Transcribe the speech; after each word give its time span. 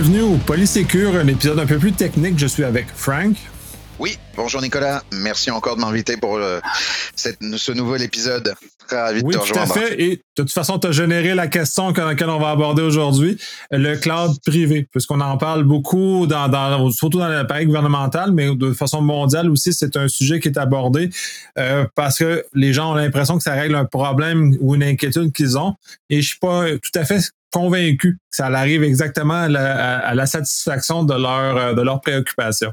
bienvenue 0.00 0.22
au 0.22 0.36
Polysécure, 0.38 1.14
un 1.14 1.26
épisode 1.26 1.58
un 1.58 1.66
peu 1.66 1.76
plus 1.76 1.92
technique. 1.92 2.38
Je 2.38 2.46
suis 2.46 2.64
avec 2.64 2.86
Frank. 2.88 3.36
Oui, 3.98 4.16
bonjour 4.34 4.62
Nicolas. 4.62 5.02
Merci 5.12 5.50
encore 5.50 5.76
de 5.76 5.82
m'inviter 5.82 6.16
pour 6.16 6.36
euh, 6.36 6.58
cette, 7.14 7.36
ce 7.42 7.72
nouvel 7.72 8.00
épisode. 8.00 8.54
Très 8.88 8.98
ravi 8.98 9.20
oui, 9.22 9.34
de 9.34 9.38
te 9.38 9.42
rejoindre. 9.42 9.74
Tout 9.74 9.78
à 9.78 9.82
fait. 9.82 10.00
Et 10.00 10.16
de 10.16 10.22
toute 10.36 10.52
façon, 10.52 10.78
tu 10.78 10.86
as 10.86 10.92
généré 10.92 11.34
la 11.34 11.48
question 11.48 11.92
dans 11.92 12.06
laquelle 12.06 12.30
on 12.30 12.38
va 12.38 12.48
aborder 12.48 12.80
aujourd'hui, 12.80 13.36
le 13.70 13.94
cloud 13.96 14.38
privé, 14.46 14.88
puisqu'on 14.90 15.20
en 15.20 15.36
parle 15.36 15.64
beaucoup, 15.64 16.26
dans, 16.26 16.48
dans, 16.48 16.90
surtout 16.90 17.18
dans 17.18 17.28
l'appareil 17.28 17.66
gouvernemental, 17.66 18.32
mais 18.32 18.54
de 18.54 18.72
façon 18.72 19.02
mondiale 19.02 19.50
aussi, 19.50 19.74
c'est 19.74 19.98
un 19.98 20.08
sujet 20.08 20.40
qui 20.40 20.48
est 20.48 20.56
abordé 20.56 21.10
euh, 21.58 21.84
parce 21.94 22.16
que 22.16 22.46
les 22.54 22.72
gens 22.72 22.92
ont 22.92 22.94
l'impression 22.94 23.36
que 23.36 23.42
ça 23.42 23.52
règle 23.52 23.74
un 23.74 23.84
problème 23.84 24.56
ou 24.60 24.76
une 24.76 24.82
inquiétude 24.82 25.30
qu'ils 25.32 25.58
ont. 25.58 25.74
Et 26.08 26.22
je 26.22 26.28
suis 26.28 26.38
pas 26.38 26.64
tout 26.70 26.98
à 26.98 27.04
fait 27.04 27.20
convaincu 27.50 28.14
que 28.14 28.36
ça 28.36 28.46
arrive 28.46 28.82
exactement 28.82 29.42
à 29.42 29.48
la, 29.48 29.98
à 29.98 30.14
la 30.14 30.26
satisfaction 30.26 31.04
de 31.04 31.14
leur, 31.14 31.74
de 31.74 31.82
leurs 31.82 32.00
préoccupations. 32.00 32.72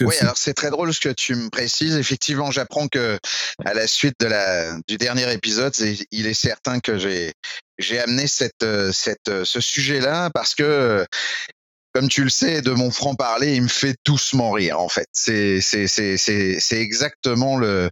Oui, 0.00 0.14
alors 0.20 0.36
c'est 0.36 0.54
très 0.54 0.70
drôle 0.70 0.94
ce 0.94 1.00
que 1.00 1.08
tu 1.08 1.34
me 1.34 1.50
précises. 1.50 1.96
Effectivement, 1.96 2.50
j'apprends 2.50 2.86
que 2.86 3.18
à 3.64 3.74
la 3.74 3.86
suite 3.86 4.14
de 4.20 4.26
la 4.26 4.76
du 4.86 4.96
dernier 4.96 5.32
épisode, 5.32 5.74
il 6.12 6.26
est 6.26 6.34
certain 6.34 6.78
que 6.78 6.98
j'ai 6.98 7.32
j'ai 7.78 7.98
amené 7.98 8.28
cette 8.28 8.64
cette 8.92 9.44
ce 9.44 9.60
sujet-là 9.60 10.30
parce 10.32 10.54
que 10.54 11.04
comme 11.96 12.08
tu 12.08 12.24
le 12.24 12.28
sais, 12.28 12.60
de 12.60 12.72
mon 12.72 12.90
franc 12.90 13.14
parler, 13.14 13.54
il 13.56 13.62
me 13.62 13.68
fait 13.68 13.96
doucement 14.04 14.50
rire 14.50 14.78
en 14.78 14.90
fait. 14.90 15.08
C'est 15.14 15.62
exactement 16.72 17.56
le 17.56 17.88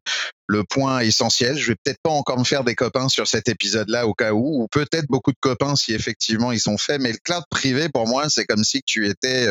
le 0.46 0.62
point 0.62 1.00
essentiel. 1.00 1.56
Je 1.56 1.68
vais 1.68 1.76
peut-être 1.82 2.02
pas 2.02 2.10
encore 2.10 2.38
me 2.38 2.44
faire 2.44 2.64
des 2.64 2.74
copains 2.74 3.08
sur 3.08 3.26
cet 3.26 3.48
épisode-là 3.48 4.06
au 4.06 4.12
cas 4.12 4.32
où, 4.32 4.62
ou 4.62 4.68
peut-être 4.68 5.06
beaucoup 5.08 5.32
de 5.32 5.38
copains 5.40 5.74
si 5.74 5.94
effectivement 5.94 6.52
ils 6.52 6.60
sont 6.60 6.76
faits. 6.76 7.00
Mais 7.00 7.12
le 7.12 7.18
cloud 7.24 7.44
privé 7.48 7.88
pour 7.88 8.06
moi, 8.06 8.28
c'est 8.28 8.44
comme 8.44 8.62
si 8.62 8.82
tu 8.82 9.08
étais 9.08 9.48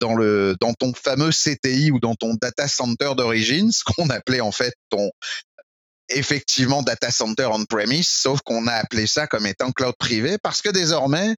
dans 0.00 0.14
le 0.14 0.54
dans 0.60 0.74
ton 0.74 0.92
fameux 0.94 1.30
CTI 1.30 1.90
ou 1.90 1.98
dans 1.98 2.14
ton 2.14 2.34
data 2.40 2.68
center 2.68 3.14
d'origine, 3.16 3.72
ce 3.72 3.82
qu'on 3.82 4.10
appelait 4.10 4.40
en 4.40 4.52
fait 4.52 4.74
ton 4.90 5.10
effectivement 6.08 6.82
data 6.82 7.10
center 7.10 7.48
on-premise, 7.50 8.06
sauf 8.06 8.42
qu'on 8.42 8.68
a 8.68 8.74
appelé 8.74 9.08
ça 9.08 9.26
comme 9.26 9.46
étant 9.46 9.72
cloud 9.72 9.94
privé 9.98 10.36
parce 10.40 10.62
que 10.62 10.68
désormais, 10.68 11.34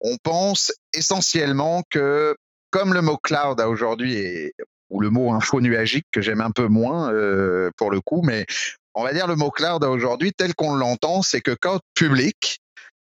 on 0.00 0.16
pense 0.22 0.72
essentiellement 0.92 1.82
que 1.90 2.36
comme 2.70 2.94
le 2.94 3.02
mot 3.02 3.16
cloud 3.16 3.60
a 3.60 3.68
aujourd'hui 3.68 4.52
ou 4.90 5.00
le 5.00 5.10
mot 5.10 5.32
info 5.32 5.60
nuagique 5.60 6.06
que 6.12 6.20
j'aime 6.20 6.40
un 6.40 6.50
peu 6.50 6.68
moins 6.68 7.12
euh, 7.12 7.70
pour 7.76 7.90
le 7.90 8.00
coup, 8.00 8.22
mais 8.22 8.46
on 8.94 9.02
va 9.02 9.12
dire 9.12 9.26
le 9.26 9.36
mot 9.36 9.50
cloud 9.50 9.84
aujourd'hui 9.84 10.32
tel 10.32 10.54
qu'on 10.54 10.74
l'entend, 10.74 11.22
c'est 11.22 11.40
que 11.40 11.52
cloud 11.52 11.80
public, 11.94 12.60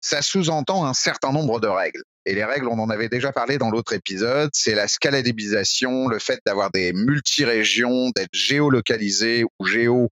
ça 0.00 0.22
sous-entend 0.22 0.84
un 0.84 0.94
certain 0.94 1.32
nombre 1.32 1.60
de 1.60 1.68
règles. 1.68 2.02
Et 2.26 2.34
les 2.34 2.44
règles, 2.44 2.66
on 2.68 2.78
en 2.78 2.90
avait 2.90 3.08
déjà 3.08 3.32
parlé 3.32 3.56
dans 3.56 3.70
l'autre 3.70 3.92
épisode, 3.92 4.50
c'est 4.52 4.74
la 4.74 4.88
scalabilisation, 4.88 6.08
le 6.08 6.18
fait 6.18 6.40
d'avoir 6.44 6.70
des 6.72 6.92
multi-régions, 6.92 8.10
d'être 8.16 8.32
géolocalisé 8.32 9.44
ou 9.44 9.66
géo 9.66 10.10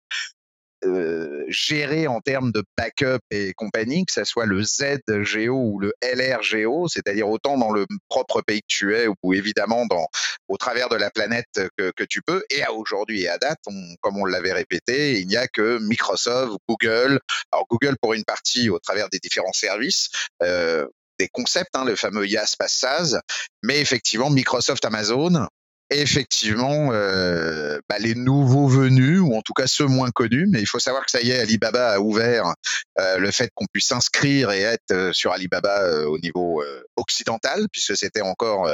euh, 0.85 1.45
géré 1.49 2.07
en 2.07 2.21
termes 2.21 2.53
de 2.53 2.63
backup 2.77 3.21
et 3.31 3.53
compagnie, 3.55 4.05
que 4.05 4.13
ce 4.13 4.25
soit 4.25 4.47
le 4.47 4.63
Z 4.63 5.01
Géo 5.23 5.57
ou 5.57 5.79
le 5.81 5.93
LR 6.03 6.43
Géo, 6.43 6.89
c'est-à-dire 6.89 7.29
autant 7.29 7.59
dans 7.59 7.71
le 7.71 7.87
propre 8.09 8.43
pays 8.43 8.61
que 8.61 8.67
tu 8.69 8.97
es 8.97 9.07
ou 9.23 9.35
évidemment 9.35 9.87
dans, 9.87 10.07
au 10.49 10.57
travers 10.57 10.89
de 10.89 10.97
la 10.97 11.11
planète 11.11 11.47
que, 11.77 11.93
que 11.97 12.05
tu 12.05 12.23
peux. 12.23 12.43
Et 12.51 12.63
à 12.63 12.73
aujourd'hui 12.73 13.23
et 13.23 13.29
à 13.29 13.39
date, 13.39 13.59
comme 14.01 14.17
on 14.17 14.25
l'avait 14.25 14.53
répété, 14.53 15.21
il 15.21 15.27
n'y 15.27 15.37
a 15.37 15.47
que 15.47 15.79
Microsoft, 15.79 16.57
Google, 16.69 17.21
alors 17.53 17.67
Google 17.71 17.97
pour 18.01 18.15
une 18.15 18.25
partie 18.25 18.71
au 18.71 18.79
travers 18.79 19.09
des 19.09 19.19
différents 19.19 19.53
services, 19.53 20.09
euh, 20.43 20.87
des 21.19 21.29
concepts, 21.29 21.75
hein, 21.75 21.85
le 21.85 21.97
fameux 21.97 22.27
IaaS 22.27 22.55
PaaS, 22.59 23.21
mais 23.63 23.81
effectivement 23.81 24.31
Microsoft, 24.31 24.85
Amazon, 24.85 25.47
effectivement 25.91 26.91
euh, 26.93 27.79
bah, 27.89 27.97
les 27.99 28.15
nouveaux 28.15 28.69
venus 28.69 29.21
ou 29.21 29.35
en 29.35 29.43
tout 29.43 29.53
cas 29.53 29.67
ceux 29.67 29.87
moins 29.87 30.11
connus 30.11 30.47
mais 30.51 30.61
il 30.61 30.67
faut 30.67 30.79
savoir 30.79 31.05
que 31.05 31.11
ça 31.11 31.21
y 31.21 31.31
est 31.31 31.39
Alibaba 31.39 31.93
a 31.93 32.01
ouvert 32.01 32.55
euh, 32.99 33.19
le 33.19 33.31
fait 33.31 33.51
qu'on 33.55 33.67
puisse 33.67 33.89
s'inscrire 33.89 34.51
et 34.51 34.63
être 34.63 34.93
euh, 34.93 35.13
sur 35.13 35.33
Alibaba 35.33 35.83
euh, 35.83 36.07
au 36.07 36.19
niveau 36.19 36.63
euh, 36.63 36.85
occidental 36.97 37.67
puisque 37.71 37.97
c'était 37.97 38.23
encore 38.23 38.71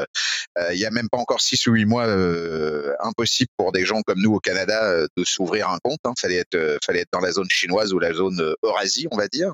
il 0.73 0.79
y 0.79 0.85
a 0.85 0.91
même 0.91 1.09
pas 1.09 1.19
encore 1.19 1.41
six 1.41 1.67
ou 1.67 1.73
huit 1.73 1.87
mois 1.87 2.07
impossible 3.01 3.49
pour 3.57 3.73
des 3.73 3.87
gens 3.87 4.03
comme 4.03 4.21
nous 4.21 4.35
au 4.35 4.41
Canada 4.41 5.07
de 5.17 5.25
s'ouvrir 5.25 5.71
un 5.71 5.79
compte 5.83 6.01
hein. 6.05 6.13
fallait 6.19 6.37
être 6.37 6.79
fallait 6.85 7.01
être 7.01 7.09
dans 7.13 7.21
la 7.21 7.33
zone 7.33 7.49
chinoise 7.49 7.95
ou 7.95 7.99
la 7.99 8.13
zone 8.13 8.55
Eurasie 8.63 9.09
on 9.11 9.17
va 9.17 9.27
dire 9.29 9.53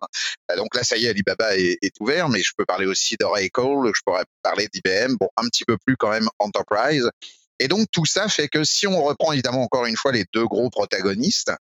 donc 0.57 0.75
là 0.75 0.83
ça 0.83 0.97
y 0.97 1.07
est 1.07 1.11
Alibaba 1.11 1.57
est, 1.57 1.79
est 1.81 1.95
ouvert 2.01 2.29
mais 2.29 2.41
je 2.41 2.51
peux 2.57 2.65
parler 2.65 2.87
aussi 2.87 3.17
d'Oracle 3.21 3.93
je 3.95 4.01
pourrais 4.05 4.25
parler 4.43 4.69
d'IBM 4.73 5.17
bon 5.21 5.29
un 5.37 5.47
petit 5.49 5.65
peu 5.65 5.77
plus 5.79 5.97
quand 5.97 6.11
même 6.11 6.29
Enterprise 6.41 7.09
et 7.59 7.69
donc 7.69 7.87
tout 7.91 8.07
ça 8.07 8.29
fait 8.29 8.49
que 8.49 8.65
si 8.65 8.87
on 8.87 9.03
reprend 9.03 9.33
évidemment 9.33 9.63
encore 9.63 9.87
une 9.87 9.97
fois 9.97 10.13
les 10.13 10.25
deux 10.33 10.47
gros 10.47 10.71
protagonistes, 10.71 11.53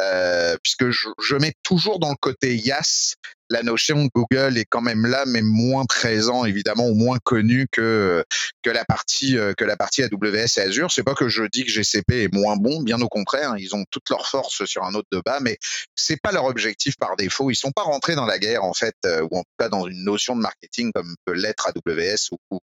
euh, 0.00 0.56
puisque 0.62 0.90
je, 0.90 1.08
je, 1.20 1.36
mets 1.36 1.54
toujours 1.62 1.98
dans 1.98 2.10
le 2.10 2.16
côté 2.20 2.56
IaaS, 2.56 3.14
la 3.50 3.62
notion 3.62 4.04
de 4.04 4.10
Google 4.14 4.58
est 4.58 4.66
quand 4.68 4.80
même 4.80 5.06
là, 5.06 5.24
mais 5.26 5.42
moins 5.42 5.84
présent 5.86 6.44
évidemment 6.44 6.86
ou 6.86 6.94
moins 6.94 7.18
connu 7.24 7.66
que 7.70 8.24
que 8.62 8.70
la 8.70 8.84
partie 8.84 9.38
euh, 9.38 9.54
que 9.54 9.64
la 9.64 9.76
partie 9.76 10.02
AWS 10.02 10.58
et 10.58 10.60
Azure. 10.60 10.90
C'est 10.92 11.02
pas 11.02 11.14
que 11.14 11.28
je 11.28 11.44
dis 11.44 11.64
que 11.64 11.70
GCP 11.70 12.24
est 12.24 12.34
moins 12.34 12.56
bon, 12.56 12.82
bien 12.82 13.00
au 13.00 13.08
contraire, 13.08 13.54
ils 13.58 13.74
ont 13.74 13.84
toute 13.90 14.08
leur 14.10 14.28
force 14.28 14.64
sur 14.64 14.84
un 14.84 14.94
autre 14.94 15.08
de 15.12 15.22
bas, 15.24 15.40
mais 15.40 15.58
c'est 15.94 16.20
pas 16.20 16.32
leur 16.32 16.44
objectif 16.44 16.96
par 16.96 17.16
défaut. 17.16 17.50
Ils 17.50 17.56
sont 17.56 17.72
pas 17.72 17.82
rentrés 17.82 18.14
dans 18.14 18.26
la 18.26 18.38
guerre 18.38 18.64
en 18.64 18.74
fait, 18.74 18.96
euh, 19.06 19.26
ou 19.30 19.38
en 19.38 19.42
tout 19.42 19.56
cas 19.58 19.68
dans 19.68 19.86
une 19.86 20.04
notion 20.04 20.36
de 20.36 20.42
marketing 20.42 20.92
comme 20.92 21.14
peut 21.24 21.32
l'être 21.32 21.68
AWS 21.68 22.32
ou, 22.32 22.36
ou, 22.50 22.60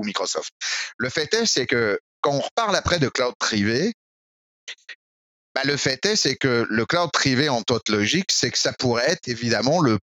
ou 0.00 0.04
Microsoft. 0.04 0.52
Le 0.98 1.08
fait 1.10 1.32
est, 1.34 1.46
c'est 1.46 1.66
que 1.66 1.98
quand 2.20 2.32
on 2.32 2.40
reparle 2.40 2.74
après 2.74 2.98
de 2.98 3.08
cloud 3.08 3.34
privé, 3.38 3.94
bah, 5.54 5.62
le 5.64 5.76
fait 5.76 6.04
est, 6.06 6.16
c'est 6.16 6.36
que 6.36 6.66
le 6.68 6.86
cloud 6.86 7.10
privé 7.12 7.48
en 7.48 7.62
toute 7.62 7.88
logique, 7.88 8.30
c'est 8.32 8.50
que 8.50 8.58
ça 8.58 8.72
pourrait 8.72 9.10
être 9.10 9.28
évidemment 9.28 9.80
le, 9.80 9.98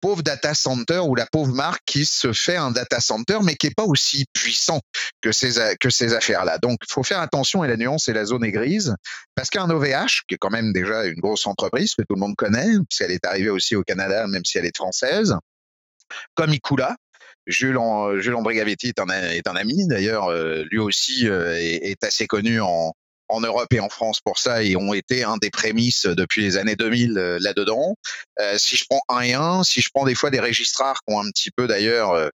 pauvre 0.00 0.22
data 0.22 0.54
center 0.54 1.00
ou 1.00 1.14
la 1.14 1.26
pauvre 1.26 1.52
marque 1.52 1.82
qui 1.84 2.06
se 2.06 2.32
fait 2.32 2.56
un 2.56 2.70
data 2.70 3.00
center, 3.00 3.38
mais 3.42 3.56
qui 3.56 3.66
est 3.66 3.74
pas 3.74 3.84
aussi 3.84 4.26
puissant 4.32 4.80
que 5.20 5.32
ces, 5.32 5.76
que 5.80 5.90
ces 5.90 6.14
affaires-là. 6.14 6.58
Donc, 6.58 6.78
il 6.88 6.92
faut 6.92 7.02
faire 7.02 7.20
attention 7.20 7.64
et 7.64 7.68
la 7.68 7.76
nuance 7.76 8.08
et 8.08 8.12
la 8.12 8.24
zone 8.24 8.44
est 8.44 8.52
grise, 8.52 8.94
parce 9.34 9.50
qu'un 9.50 9.68
OVH, 9.68 10.22
qui 10.28 10.34
est 10.34 10.38
quand 10.38 10.50
même 10.50 10.72
déjà 10.72 11.04
une 11.04 11.20
grosse 11.20 11.46
entreprise 11.46 11.94
que 11.94 12.02
tout 12.02 12.14
le 12.14 12.20
monde 12.20 12.36
connaît, 12.36 12.70
puisqu'elle 12.88 13.10
est 13.10 13.26
arrivée 13.26 13.50
aussi 13.50 13.74
au 13.74 13.82
Canada, 13.82 14.26
même 14.28 14.44
si 14.44 14.58
elle 14.58 14.66
est 14.66 14.76
française, 14.76 15.36
comme 16.34 16.52
Ikula, 16.52 16.96
Jules, 17.46 17.78
Jules 18.18 18.36
est 18.84 19.00
un, 19.00 19.08
est 19.08 19.48
un 19.48 19.56
ami 19.56 19.86
d'ailleurs, 19.86 20.28
euh, 20.28 20.64
lui 20.70 20.78
aussi 20.78 21.28
euh, 21.28 21.56
est, 21.58 21.90
est, 21.90 22.04
assez 22.04 22.26
connu 22.26 22.60
en, 22.60 22.92
en 23.32 23.40
Europe 23.40 23.72
et 23.72 23.80
en 23.80 23.88
France 23.88 24.20
pour 24.20 24.38
ça 24.38 24.62
et 24.62 24.76
ont 24.76 24.92
été 24.92 25.24
un 25.24 25.38
des 25.38 25.50
prémices 25.50 26.06
depuis 26.06 26.42
les 26.42 26.56
années 26.56 26.76
2000 26.76 27.18
euh, 27.18 27.38
là-dedans. 27.40 27.96
Euh, 28.40 28.56
si 28.58 28.76
je 28.76 28.84
prends 28.88 29.02
un 29.08 29.20
et 29.22 29.34
un, 29.34 29.62
si 29.64 29.80
je 29.80 29.90
prends 29.92 30.04
des 30.04 30.14
fois 30.14 30.30
des 30.30 30.40
registrars 30.40 31.00
qui 31.06 31.14
ont 31.14 31.20
un 31.20 31.30
petit 31.30 31.50
peu 31.50 31.66
d'ailleurs 31.66 32.30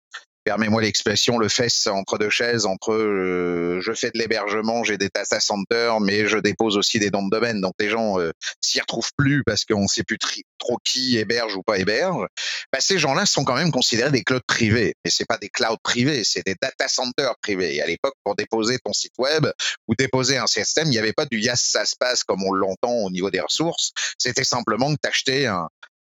permets-moi 0.47 0.81
l'expression, 0.81 1.38
le 1.38 1.50
fesse 1.50 1.88
entre 1.88 2.18
deux 2.18 2.30
chaises, 2.30 2.66
entre 2.66 2.94
euh, 2.94 3.81
je 3.81 3.91
fais 3.91 4.12
de 4.12 4.18
l'hébergement, 4.18 4.81
j'ai 4.85 4.97
des 4.97 5.09
data 5.13 5.41
centers, 5.41 6.00
mais 6.00 6.25
je 6.25 6.38
dépose 6.38 6.78
aussi 6.78 7.00
des 7.00 7.09
noms 7.09 7.25
de 7.25 7.30
domaine. 7.30 7.59
Donc 7.59 7.74
les 7.81 7.90
gens 7.90 8.18
euh, 8.18 8.31
s'y 8.62 8.80
retrouvent 8.80 9.12
plus 9.18 9.44
parce 9.44 9.66
qu'on 9.66 9.81
ne 9.81 9.88
sait 9.88 10.03
plus 10.03 10.18
trop 10.57 10.78
qui 10.86 11.18
héberge 11.18 11.57
ou 11.57 11.63
pas 11.63 11.78
héberge. 11.78 12.25
Bah, 12.72 12.80
ces 12.80 12.97
gens-là 12.97 13.25
sont 13.25 13.44
quand 13.44 13.56
même 13.56 13.74
considérés 13.74 14.09
des 14.09 14.24
clouds 14.24 14.40
privés. 14.47 14.96
Mais 15.03 15.12
c'est 15.12 15.25
pas 15.25 15.38
des 15.38 15.50
clouds 15.50 15.75
privés, 15.84 16.24
c'est 16.24 16.46
des 16.46 16.56
data 16.62 16.88
centers 16.88 17.36
privés. 17.41 17.81
À 17.81 17.86
l'époque, 17.86 18.16
pour 18.24 18.38
déposer 18.38 18.80
ton 18.80 18.94
site 18.94 19.16
web 19.18 19.48
ou 19.89 19.95
déposer 19.95 20.38
un 20.38 20.48
système, 20.48 20.88
il 20.88 20.92
n'y 20.92 20.98
avait 20.98 21.12
pas 21.12 21.25
du 21.25 21.42
YAS 21.42 21.57
ça 21.57 21.83
se 21.83 21.98
passe 22.00 22.24
comme 22.24 22.42
on 22.45 22.54
l'entend 22.54 22.94
au 22.94 23.10
niveau 23.10 23.30
des 23.31 23.42
ressources. 23.42 23.92
C'était 24.18 24.45
simplement 24.45 24.95
que 24.95 25.00
tu 25.04 25.10
achetais 25.10 25.45
un, 25.48 25.68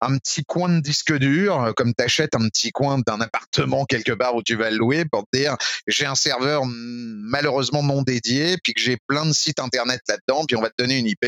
un 0.00 0.18
petit 0.18 0.44
coin 0.44 0.68
de 0.68 0.80
disque 0.80 1.16
dur, 1.16 1.62
euh, 1.62 1.72
comme 1.72 1.94
t'achètes 1.94 2.34
un 2.34 2.48
petit 2.48 2.70
coin 2.70 2.98
d'un 3.06 3.20
appartement 3.20 3.84
quelque 3.84 4.12
part 4.12 4.34
où 4.34 4.42
tu 4.42 4.56
vas 4.56 4.70
le 4.70 4.76
louer 4.76 5.04
pour 5.04 5.24
te 5.30 5.38
dire 5.38 5.56
j'ai 5.86 6.06
un 6.06 6.14
serveur 6.14 6.62
malheureusement 6.66 7.82
non 7.82 8.02
dédié, 8.02 8.56
puis 8.62 8.74
que 8.74 8.80
j'ai 8.80 8.96
plein 9.06 9.26
de 9.26 9.32
sites 9.32 9.60
internet 9.60 10.00
là-dedans, 10.08 10.44
puis 10.46 10.56
on 10.56 10.62
va 10.62 10.70
te 10.70 10.74
donner 10.78 10.98
une 10.98 11.06
IP, 11.06 11.24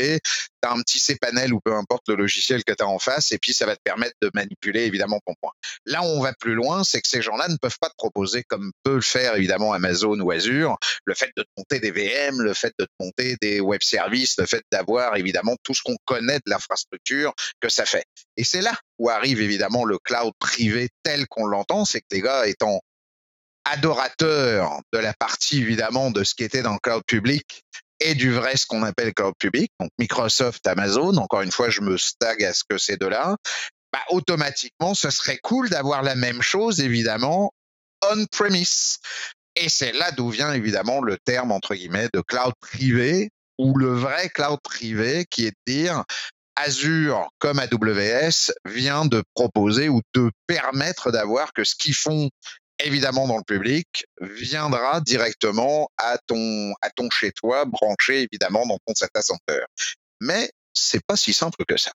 tu 0.63 0.69
as 0.69 0.71
un 0.71 0.81
petit 0.81 0.99
cPanel 0.99 1.53
ou 1.53 1.59
peu 1.59 1.73
importe 1.75 2.07
le 2.07 2.15
logiciel 2.15 2.63
que 2.63 2.73
tu 2.73 2.83
as 2.83 2.87
en 2.87 2.99
face, 2.99 3.31
et 3.31 3.37
puis 3.37 3.53
ça 3.53 3.65
va 3.65 3.75
te 3.75 3.81
permettre 3.83 4.15
de 4.21 4.31
manipuler 4.33 4.83
évidemment 4.83 5.19
ton 5.25 5.33
point. 5.41 5.51
Là 5.85 6.01
où 6.01 6.05
on 6.05 6.21
va 6.21 6.33
plus 6.33 6.55
loin, 6.55 6.83
c'est 6.83 7.01
que 7.01 7.07
ces 7.07 7.21
gens-là 7.21 7.47
ne 7.49 7.57
peuvent 7.57 7.77
pas 7.79 7.89
te 7.89 7.95
proposer, 7.97 8.43
comme 8.43 8.71
peut 8.83 8.95
le 8.95 9.01
faire 9.01 9.35
évidemment 9.35 9.73
Amazon 9.73 10.19
ou 10.19 10.31
Azure, 10.31 10.77
le 11.05 11.13
fait 11.13 11.31
de 11.35 11.43
te 11.43 11.49
monter 11.57 11.79
des 11.79 11.91
VM, 11.91 12.41
le 12.41 12.53
fait 12.53 12.73
de 12.79 12.85
te 12.85 12.91
monter 12.99 13.37
des 13.41 13.59
web 13.59 13.81
services, 13.83 14.37
le 14.37 14.45
fait 14.45 14.63
d'avoir 14.71 15.15
évidemment 15.17 15.55
tout 15.63 15.73
ce 15.73 15.81
qu'on 15.83 15.97
connaît 16.05 16.37
de 16.37 16.49
l'infrastructure 16.49 17.33
que 17.59 17.69
ça 17.69 17.85
fait. 17.85 18.05
Et 18.37 18.43
c'est 18.43 18.61
là 18.61 18.73
où 18.97 19.09
arrive 19.09 19.41
évidemment 19.41 19.85
le 19.85 19.97
cloud 19.99 20.33
privé 20.39 20.89
tel 21.03 21.27
qu'on 21.27 21.45
l'entend, 21.45 21.85
c'est 21.85 21.99
que 22.01 22.07
les 22.11 22.21
gars 22.21 22.47
étant 22.47 22.79
adorateurs 23.65 24.81
de 24.91 24.99
la 24.99 25.13
partie 25.13 25.59
évidemment 25.59 26.11
de 26.11 26.23
ce 26.23 26.35
qui 26.35 26.43
était 26.43 26.61
dans 26.61 26.73
le 26.73 26.79
cloud 26.79 27.03
public 27.07 27.63
et 28.03 28.15
du 28.15 28.31
vrai 28.31 28.57
ce 28.57 28.65
qu'on 28.65 28.83
appelle 28.83 29.13
cloud 29.13 29.33
public, 29.39 29.71
donc 29.79 29.89
Microsoft, 29.97 30.65
Amazon, 30.67 31.17
encore 31.17 31.41
une 31.41 31.51
fois 31.51 31.69
je 31.69 31.81
me 31.81 31.97
stag 31.97 32.43
à 32.43 32.53
ce 32.53 32.63
que 32.67 32.77
ces 32.77 32.97
deux-là, 32.97 33.35
bah, 33.93 34.01
automatiquement, 34.09 34.95
ce 34.95 35.11
serait 35.11 35.37
cool 35.43 35.69
d'avoir 35.69 36.01
la 36.01 36.15
même 36.15 36.41
chose, 36.41 36.79
évidemment, 36.79 37.51
on-premise. 38.11 38.97
Et 39.55 39.69
c'est 39.69 39.91
là 39.91 40.11
d'où 40.11 40.29
vient 40.29 40.51
évidemment 40.51 40.99
le 40.99 41.17
terme, 41.23 41.51
entre 41.51 41.75
guillemets, 41.75 42.09
de 42.11 42.21
cloud 42.21 42.53
privé, 42.59 43.29
ou 43.59 43.77
le 43.77 43.93
vrai 43.93 44.29
cloud 44.29 44.59
privé, 44.63 45.25
qui 45.29 45.45
est 45.45 45.51
de 45.51 45.73
dire, 45.73 46.03
Azure 46.55 47.29
comme 47.37 47.59
AWS 47.59 48.51
vient 48.65 49.05
de 49.05 49.23
proposer 49.35 49.89
ou 49.89 50.01
de 50.15 50.31
permettre 50.47 51.11
d'avoir 51.11 51.53
que 51.53 51.63
ce 51.63 51.75
qu'ils 51.75 51.95
font 51.95 52.29
évidemment 52.83 53.27
dans 53.27 53.37
le 53.37 53.43
public 53.43 54.05
viendra 54.21 55.01
directement 55.01 55.89
à 55.97 56.17
ton 56.27 56.73
à 56.81 56.89
ton 56.89 57.09
chez 57.09 57.31
toi 57.31 57.65
branché 57.65 58.27
évidemment 58.31 58.65
dans 58.65 58.77
ton 58.85 58.93
data 58.99 59.21
center. 59.21 59.63
Mais 60.21 60.49
c'est 60.73 61.03
pas 61.05 61.15
si 61.15 61.33
simple 61.33 61.63
que 61.67 61.77
ça. 61.77 61.91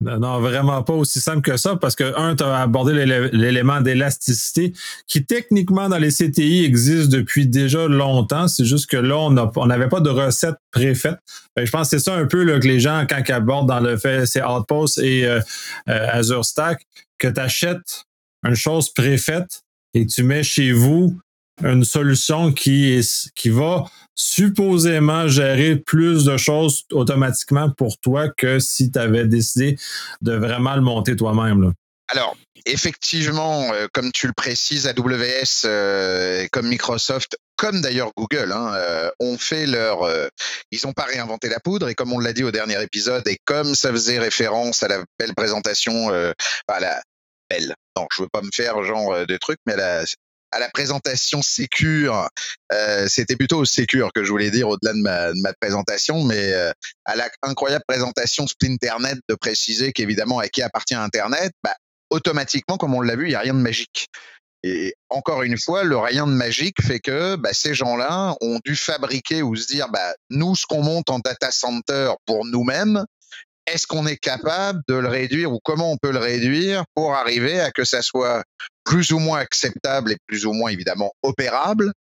Non, 0.00 0.40
vraiment 0.40 0.82
pas 0.82 0.94
aussi 0.94 1.20
simple 1.20 1.42
que 1.42 1.56
ça, 1.56 1.76
parce 1.76 1.94
que, 1.94 2.18
un, 2.18 2.34
tu 2.34 2.42
as 2.42 2.62
abordé 2.62 2.92
l'élément 3.32 3.80
d'élasticité 3.80 4.72
qui, 5.06 5.24
techniquement, 5.24 5.88
dans 5.88 5.98
les 5.98 6.10
CTI, 6.10 6.64
existe 6.64 7.08
depuis 7.08 7.46
déjà 7.46 7.86
longtemps. 7.86 8.48
C'est 8.48 8.64
juste 8.64 8.90
que 8.90 8.96
là, 8.96 9.16
on 9.18 9.66
n'avait 9.66 9.88
pas 9.88 10.00
de 10.00 10.10
recette 10.10 10.56
préfaite. 10.72 11.18
Je 11.56 11.70
pense 11.70 11.90
que 11.90 11.98
c'est 11.98 12.04
ça 12.04 12.14
un 12.16 12.26
peu 12.26 12.44
que 12.58 12.66
les 12.66 12.80
gens, 12.80 13.06
quand 13.08 13.22
ils 13.26 13.32
abordent 13.32 13.68
dans 13.68 13.80
le 13.80 13.96
fait, 13.96 14.26
c'est 14.26 14.42
Outpost 14.42 14.98
et 14.98 15.24
euh, 15.24 15.40
euh, 15.88 16.08
Azure 16.10 16.44
Stack, 16.44 16.84
que 17.18 17.28
tu 17.28 17.40
achètes 17.40 18.04
une 18.44 18.54
chose 18.54 18.92
préfaite 18.92 19.62
et 19.94 20.06
tu 20.06 20.22
mets 20.22 20.42
chez 20.42 20.72
vous 20.72 21.18
une 21.62 21.84
solution 21.84 22.52
qui, 22.52 23.00
va 23.46 23.84
supposément 24.14 25.28
gérer 25.28 25.76
plus 25.76 26.24
de 26.24 26.36
choses 26.36 26.84
automatiquement 26.90 27.70
pour 27.70 27.98
toi 27.98 28.28
que 28.28 28.58
si 28.58 28.90
tu 28.90 28.98
avais 28.98 29.26
décidé 29.26 29.78
de 30.20 30.32
vraiment 30.32 30.74
le 30.74 30.80
monter 30.80 31.14
toi-même. 31.16 31.72
Alors, 32.08 32.36
effectivement, 32.66 33.72
euh, 33.72 33.86
comme 33.92 34.12
tu 34.12 34.26
le 34.26 34.32
précises, 34.32 34.86
AWS, 34.86 35.66
euh, 35.66 36.46
comme 36.52 36.68
Microsoft, 36.68 37.36
comme 37.56 37.80
d'ailleurs 37.80 38.10
Google, 38.16 38.52
hein, 38.52 38.74
euh, 38.74 39.10
ont 39.20 39.38
fait 39.38 39.66
leur. 39.66 40.08
ils 40.70 40.80
n'ont 40.84 40.92
pas 40.92 41.04
réinventé 41.04 41.48
la 41.48 41.60
poudre 41.60 41.88
et 41.88 41.94
comme 41.94 42.12
on 42.12 42.18
l'a 42.18 42.32
dit 42.32 42.44
au 42.44 42.50
dernier 42.50 42.82
épisode 42.82 43.26
et 43.28 43.38
comme 43.44 43.74
ça 43.74 43.90
faisait 43.92 44.18
référence 44.18 44.82
à 44.82 44.88
la 44.88 45.04
belle 45.18 45.34
présentation, 45.34 46.10
à 46.10 46.80
la 46.80 47.00
belle. 47.52 47.74
Non, 47.96 48.06
je 48.14 48.22
veux 48.22 48.28
pas 48.28 48.42
me 48.42 48.50
faire 48.52 48.82
genre 48.84 49.26
de 49.26 49.36
trucs, 49.36 49.60
mais 49.66 49.74
à 49.74 50.58
la, 50.58 50.68
présentation 50.70 51.42
Sécure, 51.42 52.28
euh, 52.72 53.06
c'était 53.08 53.36
plutôt 53.36 53.64
Sécure 53.64 54.12
que 54.14 54.24
je 54.24 54.30
voulais 54.30 54.50
dire 54.50 54.68
au-delà 54.68 54.92
de 54.92 55.00
ma, 55.00 55.32
de 55.32 55.40
ma, 55.40 55.52
présentation, 55.54 56.24
mais 56.24 56.52
euh, 56.52 56.72
à 57.04 57.16
la 57.16 57.30
incroyable 57.42 57.84
présentation 57.86 58.46
Splinternet 58.46 59.18
de 59.28 59.34
préciser 59.34 59.92
qu'évidemment 59.92 60.38
à 60.38 60.48
qui 60.48 60.62
appartient 60.62 60.94
Internet, 60.94 61.52
bah, 61.62 61.74
automatiquement, 62.10 62.76
comme 62.76 62.94
on 62.94 63.00
l'a 63.00 63.16
vu, 63.16 63.26
il 63.26 63.30
n'y 63.30 63.34
a 63.34 63.40
rien 63.40 63.54
de 63.54 63.60
magique. 63.60 64.08
Et 64.64 64.94
encore 65.08 65.42
une 65.42 65.58
fois, 65.58 65.82
le 65.82 65.96
rien 65.96 66.26
de 66.26 66.32
magique 66.32 66.80
fait 66.80 67.00
que 67.00 67.36
bah, 67.36 67.52
ces 67.52 67.74
gens-là 67.74 68.36
ont 68.40 68.60
dû 68.64 68.76
fabriquer 68.76 69.42
ou 69.42 69.56
se 69.56 69.66
dire, 69.66 69.88
bah, 69.88 70.14
nous, 70.30 70.54
ce 70.54 70.66
qu'on 70.66 70.82
monte 70.82 71.10
en 71.10 71.18
data 71.18 71.50
center 71.50 72.12
pour 72.26 72.46
nous-mêmes, 72.46 73.04
est-ce 73.66 73.86
qu'on 73.86 74.06
est 74.06 74.16
capable 74.16 74.80
de 74.88 74.94
le 74.94 75.08
réduire 75.08 75.52
ou 75.52 75.60
comment 75.62 75.92
on 75.92 75.96
peut 75.96 76.12
le 76.12 76.18
réduire 76.18 76.84
pour 76.94 77.14
arriver 77.14 77.60
à 77.60 77.70
que 77.70 77.84
ça 77.84 78.02
soit 78.02 78.42
plus 78.84 79.12
ou 79.12 79.18
moins 79.18 79.38
acceptable 79.38 80.12
et 80.12 80.16
plus 80.26 80.46
ou 80.46 80.52
moins 80.52 80.70
évidemment 80.70 81.12
opérable 81.22 81.92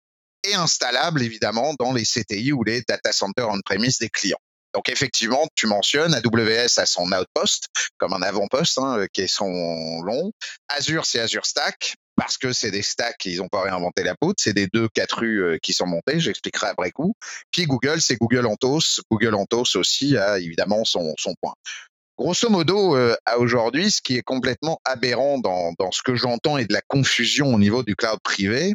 et 0.48 0.54
installable 0.54 1.22
évidemment 1.22 1.74
dans 1.78 1.92
les 1.92 2.04
CTI 2.04 2.52
ou 2.52 2.64
les 2.64 2.82
data 2.88 3.12
centers 3.12 3.48
on-premise 3.48 3.98
des 3.98 4.08
clients? 4.08 4.38
Donc 4.74 4.88
effectivement, 4.88 5.46
tu 5.54 5.66
mentionnes 5.66 6.14
AWS 6.14 6.78
a 6.78 6.86
son 6.86 7.10
outpost 7.12 7.66
comme 7.98 8.12
un 8.12 8.22
avant-poste 8.22 8.78
hein, 8.78 9.06
qui 9.12 9.22
est 9.22 9.26
son 9.26 10.02
long. 10.02 10.32
Azure 10.68 11.06
c'est 11.06 11.20
Azure 11.20 11.46
Stack 11.46 11.94
parce 12.16 12.36
que 12.36 12.52
c'est 12.52 12.70
des 12.70 12.82
stacks, 12.82 13.24
ils 13.24 13.38
n'ont 13.38 13.48
pas 13.48 13.62
réinventé 13.62 14.02
la 14.02 14.14
poudre, 14.14 14.34
c'est 14.36 14.52
des 14.52 14.66
deux 14.66 14.88
quatre 14.88 15.20
rues 15.20 15.42
euh, 15.42 15.58
qui 15.62 15.72
sont 15.72 15.86
montés, 15.86 16.20
j'expliquerai 16.20 16.66
après 16.66 16.90
coup. 16.90 17.14
Puis 17.50 17.64
Google, 17.64 18.02
c'est 18.02 18.16
Google 18.16 18.46
Anthos. 18.46 19.00
Google 19.10 19.34
Anthos 19.34 19.76
aussi 19.76 20.18
a 20.18 20.38
évidemment 20.38 20.84
son, 20.84 21.14
son 21.16 21.34
point. 21.40 21.54
Grosso 22.18 22.50
modo, 22.50 22.94
euh, 22.94 23.16
à 23.24 23.38
aujourd'hui, 23.38 23.90
ce 23.90 24.02
qui 24.02 24.18
est 24.18 24.22
complètement 24.22 24.78
aberrant 24.84 25.38
dans, 25.38 25.72
dans 25.78 25.90
ce 25.90 26.02
que 26.02 26.14
j'entends 26.14 26.58
et 26.58 26.66
de 26.66 26.74
la 26.74 26.82
confusion 26.82 27.54
au 27.54 27.58
niveau 27.58 27.82
du 27.82 27.96
cloud 27.96 28.18
privé, 28.22 28.74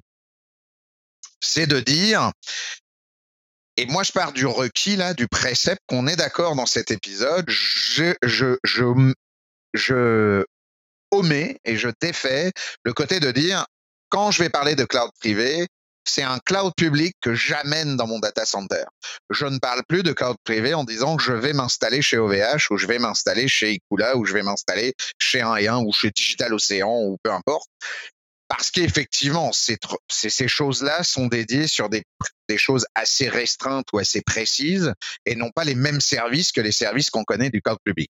c'est 1.39 1.68
de 1.68 1.80
dire, 1.80 2.31
et 3.77 3.86
moi 3.88 4.04
je 4.04 4.12
pars 4.12 4.31
du 4.31 4.45
requis 4.45 4.95
là, 4.95 5.13
du 5.13 5.27
précepte 5.27 5.81
qu'on 5.88 6.07
est 6.07 6.16
d'accord 6.16 6.56
dans 6.56 6.66
cet 6.66 6.92
épisode, 6.92 7.45
je, 7.48 8.13
je, 8.24 8.57
je, 8.63 9.13
je 9.74 10.45
omets 11.12 11.57
et 11.66 11.77
je 11.77 11.89
défais 12.01 12.51
le 12.83 12.94
côté 12.94 13.19
de 13.19 13.31
dire, 13.31 13.66
quand 14.10 14.31
je 14.31 14.44
vais 14.44 14.50
parler 14.50 14.75
de 14.75 14.86
cloud 14.86 15.12
privé, 15.19 15.68
c'est 16.07 16.24
un 16.24 16.38
cloud 16.39 16.72
public 16.77 17.16
que 17.19 17.33
j'amène 17.33 17.98
dans 17.98 18.07
mon 18.07 18.19
data 18.19 18.45
center. 18.45 18.83
Je 19.31 19.45
ne 19.45 19.57
parle 19.57 19.81
plus 19.88 20.04
de 20.04 20.13
cloud 20.13 20.38
privé 20.44 20.74
en 20.74 20.83
disant 20.83 21.18
que 21.18 21.24
je 21.24 21.33
vais 21.33 21.54
m'installer 21.54 22.01
chez 22.01 22.18
OVH 22.18 22.69
ou 22.69 22.78
je 22.78 22.86
vais 22.86 23.00
m'installer 23.00 23.48
chez 23.48 23.74
Ikula 23.74 24.16
ou 24.16 24.25
je 24.25 24.33
vais 24.33 24.44
m'installer 24.44 24.94
chez 25.19 25.42
1 25.42 25.56
et 25.56 25.68
1 25.68 25.80
ou 25.80 25.92
chez 25.92 26.12
Digital 26.12 26.54
Ocean 26.54 27.01
ou 27.06 27.18
peu 27.24 27.31
importe. 27.31 27.68
Parce 28.47 28.69
qu'effectivement, 28.69 29.51
ces, 29.51 30.47
choses-là 30.47 31.03
sont 31.03 31.27
dédiées 31.27 31.68
sur 31.68 31.89
des, 31.89 32.03
choses 32.57 32.86
assez 32.94 33.27
restreintes 33.27 33.88
ou 33.92 33.97
assez 33.97 34.21
précises 34.21 34.94
et 35.25 35.36
non 35.36 35.50
pas 35.50 35.63
les 35.63 35.75
mêmes 35.75 36.01
services 36.01 36.51
que 36.51 36.62
les 36.62 36.71
services 36.71 37.09
qu'on 37.09 37.24
connaît 37.24 37.50
du 37.50 37.62
cloud 37.62 37.80
public 37.83 38.12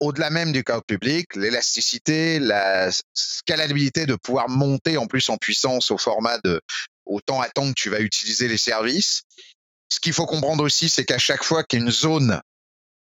au-delà 0.00 0.30
même 0.30 0.52
du 0.52 0.62
cloud 0.62 0.82
public, 0.86 1.34
l'élasticité, 1.36 2.38
la 2.38 2.90
scalabilité 3.14 4.06
de 4.06 4.14
pouvoir 4.14 4.48
monter 4.48 4.96
en 4.96 5.06
plus 5.06 5.28
en 5.30 5.36
puissance 5.36 5.90
au 5.90 5.98
format 5.98 6.38
de 6.44 6.60
autant 7.06 7.40
attendre 7.40 7.70
que 7.74 7.80
tu 7.80 7.90
vas 7.90 8.00
utiliser 8.00 8.48
les 8.48 8.58
services. 8.58 9.22
Ce 9.88 10.00
qu'il 10.00 10.12
faut 10.12 10.26
comprendre 10.26 10.64
aussi, 10.64 10.88
c'est 10.88 11.04
qu'à 11.04 11.18
chaque 11.18 11.44
fois 11.44 11.62
qu'une 11.64 11.90
zone 11.90 12.40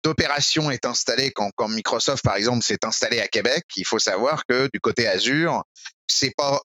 d'opération 0.03 0.71
est 0.71 0.85
installée, 0.85 1.31
quand, 1.31 1.49
quand 1.55 1.67
Microsoft 1.67 2.23
par 2.23 2.35
exemple 2.35 2.63
s'est 2.63 2.85
installé 2.85 3.19
à 3.19 3.27
Québec, 3.27 3.63
il 3.75 3.85
faut 3.85 3.99
savoir 3.99 4.45
que 4.45 4.69
du 4.71 4.79
côté 4.79 5.07
Azure, 5.07 5.63
c'est 6.07 6.33
pas, 6.36 6.62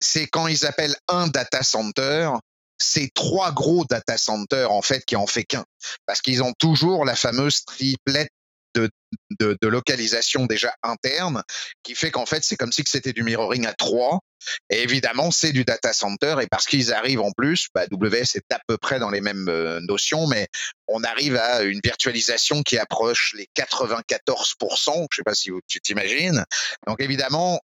c'est 0.00 0.26
quand 0.26 0.46
ils 0.46 0.66
appellent 0.66 0.96
un 1.08 1.26
data 1.28 1.62
center, 1.62 2.30
c'est 2.78 3.10
trois 3.14 3.52
gros 3.52 3.84
data 3.84 4.16
centers 4.16 4.70
en 4.70 4.82
fait 4.82 5.04
qui 5.04 5.16
en 5.16 5.26
fait 5.26 5.44
qu'un, 5.44 5.64
parce 6.06 6.20
qu'ils 6.20 6.42
ont 6.42 6.52
toujours 6.58 7.04
la 7.04 7.16
fameuse 7.16 7.64
triplette 7.64 8.30
de, 8.74 8.90
de, 9.38 9.56
de, 9.60 9.68
localisation 9.68 10.46
déjà 10.46 10.74
interne 10.82 11.44
qui 11.84 11.94
fait 11.94 12.10
qu'en 12.10 12.26
fait 12.26 12.42
c'est 12.42 12.56
comme 12.56 12.72
si 12.72 12.82
c'était 12.86 13.12
du 13.12 13.22
mirroring 13.22 13.66
à 13.66 13.72
trois. 13.72 14.18
Et 14.68 14.82
évidemment 14.82 15.30
c'est 15.30 15.52
du 15.52 15.64
data 15.64 15.92
center 15.92 16.36
et 16.42 16.48
parce 16.48 16.66
qu'ils 16.66 16.92
arrivent 16.92 17.20
en 17.20 17.30
plus 17.30 17.68
bah, 17.72 17.86
WS 17.90 18.34
est 18.34 18.52
à 18.52 18.58
peu 18.66 18.76
près 18.76 18.98
dans 18.98 19.10
les 19.10 19.20
mêmes 19.20 19.48
euh, 19.48 19.80
notions 19.80 20.26
mais 20.26 20.48
on 20.88 21.04
arrive 21.04 21.36
à 21.36 21.62
une 21.62 21.80
virtualisation 21.82 22.62
qui 22.62 22.76
approche 22.76 23.34
les 23.38 23.48
94% 23.56 25.06
je 25.10 25.16
sais 25.16 25.22
pas 25.22 25.34
si 25.34 25.50
tu 25.68 25.80
t'imagines. 25.80 26.44
Donc 26.86 27.00
évidemment 27.00 27.60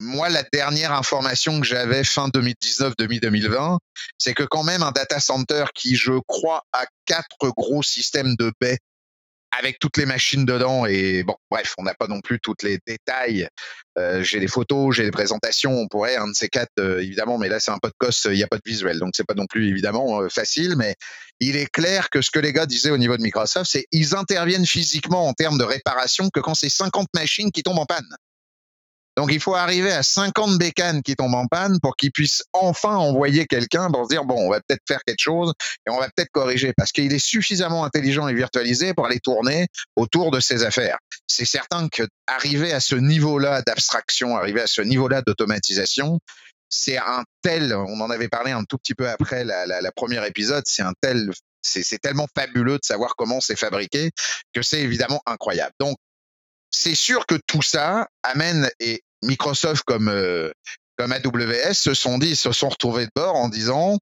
moi, 0.00 0.28
la 0.28 0.42
dernière 0.52 0.92
information 0.92 1.60
que 1.60 1.66
j'avais 1.66 2.04
fin 2.04 2.28
2019, 2.28 2.94
demi 2.98 3.20
2020, 3.20 3.78
c'est 4.18 4.34
que 4.34 4.42
quand 4.42 4.62
même 4.62 4.82
un 4.82 4.92
data 4.92 5.20
center 5.20 5.64
qui, 5.74 5.96
je 5.96 6.12
crois, 6.26 6.62
a 6.72 6.84
quatre 7.06 7.48
gros 7.56 7.82
systèmes 7.82 8.36
de 8.36 8.52
baies 8.60 8.78
avec 9.58 9.78
toutes 9.78 9.96
les 9.96 10.06
machines 10.06 10.44
dedans 10.44 10.86
et 10.86 11.22
bon 11.22 11.36
bref 11.50 11.74
on 11.78 11.84
n'a 11.84 11.94
pas 11.94 12.08
non 12.08 12.20
plus 12.20 12.38
tous 12.40 12.56
les 12.62 12.78
détails. 12.86 13.48
Euh, 13.96 14.22
j'ai 14.22 14.40
des 14.40 14.48
photos 14.48 14.94
j'ai 14.94 15.04
des 15.04 15.10
présentations 15.10 15.72
on 15.72 15.88
pourrait 15.88 16.16
un 16.16 16.28
de 16.28 16.34
ces 16.34 16.48
quatre 16.48 16.72
euh, 16.78 17.00
évidemment 17.00 17.38
mais 17.38 17.48
là 17.48 17.60
c'est 17.60 17.70
un 17.70 17.78
podcast 17.78 18.26
il 18.30 18.36
n'y 18.36 18.42
a 18.42 18.48
pas 18.48 18.56
de 18.56 18.62
visuel 18.66 18.98
donc 18.98 19.10
c'est 19.16 19.24
pas 19.24 19.34
non 19.34 19.46
plus 19.46 19.68
évidemment 19.68 20.20
euh, 20.20 20.28
facile 20.28 20.74
mais 20.76 20.94
il 21.40 21.56
est 21.56 21.70
clair 21.70 22.10
que 22.10 22.20
ce 22.20 22.30
que 22.30 22.38
les 22.38 22.52
gars 22.52 22.66
disaient 22.66 22.90
au 22.90 22.98
niveau 22.98 23.16
de 23.16 23.22
Microsoft 23.22 23.70
c'est 23.70 23.86
ils 23.92 24.14
interviennent 24.14 24.66
physiquement 24.66 25.26
en 25.26 25.32
termes 25.32 25.58
de 25.58 25.64
réparation 25.64 26.28
que 26.28 26.40
quand 26.40 26.54
c'est 26.54 26.68
50 26.68 27.06
machines 27.14 27.50
qui 27.50 27.62
tombent 27.62 27.78
en 27.78 27.86
panne 27.86 28.08
donc 29.16 29.32
il 29.32 29.40
faut 29.40 29.54
arriver 29.54 29.92
à 29.92 30.02
50 30.02 30.58
bécanes 30.58 31.02
qui 31.02 31.16
tombent 31.16 31.34
en 31.34 31.46
panne 31.46 31.78
pour 31.80 31.96
qu'ils 31.96 32.12
puissent 32.12 32.42
enfin 32.52 32.96
envoyer 32.96 33.46
quelqu'un 33.46 33.90
pour 33.90 34.04
se 34.04 34.08
dire 34.10 34.24
bon 34.24 34.36
on 34.36 34.50
va 34.50 34.60
peut-être 34.60 34.82
faire 34.86 35.00
quelque 35.06 35.20
chose 35.20 35.52
et 35.86 35.90
on 35.90 35.98
va 35.98 36.08
peut-être 36.14 36.30
corriger 36.30 36.72
parce 36.76 36.92
qu'il 36.92 37.12
est 37.12 37.18
suffisamment 37.18 37.84
intelligent 37.84 38.28
et 38.28 38.34
virtualisé 38.34 38.92
pour 38.94 39.06
aller 39.06 39.20
tourner 39.20 39.68
autour 39.96 40.30
de 40.30 40.40
ses 40.40 40.64
affaires. 40.64 40.98
C'est 41.26 41.46
certain 41.46 41.88
que 41.88 42.02
arriver 42.26 42.72
à 42.72 42.80
ce 42.80 42.94
niveau-là 42.94 43.62
d'abstraction, 43.62 44.36
arriver 44.36 44.60
à 44.60 44.66
ce 44.66 44.82
niveau-là 44.82 45.22
d'automatisation, 45.22 46.20
c'est 46.68 46.98
un 46.98 47.24
tel, 47.42 47.74
on 47.74 48.00
en 48.00 48.10
avait 48.10 48.28
parlé 48.28 48.50
un 48.50 48.64
tout 48.64 48.76
petit 48.76 48.94
peu 48.94 49.08
après 49.08 49.44
la, 49.44 49.66
la, 49.66 49.92
première 49.92 50.24
épisode, 50.24 50.64
c'est 50.66 50.82
un 50.82 50.92
tel, 51.00 51.30
c'est 51.62 52.00
tellement 52.00 52.26
fabuleux 52.34 52.78
de 52.78 52.84
savoir 52.84 53.14
comment 53.16 53.40
c'est 53.40 53.56
fabriqué 53.56 54.10
que 54.52 54.62
c'est 54.62 54.80
évidemment 54.80 55.22
incroyable. 55.26 55.72
Donc 55.80 55.96
c'est 56.70 56.94
sûr 56.94 57.26
que 57.26 57.36
tout 57.46 57.62
ça 57.62 58.08
amène 58.22 58.68
et 58.80 59.02
Microsoft 59.22 59.82
comme 59.84 60.08
euh, 60.08 60.50
AWS 60.98 61.74
se 61.74 61.94
sont 61.94 62.18
dit, 62.18 62.36
se 62.36 62.52
sont 62.52 62.68
retrouvés 62.68 63.06
de 63.06 63.12
bord 63.14 63.36
en 63.36 63.48
disant, 63.48 63.98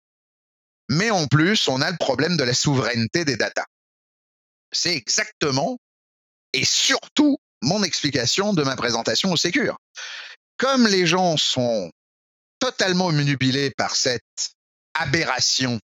mais 0.88 1.11
en 1.11 1.26
plus, 1.26 1.68
on 1.68 1.80
a 1.80 1.90
le 1.90 1.97
problème 1.97 2.37
de 2.37 2.44
la 2.44 2.54
souveraineté 2.54 3.25
des 3.25 3.37
datas. 3.37 3.66
C'est 4.73 4.94
exactement 4.94 5.78
et 6.52 6.64
surtout 6.64 7.38
mon 7.62 7.83
explication 7.83 8.52
de 8.52 8.62
ma 8.62 8.76
présentation 8.76 9.33
au 9.33 9.37
Sécure. 9.37 9.78
Comme 10.56 10.87
les 10.87 11.06
gens 11.06 11.37
sont 11.37 11.90
totalement 12.59 13.06
omnubilés 13.06 13.71
par 13.71 13.97
cette 13.97 14.52
aberration 14.94 15.80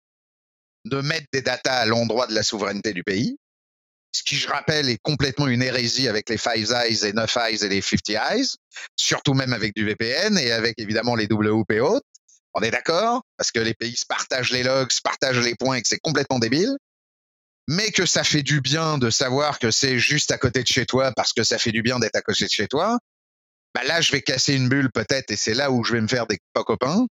de 0.85 1.01
mettre 1.01 1.27
des 1.33 1.43
datas 1.43 1.79
à 1.79 1.87
l'endroit 1.87 2.27
de 2.27 2.35
la 2.35 2.43
souveraineté 2.43 2.93
du 2.93 3.03
pays, 3.03 3.37
ce 4.13 4.23
qui, 4.23 4.37
je 4.37 4.49
rappelle, 4.49 4.89
est 4.89 4.99
complètement 5.03 5.47
une 5.49 5.63
hérésie 5.63 6.09
avec 6.09 6.29
les 6.29 6.39
Five 6.39 6.73
Eyes 6.73 7.05
et 7.05 7.13
Neuf 7.13 7.37
Eyes 7.37 7.65
et 7.65 7.69
les 7.69 7.83
50 7.83 8.11
Eyes, 8.11 8.47
surtout 8.97 9.35
même 9.35 9.53
avec 9.53 9.75
du 9.75 9.85
VPN 9.85 10.39
et 10.39 10.51
avec 10.53 10.79
évidemment 10.79 11.15
les 11.15 11.27
WP 11.27 11.81
hautes. 11.81 12.05
On 12.55 12.63
est 12.63 12.71
d'accord? 12.71 13.23
Parce 13.37 13.53
que 13.53 13.61
les 13.61 13.75
pays 13.75 13.97
se 13.97 14.07
partagent 14.07 14.51
les 14.51 14.63
logs, 14.63 14.91
se 14.91 15.03
partagent 15.03 15.41
les 15.41 15.55
points 15.55 15.77
et 15.77 15.83
que 15.83 15.89
c'est 15.89 15.99
complètement 15.99 16.39
débile. 16.39 16.77
Mais 17.69 17.91
que 17.91 18.07
ça 18.07 18.25
fait 18.25 18.43
du 18.43 18.63
bien 18.63 18.97
de 18.97 19.11
savoir 19.11 19.59
que 19.59 19.71
c'est 19.71 19.99
juste 19.99 20.31
à 20.31 20.39
côté 20.39 20.63
de 20.63 20.67
chez 20.67 20.87
toi 20.87 21.13
parce 21.15 21.35
que 21.35 21.45
ça 21.45 21.59
fait 21.59 21.73
du 21.73 21.83
bien 21.83 21.99
d'être 21.99 22.17
à 22.17 22.23
côté 22.23 22.47
de 22.47 22.51
chez 22.51 22.67
toi. 22.67 22.99
Bah 23.75 23.85
là, 23.85 24.01
je 24.01 24.11
vais 24.11 24.23
casser 24.23 24.55
une 24.55 24.71
bulle 24.71 24.91
peut-être 24.91 25.31
et 25.31 25.37
c'est 25.37 25.53
là 25.53 25.71
où 25.71 25.85
je 25.85 25.93
vais 25.93 26.01
me 26.01 26.09
faire 26.09 26.27
des 26.27 26.39
copains. 26.55 27.07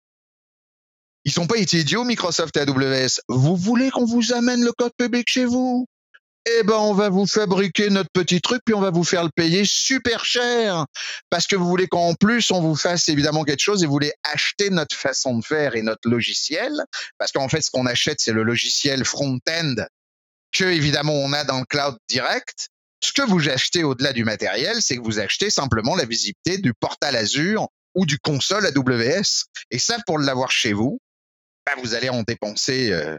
Ils 1.25 1.31
sont 1.31 1.47
pas 1.47 1.57
idiots, 1.57 2.03
Microsoft 2.03 2.55
et 2.57 2.61
AWS. 2.61 3.21
Vous 3.29 3.55
voulez 3.55 3.89
qu'on 3.89 4.05
vous 4.05 4.33
amène 4.33 4.63
le 4.63 4.71
code 4.73 4.93
public 4.97 5.27
chez 5.27 5.45
vous? 5.45 5.87
Eh 6.45 6.63
ben, 6.63 6.75
on 6.75 6.93
va 6.93 7.09
vous 7.09 7.25
fabriquer 7.25 7.89
notre 7.89 8.09
petit 8.11 8.41
truc, 8.41 8.61
puis 8.65 8.75
on 8.75 8.81
va 8.81 8.91
vous 8.91 9.03
faire 9.03 9.23
le 9.23 9.29
payer 9.33 9.63
super 9.65 10.25
cher. 10.25 10.85
Parce 11.29 11.47
que 11.47 11.55
vous 11.55 11.67
voulez 11.67 11.87
qu'en 11.87 12.15
plus, 12.15 12.51
on 12.51 12.61
vous 12.61 12.75
fasse 12.75 13.07
évidemment 13.07 13.43
quelque 13.43 13.61
chose 13.61 13.81
et 13.81 13.85
vous 13.85 13.93
voulez 13.93 14.13
acheter 14.23 14.69
notre 14.69 14.95
façon 14.95 15.37
de 15.37 15.45
faire 15.45 15.75
et 15.75 15.81
notre 15.81 16.09
logiciel. 16.09 16.83
Parce 17.17 17.31
qu'en 17.31 17.47
fait, 17.47 17.61
ce 17.61 17.71
qu'on 17.71 17.85
achète, 17.85 18.19
c'est 18.19 18.33
le 18.33 18.43
logiciel 18.43 19.05
front-end 19.05 19.75
que, 20.51 20.65
évidemment, 20.65 21.13
on 21.13 21.31
a 21.31 21.45
dans 21.45 21.59
le 21.59 21.65
cloud 21.65 21.97
direct. 22.09 22.67
Ce 23.01 23.13
que 23.13 23.21
vous 23.21 23.49
achetez 23.49 23.83
au-delà 23.83 24.13
du 24.13 24.25
matériel, 24.25 24.81
c'est 24.81 24.97
que 24.97 25.01
vous 25.01 25.19
achetez 25.19 25.49
simplement 25.49 25.95
la 25.95 26.05
visibilité 26.05 26.57
du 26.57 26.73
portal 26.73 27.15
Azure 27.15 27.69
ou 27.95 28.05
du 28.05 28.19
console 28.19 28.65
AWS. 28.65 29.45
Et 29.71 29.79
ça, 29.79 29.97
pour 30.05 30.19
l'avoir 30.19 30.51
chez 30.51 30.73
vous, 30.73 30.99
bah, 31.65 31.73
vous 31.81 31.93
allez 31.93 32.09
en 32.09 32.23
dépenser 32.23 32.91
euh, 32.91 33.17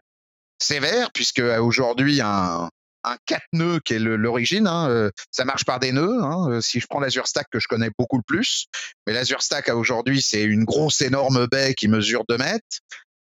sévère, 0.61 1.11
puisque 1.12 1.38
euh, 1.38 1.61
aujourd'hui, 1.61 2.21
un, 2.21 2.69
un 3.04 3.16
4 3.26 3.42
nœuds 3.52 3.80
qui 3.84 3.94
est 3.94 3.99
l'origine. 3.99 4.66
Hein, 4.66 4.88
euh, 4.88 5.11
ça 5.30 5.44
marche 5.44 5.64
par 5.64 5.80
des 5.80 5.92
nœuds. 5.92 6.23
Hein, 6.23 6.50
euh, 6.50 6.61
si 6.61 6.80
je 6.80 6.87
prends 6.87 7.00
l'Azure 7.00 7.26
Stack 7.26 7.46
que 7.50 7.61
je 7.61 7.68
connais 7.68 7.90
beaucoup 7.99 8.16
le 8.16 8.23
plus, 8.26 8.66
mais 9.06 9.12
l'Azure 9.12 9.42
Stack 9.42 9.68
aujourd'hui 9.68 10.23
c'est 10.23 10.42
une 10.42 10.64
grosse 10.64 11.00
énorme 11.00 11.46
baie 11.46 11.75
qui 11.75 11.88
mesure 11.88 12.25
2 12.28 12.38
mètres, 12.38 12.78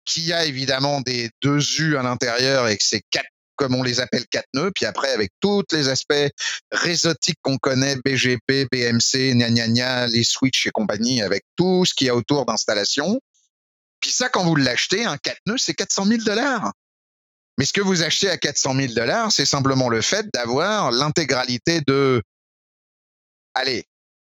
qui 0.06 0.34
a 0.34 0.46
évidemment 0.46 1.02
des 1.02 1.30
deux 1.42 1.82
U 1.82 1.98
à 1.98 2.04
l'intérieur 2.04 2.68
et 2.68 2.78
que 2.78 2.84
c'est 2.84 3.04
quatre 3.10 3.30
comme 3.60 3.76
on 3.76 3.84
les 3.84 4.00
appelle 4.00 4.26
quatre 4.32 4.48
nœuds, 4.54 4.72
puis 4.74 4.86
après 4.86 5.12
avec 5.12 5.32
tous 5.42 5.66
les 5.74 5.90
aspects 5.90 6.14
réseautiques 6.72 7.40
qu'on 7.42 7.58
connaît, 7.58 7.98
BGP, 8.06 8.68
BMC, 8.72 9.34
gna 9.36 9.68
gna 9.68 10.08
les 10.08 10.24
switches 10.24 10.66
et 10.68 10.72
compagnie, 10.72 11.22
avec 11.22 11.44
tout 11.58 11.84
ce 11.86 11.94
qu'il 11.94 12.08
y 12.08 12.10
a 12.10 12.16
autour 12.16 12.46
d'installation. 12.46 13.20
Puis 14.00 14.12
ça, 14.12 14.30
quand 14.30 14.46
vous 14.46 14.56
l'achetez, 14.56 15.04
un 15.04 15.18
4 15.18 15.38
nœuds, 15.46 15.58
c'est 15.58 15.74
400 15.74 16.06
000 16.06 16.24
dollars. 16.24 16.72
Mais 17.60 17.66
ce 17.66 17.74
que 17.74 17.82
vous 17.82 18.04
achetez 18.04 18.30
à 18.30 18.38
400 18.38 18.74
000 18.74 18.94
dollars, 18.94 19.34
c'est 19.34 19.46
simplement 19.46 19.90
le 19.90 20.00
fait 20.02 20.26
d'avoir 20.34 20.92
l'intégralité 20.92 21.82
de, 21.86 22.24
allez, 23.54 23.84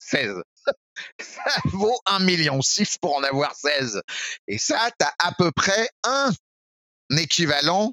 16. 0.00 0.34
ça 1.20 1.54
vaut 1.64 1.98
1 2.06 2.20
million 2.20 2.60
6 2.60 2.98
pour 2.98 3.16
en 3.16 3.22
avoir 3.22 3.54
16. 3.54 4.00
Et 4.46 4.58
ça, 4.58 4.90
tu 4.98 5.06
as 5.06 5.14
à 5.18 5.32
peu 5.32 5.52
près 5.52 5.88
un 6.04 6.30
équivalent 7.16 7.92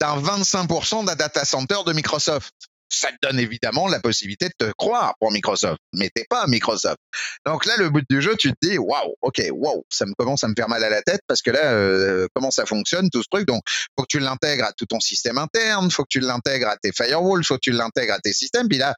d'un 0.00 0.20
25% 0.20 1.04
d'un 1.04 1.16
data 1.16 1.44
center 1.44 1.78
de 1.86 1.92
Microsoft 1.92 2.54
ça 2.90 3.10
te 3.10 3.16
donne 3.22 3.38
évidemment 3.38 3.88
la 3.88 4.00
possibilité 4.00 4.48
de 4.48 4.66
te 4.66 4.72
croire 4.72 5.14
pour 5.20 5.30
Microsoft, 5.30 5.78
mais 5.92 6.10
t'es 6.14 6.24
pas 6.28 6.46
Microsoft. 6.46 6.98
Donc 7.46 7.66
là, 7.66 7.74
le 7.76 7.90
but 7.90 8.04
du 8.08 8.22
jeu, 8.22 8.34
tu 8.36 8.52
te 8.52 8.56
dis, 8.62 8.78
waouh, 8.78 9.14
ok, 9.20 9.42
waouh, 9.52 9.84
ça 9.90 10.06
me 10.06 10.14
commence 10.14 10.44
à 10.44 10.48
me 10.48 10.54
faire 10.56 10.68
mal 10.68 10.82
à 10.82 10.90
la 10.90 11.02
tête 11.02 11.20
parce 11.26 11.42
que 11.42 11.50
là, 11.50 11.72
euh, 11.72 12.26
comment 12.34 12.50
ça 12.50 12.66
fonctionne 12.66 13.10
tout 13.10 13.22
ce 13.22 13.28
truc? 13.30 13.46
Donc, 13.46 13.62
faut 13.96 14.04
que 14.04 14.08
tu 14.08 14.18
l'intègres 14.20 14.64
à 14.64 14.72
tout 14.72 14.86
ton 14.86 15.00
système 15.00 15.38
interne, 15.38 15.90
faut 15.90 16.02
que 16.04 16.10
tu 16.10 16.20
l'intègres 16.20 16.68
à 16.68 16.76
tes 16.76 16.92
firewalls, 16.92 17.44
faut 17.44 17.54
que 17.54 17.62
tu 17.62 17.72
l'intègres 17.72 18.14
à 18.14 18.20
tes 18.20 18.32
systèmes. 18.32 18.68
Puis 18.68 18.78
là, 18.78 18.94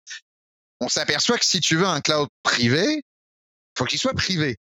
on 0.80 0.88
s'aperçoit 0.88 1.38
que 1.38 1.44
si 1.44 1.60
tu 1.60 1.76
veux 1.76 1.86
un 1.86 2.00
cloud 2.00 2.28
privé, 2.42 3.02
faut 3.76 3.84
qu'il 3.84 3.98
soit 3.98 4.14
privé. 4.14 4.56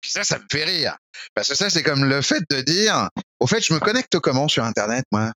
Puis 0.00 0.10
ça, 0.10 0.24
ça 0.24 0.38
me 0.38 0.44
fait 0.50 0.64
rire. 0.64 0.96
Parce 1.34 1.48
que 1.48 1.54
ça, 1.54 1.70
c'est 1.70 1.82
comme 1.82 2.04
le 2.04 2.22
fait 2.22 2.42
de 2.50 2.60
dire, 2.62 3.08
au 3.40 3.46
fait, 3.46 3.60
je 3.60 3.72
me 3.72 3.78
connecte 3.78 4.18
comment 4.18 4.48
sur 4.48 4.64
Internet, 4.64 5.04
moi? 5.12 5.32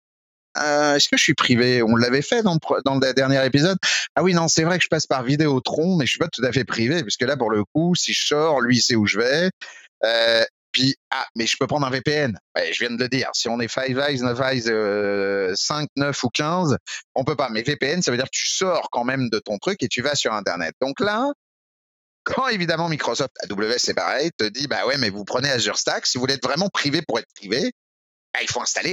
Euh, 0.58 0.96
est-ce 0.96 1.08
que 1.10 1.18
je 1.18 1.24
suis 1.24 1.34
privé? 1.34 1.84
On 1.84 1.96
l'avait 1.96 2.22
fait 2.22 2.42
dans 2.42 2.54
le, 2.56 3.14
dernier 3.14 3.46
épisode. 3.46 3.78
Ah 4.16 4.24
oui, 4.24 4.34
non, 4.34 4.48
c'est 4.48 4.64
vrai 4.64 4.78
que 4.78 4.84
je 4.84 4.90
passe 4.90 5.06
par 5.06 5.24
Vidéotron, 5.24 5.98
mais 5.98 6.06
je 6.06 6.12
suis 6.12 6.20
pas 6.20 6.28
tout 6.28 6.44
à 6.44 6.52
fait 6.52 6.66
privé, 6.66 7.04
puisque 7.04 7.22
là, 7.22 7.38
pour 7.38 7.52
le 7.52 7.64
coup, 7.66 7.96
si 7.96 8.14
je 8.14 8.26
sors, 8.26 8.62
lui, 8.62 8.78
il 8.78 8.82
sait 8.82 8.96
où 8.96 9.06
je 9.06 9.20
vais. 9.20 9.52
Euh, 10.04 10.44
puis, 10.72 10.96
ah, 11.12 11.26
mais 11.36 11.48
je 11.48 11.58
peux 11.58 11.68
prendre 11.68 11.86
un 11.86 11.90
VPN. 11.90 12.38
Je 12.56 12.80
viens 12.80 12.96
de 12.96 13.02
le 13.02 13.10
dire. 13.10 13.30
Si 13.34 13.50
on 13.50 13.60
est 13.60 13.68
5 13.68 13.90
eyes, 13.90 14.22
9 14.22 14.42
eyes, 14.42 14.64
euh, 14.68 15.54
5, 15.56 15.90
9 15.96 16.24
ou 16.24 16.30
15, 16.30 16.78
on 17.16 17.24
peut 17.24 17.36
pas. 17.36 17.50
Mais 17.50 17.64
VPN, 17.64 18.02
ça 18.02 18.12
veut 18.12 18.18
dire 18.18 18.28
que 18.28 18.38
tu 18.38 18.48
sors 18.48 18.90
quand 18.92 19.04
même 19.04 19.30
de 19.30 19.40
ton 19.40 19.58
truc 19.58 19.82
et 19.82 19.88
tu 19.88 20.02
vas 20.02 20.16
sur 20.16 20.34
Internet. 20.34 20.76
Donc 20.82 21.00
là, 21.00 21.32
quand 22.24 22.48
évidemment 22.48 22.90
Microsoft, 22.90 23.32
AWS, 23.44 23.78
c'est 23.78 23.94
pareil, 23.94 24.32
te 24.38 24.44
dit, 24.44 24.68
bah 24.68 24.86
ouais, 24.86 24.98
mais 24.98 25.10
vous 25.10 25.26
prenez 25.26 25.50
Azure 25.50 25.78
Stack, 25.78 26.06
si 26.06 26.18
vous 26.18 26.22
voulez 26.22 26.36
être 26.36 26.46
vraiment 26.46 26.70
privé 26.70 27.02
pour 27.08 27.18
être 27.18 27.32
privé, 27.36 27.72
bah, 28.34 28.40
il 28.42 28.50
faut 28.50 28.62
installer 28.62 28.92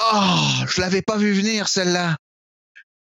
Oh, 0.00 0.40
je 0.66 0.80
l'avais 0.80 1.02
pas 1.02 1.16
vu 1.16 1.32
venir 1.32 1.68
celle-là. 1.68 2.16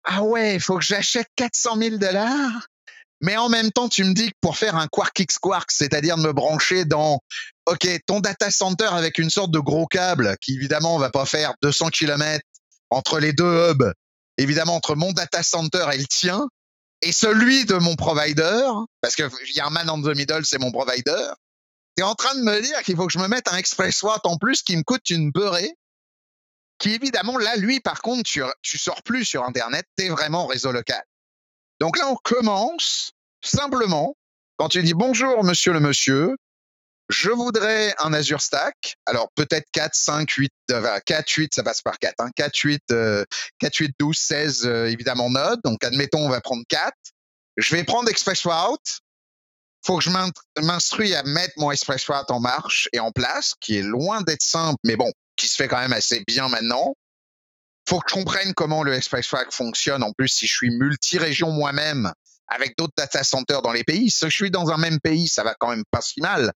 Ah 0.04 0.22
ouais, 0.22 0.58
faut 0.58 0.78
que 0.78 0.84
j'achète 0.84 1.28
400 1.36 1.76
000 1.78 1.96
dollars. 1.96 2.66
Mais 3.20 3.36
en 3.36 3.48
même 3.48 3.70
temps, 3.70 3.88
tu 3.88 4.02
me 4.02 4.14
dis 4.14 4.30
que 4.30 4.36
pour 4.40 4.56
faire 4.56 4.74
un 4.74 4.88
Quark 4.88 5.16
X 5.16 5.38
Quark, 5.38 5.70
c'est-à-dire 5.70 6.16
de 6.16 6.22
me 6.22 6.32
brancher 6.32 6.84
dans, 6.84 7.20
OK, 7.66 7.88
ton 8.06 8.18
data 8.18 8.50
center 8.50 8.88
avec 8.90 9.18
une 9.18 9.30
sorte 9.30 9.52
de 9.52 9.60
gros 9.60 9.86
câble 9.86 10.36
qui 10.40 10.56
évidemment 10.56 10.98
va 10.98 11.08
pas 11.08 11.24
faire 11.24 11.54
200 11.62 11.90
km 11.90 12.44
entre 12.90 13.20
les 13.20 13.32
deux 13.32 13.70
hubs, 13.70 13.92
évidemment 14.38 14.74
entre 14.74 14.96
mon 14.96 15.12
data 15.12 15.42
center 15.44 15.86
et 15.92 15.98
le 15.98 16.06
tien, 16.06 16.48
et 17.00 17.12
celui 17.12 17.64
de 17.64 17.74
mon 17.74 17.94
provider, 17.94 18.68
parce 19.00 19.14
qu'il 19.14 19.28
y 19.54 19.60
a 19.60 19.66
un 19.66 19.70
man 19.70 19.88
in 19.88 20.02
the 20.02 20.16
middle, 20.16 20.44
c'est 20.44 20.58
mon 20.58 20.72
provider. 20.72 21.30
Tu 21.96 22.02
es 22.02 22.06
en 22.06 22.14
train 22.16 22.34
de 22.34 22.42
me 22.42 22.60
dire 22.60 22.82
qu'il 22.82 22.96
faut 22.96 23.06
que 23.06 23.12
je 23.12 23.18
me 23.20 23.28
mette 23.28 23.46
un 23.48 23.56
ExpressWatt 23.56 24.26
en 24.26 24.36
plus 24.36 24.62
qui 24.62 24.76
me 24.76 24.82
coûte 24.82 25.08
une 25.10 25.30
beurrée 25.30 25.72
qui 26.82 26.94
évidemment, 26.94 27.38
là, 27.38 27.54
lui, 27.56 27.78
par 27.78 28.02
contre, 28.02 28.24
tu, 28.24 28.42
tu 28.60 28.76
sors 28.76 29.02
plus 29.04 29.24
sur 29.24 29.44
Internet, 29.44 29.86
tu 29.96 30.06
es 30.06 30.08
vraiment 30.08 30.46
réseau 30.46 30.72
local. 30.72 31.02
Donc 31.78 31.96
là, 31.96 32.08
on 32.08 32.16
commence 32.16 33.12
simplement, 33.40 34.16
quand 34.56 34.68
tu 34.68 34.82
dis 34.82 34.92
bonjour, 34.92 35.44
monsieur 35.44 35.72
le 35.72 35.78
monsieur, 35.78 36.36
je 37.08 37.30
voudrais 37.30 37.94
un 38.00 38.12
Azure 38.12 38.40
Stack. 38.40 38.96
Alors 39.06 39.30
peut-être 39.36 39.66
4, 39.72 39.94
5, 39.94 40.28
8, 40.28 40.52
4, 41.06 41.28
8, 41.28 41.54
ça 41.54 41.62
passe 41.62 41.82
par 41.82 42.00
4. 42.00 42.14
Hein, 42.18 42.30
4, 42.34 42.56
8, 42.56 42.82
4, 43.60 43.74
8, 43.76 43.94
12, 44.00 44.18
16, 44.18 44.66
évidemment 44.66 45.30
Node. 45.30 45.60
Donc 45.64 45.84
admettons, 45.84 46.26
on 46.26 46.30
va 46.30 46.40
prendre 46.40 46.64
4. 46.68 46.92
Je 47.58 47.76
vais 47.76 47.84
prendre 47.84 48.08
Express 48.08 48.44
Route. 48.44 49.00
Faut 49.84 49.98
que 49.98 50.04
je 50.04 50.10
m'instruis 50.60 51.14
à 51.14 51.22
mettre 51.22 51.54
mon 51.58 51.70
Express 51.70 52.08
Route 52.08 52.30
en 52.30 52.40
marche 52.40 52.88
et 52.92 52.98
en 52.98 53.12
place, 53.12 53.54
qui 53.60 53.78
est 53.78 53.82
loin 53.82 54.22
d'être 54.22 54.42
simple, 54.42 54.78
mais 54.84 54.96
bon, 54.96 55.12
qui 55.36 55.48
se 55.48 55.56
fait 55.56 55.68
quand 55.68 55.78
même 55.78 55.92
assez 55.92 56.22
bien 56.26 56.48
maintenant. 56.48 56.94
Faut 57.88 57.98
que 57.98 58.10
je 58.10 58.14
comprenne 58.14 58.54
comment 58.54 58.82
le 58.82 58.94
Express 58.94 59.28
fonctionne. 59.50 60.02
En 60.02 60.12
plus, 60.12 60.28
si 60.28 60.46
je 60.46 60.54
suis 60.54 60.70
multi-région 60.70 61.50
moi-même, 61.50 62.12
avec 62.52 62.76
d'autres 62.76 62.92
data 62.96 63.24
centers 63.24 63.62
dans 63.62 63.72
les 63.72 63.84
pays. 63.84 64.10
Si 64.10 64.24
je 64.24 64.34
suis 64.34 64.50
dans 64.50 64.70
un 64.70 64.76
même 64.76 65.00
pays, 65.00 65.28
ça 65.28 65.42
va 65.42 65.54
quand 65.58 65.68
même 65.68 65.84
pas 65.90 66.00
si 66.00 66.20
mal. 66.20 66.52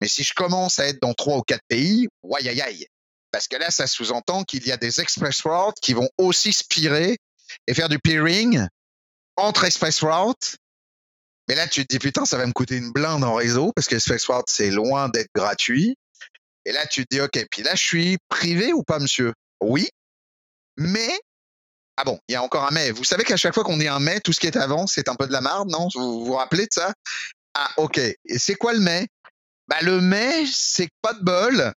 Mais 0.00 0.08
si 0.08 0.22
je 0.22 0.34
commence 0.34 0.78
à 0.78 0.86
être 0.86 1.00
dans 1.00 1.14
trois 1.14 1.38
ou 1.38 1.42
quatre 1.42 1.64
pays, 1.68 2.08
aïe 2.36 2.48
aïe 2.48 2.60
aïe. 2.60 2.86
Parce 3.32 3.48
que 3.48 3.56
là, 3.56 3.70
ça 3.70 3.86
sous-entend 3.86 4.44
qu'il 4.44 4.66
y 4.66 4.72
a 4.72 4.76
des 4.76 5.00
express 5.00 5.42
routes 5.42 5.76
qui 5.80 5.94
vont 5.94 6.08
aussi 6.18 6.52
spirer 6.52 7.18
et 7.66 7.74
faire 7.74 7.88
du 7.88 7.98
peering 7.98 8.66
entre 9.36 9.64
express 9.64 10.02
routes. 10.02 10.56
Mais 11.48 11.54
là, 11.54 11.66
tu 11.68 11.86
te 11.86 11.94
dis, 11.94 11.98
putain, 11.98 12.24
ça 12.24 12.36
va 12.36 12.46
me 12.46 12.52
coûter 12.52 12.76
une 12.76 12.92
blinde 12.92 13.24
en 13.24 13.34
réseau 13.34 13.72
parce 13.74 13.88
que 13.88 13.96
express 13.96 14.26
route, 14.26 14.48
c'est 14.48 14.70
loin 14.70 15.08
d'être 15.08 15.30
gratuit. 15.34 15.96
Et 16.70 16.72
là, 16.72 16.86
tu 16.86 17.04
te 17.04 17.16
dis, 17.16 17.20
OK, 17.20 17.46
puis 17.50 17.64
là, 17.64 17.74
je 17.74 17.82
suis 17.82 18.18
privé 18.28 18.72
ou 18.72 18.84
pas, 18.84 19.00
monsieur? 19.00 19.32
Oui. 19.60 19.88
Mais 20.76 21.18
ah 21.96 22.04
bon, 22.04 22.20
il 22.28 22.32
y 22.32 22.36
a 22.36 22.44
encore 22.44 22.64
un 22.64 22.70
mais. 22.70 22.92
Vous 22.92 23.02
savez 23.02 23.24
qu'à 23.24 23.36
chaque 23.36 23.54
fois 23.54 23.64
qu'on 23.64 23.76
dit 23.76 23.88
un 23.88 23.98
mais, 23.98 24.20
tout 24.20 24.32
ce 24.32 24.38
qui 24.38 24.46
est 24.46 24.56
avant, 24.56 24.86
c'est 24.86 25.08
un 25.08 25.16
peu 25.16 25.26
de 25.26 25.32
la 25.32 25.40
marde, 25.40 25.68
non? 25.68 25.88
Vous 25.92 26.24
vous 26.24 26.34
rappelez 26.34 26.66
de 26.66 26.72
ça? 26.72 26.94
Ah, 27.54 27.72
ok. 27.76 27.98
Et 27.98 28.38
c'est 28.38 28.54
quoi 28.54 28.72
le 28.72 28.78
mais? 28.78 29.08
Bah 29.66 29.82
le 29.82 30.00
mais, 30.00 30.44
c'est 30.46 30.90
pas 31.02 31.12
de 31.12 31.24
bol. 31.24 31.72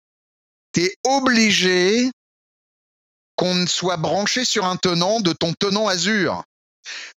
T'es 0.70 0.94
obligé 1.02 2.08
qu'on 3.34 3.66
soit 3.66 3.96
branché 3.96 4.44
sur 4.44 4.64
un 4.64 4.76
tenant 4.76 5.18
de 5.18 5.32
ton 5.32 5.54
tenant 5.54 5.88
Azure. 5.88 6.44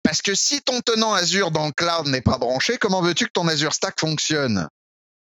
Parce 0.04 0.22
que 0.22 0.36
si 0.36 0.62
ton 0.62 0.80
tenant 0.80 1.12
Azure 1.12 1.50
dans 1.50 1.66
le 1.66 1.72
cloud 1.72 2.06
n'est 2.06 2.22
pas 2.22 2.38
branché, 2.38 2.78
comment 2.78 3.02
veux-tu 3.02 3.26
que 3.26 3.32
ton 3.32 3.48
Azure 3.48 3.74
Stack 3.74 3.98
fonctionne? 3.98 4.68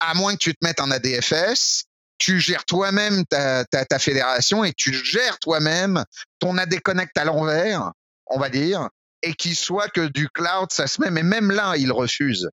À 0.00 0.14
moins 0.14 0.32
que 0.32 0.38
tu 0.38 0.52
te 0.52 0.66
mettes 0.66 0.80
un 0.80 0.90
ADFS, 0.90 1.84
tu 2.20 2.38
gères 2.38 2.64
toi-même 2.64 3.24
ta, 3.26 3.64
ta, 3.64 3.98
fédération 3.98 4.62
et 4.62 4.72
tu 4.72 4.92
gères 4.92 5.38
toi-même 5.40 6.04
ton 6.38 6.56
AD 6.58 6.78
Connect 6.80 7.16
à 7.18 7.24
l'envers, 7.24 7.90
on 8.26 8.38
va 8.38 8.50
dire, 8.50 8.88
et 9.22 9.32
qu'il 9.34 9.56
soit 9.56 9.88
que 9.88 10.06
du 10.06 10.28
cloud, 10.28 10.70
ça 10.70 10.86
se 10.86 11.00
met, 11.00 11.10
mais 11.10 11.22
même 11.22 11.50
là, 11.50 11.74
il 11.76 11.90
refuse. 11.90 12.48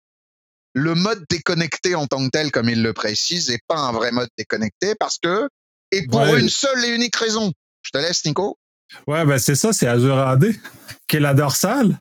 Le 0.74 0.96
mode 0.96 1.24
déconnecté 1.30 1.96
en 1.96 2.08
tant 2.08 2.26
que 2.26 2.30
tel, 2.30 2.52
comme 2.52 2.70
il 2.70 2.82
le 2.82 2.94
précise, 2.94 3.50
n'est 3.50 3.60
pas 3.68 3.78
un 3.78 3.92
vrai 3.92 4.12
mode 4.12 4.30
déconnecté 4.38 4.96
parce 4.96 5.18
que, 5.22 5.50
et 5.92 6.08
pour 6.08 6.36
une 6.36 6.50
seule 6.50 6.84
et 6.86 6.90
unique 6.90 7.16
raison. 7.16 7.52
Je 7.82 7.92
te 7.92 7.98
laisse, 7.98 8.26
Nico. 8.26 8.58
Ouais, 9.06 9.26
ben 9.26 9.38
c'est 9.38 9.56
ça, 9.56 9.74
c'est 9.74 9.88
Azure 9.88 10.18
AD, 10.18 10.54
qui 11.08 11.18
est 11.18 11.20
la 11.20 11.34
dorsale 11.34 12.00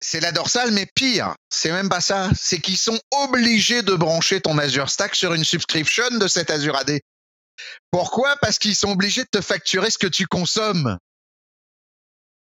c'est 0.00 0.20
la 0.20 0.32
dorsale, 0.32 0.70
mais 0.72 0.86
pire, 0.94 1.34
c'est 1.50 1.72
même 1.72 1.88
pas 1.88 2.00
ça. 2.00 2.30
C'est 2.38 2.58
qu'ils 2.58 2.78
sont 2.78 2.98
obligés 3.10 3.82
de 3.82 3.94
brancher 3.94 4.40
ton 4.40 4.56
Azure 4.58 4.90
Stack 4.90 5.14
sur 5.14 5.34
une 5.34 5.44
subscription 5.44 6.10
de 6.18 6.26
cet 6.26 6.50
Azure 6.50 6.76
AD. 6.76 7.00
Pourquoi? 7.90 8.36
Parce 8.36 8.58
qu'ils 8.58 8.76
sont 8.76 8.90
obligés 8.90 9.22
de 9.22 9.28
te 9.30 9.40
facturer 9.40 9.90
ce 9.90 9.98
que 9.98 10.06
tu 10.06 10.26
consommes. 10.26 10.98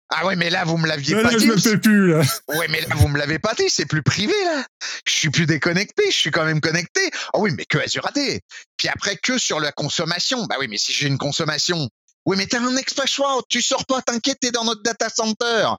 Ah 0.10 0.26
ouais, 0.26 0.36
mais 0.36 0.50
là, 0.50 0.64
vous 0.64 0.78
me 0.78 0.88
l'aviez 0.88 1.16
pas 1.22 1.30
dit. 1.30 1.40
Je 1.40 1.52
me 1.52 1.58
fais 1.58 1.78
plus, 1.78 2.12
là. 2.12 2.22
Ouais, 2.48 2.68
mais 2.68 2.82
là, 2.82 2.96
vous 2.96 3.08
me 3.08 3.18
l'avez 3.18 3.40
pas 3.40 3.54
dit, 3.56 3.70
c'est 3.70 3.86
plus 3.86 4.04
privé, 4.04 4.34
là. 4.46 4.66
Je 5.08 5.14
suis 5.14 5.30
plus 5.30 5.46
déconnecté, 5.46 6.04
je 6.08 6.16
suis 6.16 6.32
quand 6.32 6.46
même 6.46 6.62
connecté. 6.62 7.02
Oh 7.34 7.40
oui, 7.40 7.52
mais 7.58 7.66
que 7.66 7.78
Azure 7.80 8.06
AD. 8.06 8.40
Puis 8.78 8.88
après, 8.90 9.16
que 9.18 9.38
sur 9.38 9.60
la 9.60 9.72
consommation. 9.72 10.46
Bah 10.46 10.56
oui, 10.60 10.68
mais 10.68 10.78
si 10.78 10.92
j'ai 10.92 11.08
une 11.08 11.18
consommation. 11.18 11.90
Oui, 12.26 12.38
mais 12.38 12.46
t'as 12.46 12.60
un 12.60 12.78
express 12.78 13.18
route, 13.18 13.46
tu 13.50 13.62
sors 13.62 13.86
pas, 13.86 14.02
t'inquiète, 14.02 14.38
t'es 14.40 14.52
dans 14.52 14.64
notre 14.64 14.82
data 14.84 15.10
center. 15.10 15.70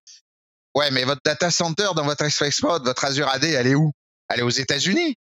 Ouais, 0.75 0.91
mais 0.91 1.05
votre 1.05 1.21
data 1.25 1.51
center 1.51 1.91
dans 1.95 2.05
votre 2.05 2.25
Express 2.25 2.61
votre 2.61 3.05
Azure 3.05 3.29
AD, 3.29 3.45
elle 3.45 3.67
est 3.67 3.75
où? 3.75 3.93
Elle 4.29 4.41
est 4.41 4.43
aux 4.43 4.51
États-Unis. 4.51 5.15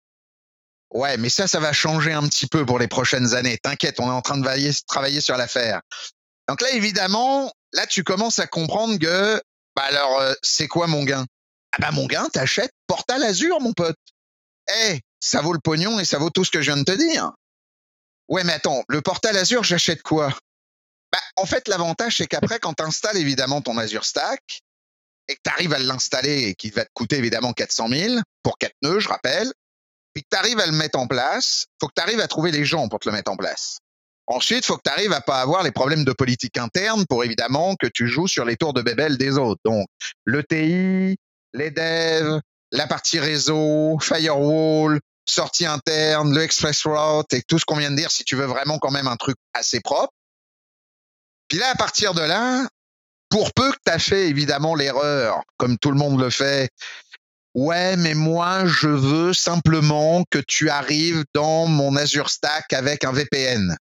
Ouais, 0.91 1.17
mais 1.17 1.29
ça, 1.29 1.47
ça 1.47 1.61
va 1.61 1.73
changer 1.73 2.13
un 2.13 2.27
petit 2.29 2.47
peu 2.47 2.65
pour 2.65 2.79
les 2.79 2.89
prochaines 2.89 3.35
années. 3.35 3.59
T'inquiète, 3.59 4.01
on 4.01 4.07
est 4.07 4.13
en 4.13 4.23
train 4.23 4.39
de 4.39 4.87
travailler 4.87 5.21
sur 5.21 5.37
l'affaire. 5.37 5.81
Donc 6.49 6.61
là, 6.61 6.71
évidemment, 6.73 7.53
là, 7.73 7.87
tu 7.87 8.05
commences 8.05 8.39
à 8.39 8.47
comprendre 8.47 8.99
que, 8.99 9.43
bah 9.75 9.83
alors, 9.83 10.21
euh, 10.21 10.35
c'est 10.43 10.69
quoi 10.69 10.87
mon 10.87 11.05
gain? 11.05 11.27
Ah 11.73 11.79
bah 11.81 11.91
mon 11.91 12.07
gain, 12.07 12.29
t'achètes 12.33 12.71
Portal 12.87 13.23
Azure, 13.25 13.61
mon 13.61 13.73
pote. 13.73 13.97
Eh, 14.87 15.01
ça 15.21 15.41
vaut 15.41 15.53
le 15.53 15.59
pognon 15.59 15.99
et 15.99 16.05
ça 16.05 16.19
vaut 16.19 16.31
tout 16.31 16.45
ce 16.45 16.51
que 16.51 16.63
je 16.63 16.71
viens 16.71 16.77
de 16.77 16.85
te 16.85 16.93
dire. 16.93 17.33
Ouais, 18.29 18.45
mais 18.45 18.53
attends, 18.53 18.85
le 18.89 19.03
Portal 19.03 19.37
Azure, 19.37 19.65
j'achète 19.65 20.03
quoi? 20.03 20.29
Bah, 21.13 21.19
en 21.37 21.47
fait, 21.47 21.67
l'avantage, 21.69 22.17
c'est 22.19 22.27
qu'après, 22.27 22.59
quand 22.59 22.75
tu 22.75 22.85
installes 22.85 23.17
évidemment 23.17 23.61
ton 23.61 23.77
Azure 23.79 24.05
Stack, 24.05 24.63
et 25.29 25.37
que 25.37 25.41
tu 25.45 25.51
arrives 25.51 25.73
à 25.73 25.79
l'installer 25.79 26.49
et 26.49 26.55
qu'il 26.55 26.73
va 26.73 26.85
te 26.85 26.91
coûter 26.95 27.17
évidemment 27.17 27.53
400 27.53 27.89
000 27.89 28.15
pour 28.43 28.59
quatre 28.59 28.77
nœuds, 28.83 29.01
je 29.01 29.09
rappelle, 29.09 29.53
puis 30.13 30.23
que 30.23 30.29
tu 30.31 30.39
arrives 30.39 30.61
à 30.61 30.67
le 30.67 30.73
mettre 30.73 30.99
en 30.99 31.07
place, 31.07 31.67
faut 31.81 31.89
que 31.89 31.95
tu 31.97 32.03
arrives 32.03 32.21
à 32.21 32.29
trouver 32.29 32.53
les 32.53 32.65
gens 32.65 32.89
pour 32.89 33.01
te 33.01 33.09
le 33.09 33.15
mettre 33.15 33.31
en 33.31 33.37
place. 33.37 33.79
Ensuite, 34.27 34.65
faut 34.65 34.77
que 34.77 34.83
tu 34.85 34.91
arrives 34.91 35.13
à 35.13 35.21
pas 35.21 35.41
avoir 35.41 35.63
les 35.63 35.73
problèmes 35.73 36.05
de 36.05 36.13
politique 36.13 36.57
interne 36.57 37.05
pour 37.07 37.25
évidemment 37.25 37.75
que 37.77 37.87
tu 37.87 38.09
joues 38.09 38.29
sur 38.29 38.45
les 38.45 38.57
tours 38.57 38.73
de 38.73 38.81
bébel 38.81 39.19
des 39.19 39.37
autres. 39.37 39.61
Donc, 39.65 39.87
l'ETI, 40.25 41.17
les 41.53 41.71
devs, 41.71 42.41
la 42.73 42.87
partie 42.87 43.19
réseau, 43.19 43.99
firewall, 44.01 45.01
sortie 45.27 45.67
interne, 45.67 46.35
le 46.35 46.43
express 46.43 46.85
route 46.87 47.33
et 47.33 47.43
tout 47.43 47.59
ce 47.59 47.65
qu'on 47.65 47.77
vient 47.77 47.91
de 47.91 47.97
dire 47.97 48.11
si 48.11 48.25
tu 48.25 48.37
veux 48.37 48.47
vraiment 48.47 48.79
quand 48.79 48.91
même 48.91 49.09
un 49.09 49.17
truc 49.17 49.37
assez 49.53 49.81
propre. 49.81 50.13
Puis 51.49 51.59
là, 51.59 51.71
à 51.71 51.75
partir 51.75 52.15
de 52.15 52.23
là, 52.23 52.67
pour 53.35 53.53
peu 53.53 53.69
que 53.73 53.79
tu 53.85 53.91
as 53.91 53.99
fait 53.99 54.29
évidemment 54.29 54.77
l'erreur, 54.77 55.43
comme 55.57 55.77
tout 55.77 55.91
le 55.91 55.97
monde 55.97 56.21
le 56.21 56.31
fait, 56.31 56.71
ouais, 57.55 57.97
mais 57.97 58.15
moi, 58.15 58.65
je 58.65 58.87
veux 58.87 59.33
simplement 59.33 60.23
que 60.31 60.39
tu 60.39 60.71
arrives 60.71 61.25
dans 61.35 61.67
mon 61.67 61.97
Azure 61.97 62.31
Stack 62.31 62.73
avec 62.73 63.03
un 63.03 63.11
VPN. 63.11 63.77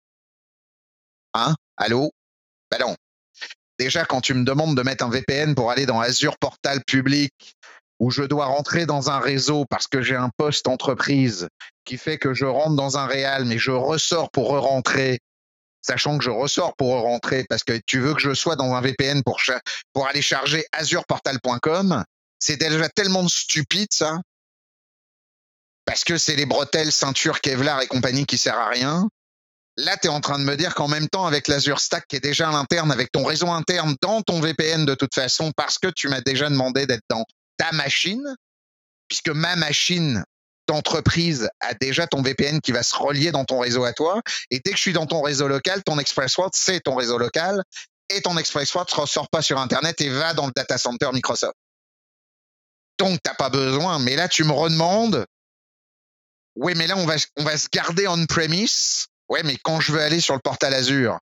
Hein? 1.35 1.53
Allô? 1.77 2.09
Ben 2.71 2.79
non. 2.79 2.95
Déjà, 3.77 4.05
quand 4.05 4.21
tu 4.21 4.33
me 4.33 4.43
demandes 4.43 4.75
de 4.75 4.81
mettre 4.81 5.05
un 5.05 5.11
VPN 5.11 5.53
pour 5.53 5.69
aller 5.69 5.85
dans 5.85 5.99
Azure 5.99 6.39
Portal 6.39 6.83
Public, 6.87 7.31
où 7.99 8.09
je 8.09 8.23
dois 8.23 8.47
rentrer 8.47 8.87
dans 8.87 9.11
un 9.11 9.19
réseau 9.19 9.65
parce 9.69 9.85
que 9.85 10.01
j'ai 10.01 10.15
un 10.15 10.31
poste 10.35 10.67
entreprise 10.67 11.47
qui 11.85 11.99
fait 11.99 12.17
que 12.17 12.33
je 12.33 12.45
rentre 12.45 12.75
dans 12.75 12.97
un 12.97 13.05
réal, 13.05 13.45
mais 13.45 13.59
je 13.59 13.69
ressors 13.69 14.31
pour 14.31 14.49
re-rentrer 14.49 15.19
sachant 15.83 16.17
que 16.17 16.23
je 16.23 16.29
ressors 16.29 16.75
pour 16.75 17.01
rentrer 17.01 17.45
parce 17.47 17.63
que 17.63 17.79
tu 17.85 17.99
veux 17.99 18.13
que 18.15 18.21
je 18.21 18.33
sois 18.33 18.55
dans 18.55 18.73
un 18.73 18.81
VPN 18.81 19.21
pour, 19.23 20.07
aller 20.07 20.21
charger 20.21 20.65
azureportal.com, 20.71 22.03
c'est 22.39 22.57
déjà 22.57 22.89
tellement 22.89 23.27
stupide 23.27 23.89
ça. 23.91 24.19
Parce 25.85 26.03
que 26.05 26.17
c'est 26.17 26.35
les 26.35 26.45
bretelles, 26.45 26.91
ceintures, 26.91 27.41
Kevlar 27.41 27.81
et 27.81 27.87
compagnie 27.87 28.25
qui 28.25 28.37
sert 28.37 28.57
à 28.57 28.69
rien. 28.69 29.07
Là, 29.75 29.97
tu 29.97 30.07
es 30.07 30.09
en 30.09 30.21
train 30.21 30.39
de 30.39 30.43
me 30.43 30.55
dire 30.55 30.75
qu'en 30.75 30.87
même 30.87 31.09
temps, 31.09 31.25
avec 31.25 31.47
l'Azure 31.47 31.79
Stack 31.79 32.07
qui 32.07 32.15
est 32.15 32.23
déjà 32.23 32.47
à 32.47 32.51
l'interne, 32.51 32.91
avec 32.91 33.11
ton 33.11 33.25
réseau 33.25 33.49
interne 33.49 33.95
dans 34.01 34.21
ton 34.21 34.39
VPN 34.39 34.85
de 34.85 34.95
toute 34.95 35.13
façon, 35.13 35.51
parce 35.57 35.77
que 35.77 35.87
tu 35.87 36.07
m'as 36.07 36.21
déjà 36.21 36.49
demandé 36.49 36.85
d'être 36.85 37.03
dans 37.09 37.25
ta 37.57 37.71
machine, 37.73 38.23
puisque 39.09 39.29
ma 39.29 39.55
machine 39.55 40.23
d'entreprise 40.67 41.49
a 41.59 41.73
déjà 41.73 42.07
ton 42.07 42.21
VPN 42.21 42.61
qui 42.61 42.71
va 42.71 42.83
se 42.83 42.95
relier 42.95 43.31
dans 43.31 43.45
ton 43.45 43.59
réseau 43.59 43.83
à 43.83 43.93
toi. 43.93 44.21
Et 44.49 44.59
dès 44.63 44.71
que 44.71 44.77
je 44.77 44.81
suis 44.81 44.93
dans 44.93 45.05
ton 45.05 45.21
réseau 45.21 45.47
local, 45.47 45.83
ton 45.83 45.99
ExpressWord, 45.99 46.51
c'est 46.53 46.81
ton 46.81 46.95
réseau 46.95 47.17
local. 47.17 47.63
Et 48.09 48.21
ton 48.21 48.37
ExpressWord 48.37 48.87
ne 48.95 49.01
ressort 49.01 49.29
pas 49.29 49.41
sur 49.41 49.59
Internet 49.59 49.99
et 50.01 50.09
va 50.09 50.33
dans 50.33 50.45
le 50.45 50.53
data 50.55 50.77
center 50.77 51.09
Microsoft. 51.13 51.55
Donc, 52.97 53.19
tu 53.23 53.29
n'as 53.29 53.35
pas 53.35 53.49
besoin. 53.49 53.99
Mais 53.99 54.15
là, 54.15 54.27
tu 54.27 54.43
me 54.43 54.51
redemandes. 54.51 55.25
Oui, 56.55 56.73
mais 56.75 56.87
là, 56.87 56.95
on 56.97 57.05
va, 57.05 57.15
on 57.37 57.43
va 57.43 57.57
se 57.57 57.67
garder 57.71 58.07
on-premise. 58.07 59.07
Oui, 59.29 59.39
mais 59.43 59.57
quand 59.63 59.79
je 59.79 59.91
veux 59.91 60.01
aller 60.01 60.21
sur 60.21 60.35
le 60.35 60.41
portal 60.41 60.73
Azure, 60.73 61.17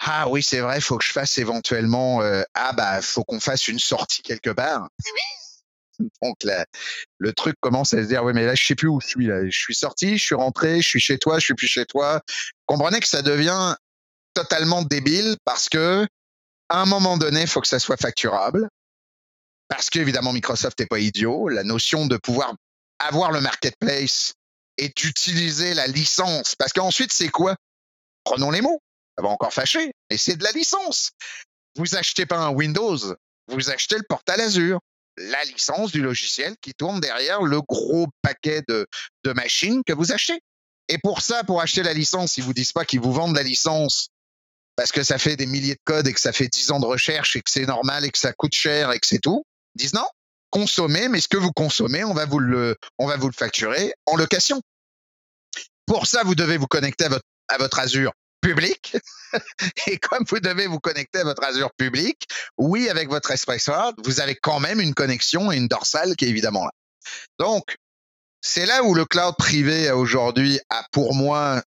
ah 0.00 0.28
oui, 0.28 0.42
c'est 0.42 0.60
vrai, 0.60 0.78
il 0.78 0.82
faut 0.82 0.98
que 0.98 1.04
je 1.04 1.12
fasse 1.12 1.38
éventuellement. 1.38 2.20
Euh, 2.22 2.42
ah 2.54 2.72
bah, 2.72 3.00
faut 3.00 3.24
qu'on 3.24 3.40
fasse 3.40 3.68
une 3.68 3.78
sortie 3.78 4.22
quelque 4.22 4.50
part. 4.50 4.88
Donc 6.22 6.36
le 7.18 7.32
truc 7.32 7.56
commence 7.60 7.94
à 7.94 8.02
se 8.02 8.08
dire, 8.08 8.24
oui, 8.24 8.32
mais 8.34 8.46
là, 8.46 8.54
je 8.54 8.64
sais 8.64 8.74
plus 8.74 8.88
où 8.88 9.00
je 9.00 9.06
suis. 9.06 9.26
Là. 9.26 9.44
Je 9.44 9.58
suis 9.58 9.74
sorti, 9.74 10.18
je 10.18 10.24
suis 10.24 10.34
rentré, 10.34 10.80
je 10.80 10.88
suis 10.88 11.00
chez 11.00 11.18
toi, 11.18 11.38
je 11.38 11.44
suis 11.44 11.54
plus 11.54 11.66
chez 11.66 11.86
toi. 11.86 12.20
Comprenez 12.66 13.00
que 13.00 13.08
ça 13.08 13.22
devient 13.22 13.74
totalement 14.34 14.82
débile 14.82 15.36
parce 15.44 15.68
que 15.68 16.06
à 16.68 16.82
un 16.82 16.86
moment 16.86 17.16
donné, 17.16 17.42
il 17.42 17.46
faut 17.46 17.60
que 17.60 17.68
ça 17.68 17.78
soit 17.78 17.96
facturable. 17.96 18.68
Parce 19.68 19.90
qu'évidemment, 19.90 20.32
Microsoft 20.32 20.78
n'est 20.80 20.86
pas 20.86 20.98
idiot. 20.98 21.48
La 21.48 21.64
notion 21.64 22.06
de 22.06 22.16
pouvoir 22.16 22.54
avoir 22.98 23.32
le 23.32 23.40
marketplace 23.40 24.34
et 24.78 24.88
d'utiliser 24.90 25.74
la 25.74 25.86
licence. 25.86 26.54
Parce 26.54 26.72
qu'ensuite, 26.72 27.12
c'est 27.12 27.28
quoi? 27.28 27.56
Prenons 28.24 28.50
les 28.50 28.60
mots. 28.60 28.80
Ça 29.16 29.22
va 29.22 29.28
encore 29.28 29.52
fâcher, 29.52 29.92
mais 30.10 30.18
c'est 30.18 30.36
de 30.36 30.44
la 30.44 30.52
licence. 30.52 31.12
Vous 31.76 31.96
achetez 31.96 32.26
pas 32.26 32.38
un 32.38 32.50
Windows, 32.50 32.98
vous 33.48 33.70
achetez 33.70 33.96
le 33.96 34.02
portal 34.02 34.40
Azure 34.40 34.80
la 35.16 35.44
licence 35.44 35.92
du 35.92 36.02
logiciel 36.02 36.56
qui 36.60 36.74
tourne 36.74 37.00
derrière 37.00 37.42
le 37.42 37.60
gros 37.62 38.06
paquet 38.22 38.62
de, 38.68 38.86
de 39.24 39.32
machines 39.32 39.82
que 39.84 39.92
vous 39.92 40.12
achetez. 40.12 40.40
Et 40.88 40.98
pour 40.98 41.20
ça, 41.20 41.42
pour 41.44 41.60
acheter 41.60 41.82
la 41.82 41.92
licence, 41.92 42.36
ils 42.36 42.44
vous 42.44 42.52
disent 42.52 42.72
pas 42.72 42.84
qu'ils 42.84 43.00
vous 43.00 43.12
vendent 43.12 43.36
la 43.36 43.42
licence 43.42 44.08
parce 44.76 44.92
que 44.92 45.02
ça 45.02 45.18
fait 45.18 45.36
des 45.36 45.46
milliers 45.46 45.74
de 45.74 45.80
codes 45.84 46.06
et 46.06 46.12
que 46.12 46.20
ça 46.20 46.32
fait 46.32 46.48
10 46.48 46.70
ans 46.70 46.80
de 46.80 46.86
recherche 46.86 47.34
et 47.34 47.40
que 47.40 47.50
c'est 47.50 47.66
normal 47.66 48.04
et 48.04 48.10
que 48.10 48.18
ça 48.18 48.32
coûte 48.32 48.54
cher 48.54 48.92
et 48.92 49.00
que 49.00 49.06
c'est 49.06 49.18
tout. 49.18 49.44
Ils 49.74 49.78
disent 49.80 49.94
non, 49.94 50.06
consommez, 50.50 51.08
mais 51.08 51.20
ce 51.20 51.28
que 51.28 51.38
vous 51.38 51.52
consommez, 51.52 52.04
on 52.04 52.14
va 52.14 52.26
vous 52.26 52.38
le, 52.38 52.76
on 52.98 53.06
va 53.06 53.16
vous 53.16 53.28
le 53.28 53.34
facturer 53.34 53.94
en 54.04 54.16
location. 54.16 54.60
Pour 55.86 56.06
ça, 56.06 56.22
vous 56.24 56.34
devez 56.34 56.58
vous 56.58 56.66
connecter 56.66 57.06
à 57.06 57.08
votre, 57.08 57.24
à 57.48 57.58
votre 57.58 57.78
Azure 57.78 58.12
public. 58.46 58.96
et 59.86 59.98
comme 59.98 60.24
vous 60.28 60.40
devez 60.40 60.66
vous 60.66 60.78
connecter 60.78 61.20
à 61.20 61.24
votre 61.24 61.44
Azure 61.44 61.72
public, 61.76 62.26
oui, 62.56 62.88
avec 62.88 63.08
votre 63.08 63.30
Espresso, 63.30 63.72
vous 64.04 64.20
avez 64.20 64.36
quand 64.36 64.60
même 64.60 64.80
une 64.80 64.94
connexion 64.94 65.50
et 65.50 65.56
une 65.56 65.68
dorsale 65.68 66.14
qui 66.16 66.26
est 66.26 66.28
évidemment 66.28 66.64
là. 66.64 66.72
Donc, 67.38 67.76
c'est 68.40 68.66
là 68.66 68.82
où 68.84 68.94
le 68.94 69.04
cloud 69.04 69.34
privé 69.36 69.90
aujourd'hui 69.90 70.60
a 70.70 70.84
pour 70.92 71.14
moi 71.14 71.62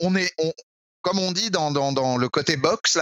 on, 0.00 0.14
est, 0.14 0.34
comme 1.02 1.18
on 1.18 1.32
dit 1.32 1.50
dans, 1.50 1.70
dans, 1.70 2.16
le 2.18 2.28
côté 2.28 2.56
box, 2.56 2.98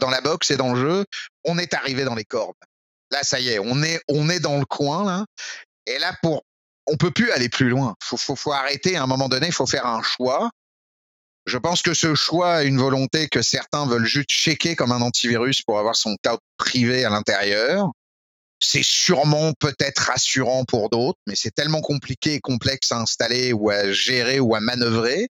dans 0.00 0.10
la 0.10 0.20
box 0.20 0.50
et 0.50 0.56
dans 0.56 0.74
le 0.74 0.80
jeu, 0.80 1.04
on 1.44 1.58
est 1.58 1.74
arrivé 1.74 2.04
dans 2.04 2.14
les 2.14 2.24
cordes. 2.24 2.56
Là, 3.10 3.22
ça 3.22 3.38
y 3.38 3.50
est, 3.50 3.58
on 3.58 3.82
est, 3.82 4.00
on 4.08 4.28
est 4.28 4.40
dans 4.40 4.58
le 4.58 4.64
coin, 4.64 5.04
là. 5.04 5.26
Et 5.86 5.98
là, 5.98 6.12
pour, 6.22 6.42
on 6.86 6.96
peut 6.96 7.10
plus 7.10 7.30
aller 7.30 7.48
plus 7.48 7.68
loin. 7.68 7.94
Faut, 8.02 8.16
faut, 8.16 8.36
faut 8.36 8.52
arrêter. 8.52 8.96
À 8.96 9.02
un 9.02 9.06
moment 9.06 9.28
donné, 9.28 9.46
il 9.46 9.52
faut 9.52 9.66
faire 9.66 9.86
un 9.86 10.02
choix. 10.02 10.50
Je 11.46 11.58
pense 11.58 11.82
que 11.82 11.92
ce 11.92 12.14
choix 12.14 12.62
une 12.64 12.78
volonté 12.78 13.28
que 13.28 13.42
certains 13.42 13.86
veulent 13.86 14.06
juste 14.06 14.30
checker 14.30 14.76
comme 14.76 14.92
un 14.92 15.02
antivirus 15.02 15.62
pour 15.62 15.78
avoir 15.78 15.94
son 15.94 16.16
cloud 16.22 16.38
privé 16.56 17.04
à 17.04 17.10
l'intérieur. 17.10 17.90
C'est 18.60 18.84
sûrement 18.84 19.52
peut-être 19.58 19.98
rassurant 19.98 20.64
pour 20.64 20.88
d'autres, 20.88 21.18
mais 21.26 21.34
c'est 21.36 21.50
tellement 21.50 21.82
compliqué 21.82 22.34
et 22.34 22.40
complexe 22.40 22.92
à 22.92 22.98
installer 22.98 23.52
ou 23.52 23.68
à 23.68 23.92
gérer 23.92 24.40
ou 24.40 24.54
à 24.54 24.60
manœuvrer. 24.60 25.28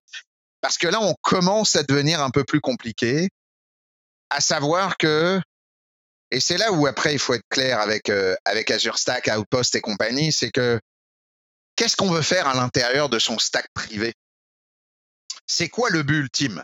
Parce 0.61 0.77
que 0.77 0.87
là, 0.87 1.01
on 1.01 1.15
commence 1.21 1.75
à 1.75 1.83
devenir 1.83 2.21
un 2.21 2.29
peu 2.29 2.45
plus 2.45 2.61
compliqué, 2.61 3.27
à 4.29 4.39
savoir 4.39 4.97
que, 4.97 5.41
et 6.31 6.39
c'est 6.39 6.57
là 6.57 6.71
où 6.71 6.87
après 6.87 7.13
il 7.13 7.19
faut 7.19 7.33
être 7.33 7.47
clair 7.49 7.79
avec, 7.79 8.09
euh, 8.09 8.35
avec 8.45 8.71
Azure 8.71 8.97
Stack, 8.97 9.29
Outpost 9.37 9.75
et 9.75 9.81
compagnie, 9.81 10.31
c'est 10.31 10.49
que 10.49 10.79
qu'est-ce 11.75 11.95
qu'on 11.95 12.11
veut 12.11 12.21
faire 12.21 12.47
à 12.47 12.55
l'intérieur 12.55 13.09
de 13.09 13.19
son 13.19 13.39
stack 13.39 13.67
privé? 13.73 14.13
C'est 15.47 15.69
quoi 15.69 15.89
le 15.89 16.03
but 16.03 16.19
ultime? 16.19 16.63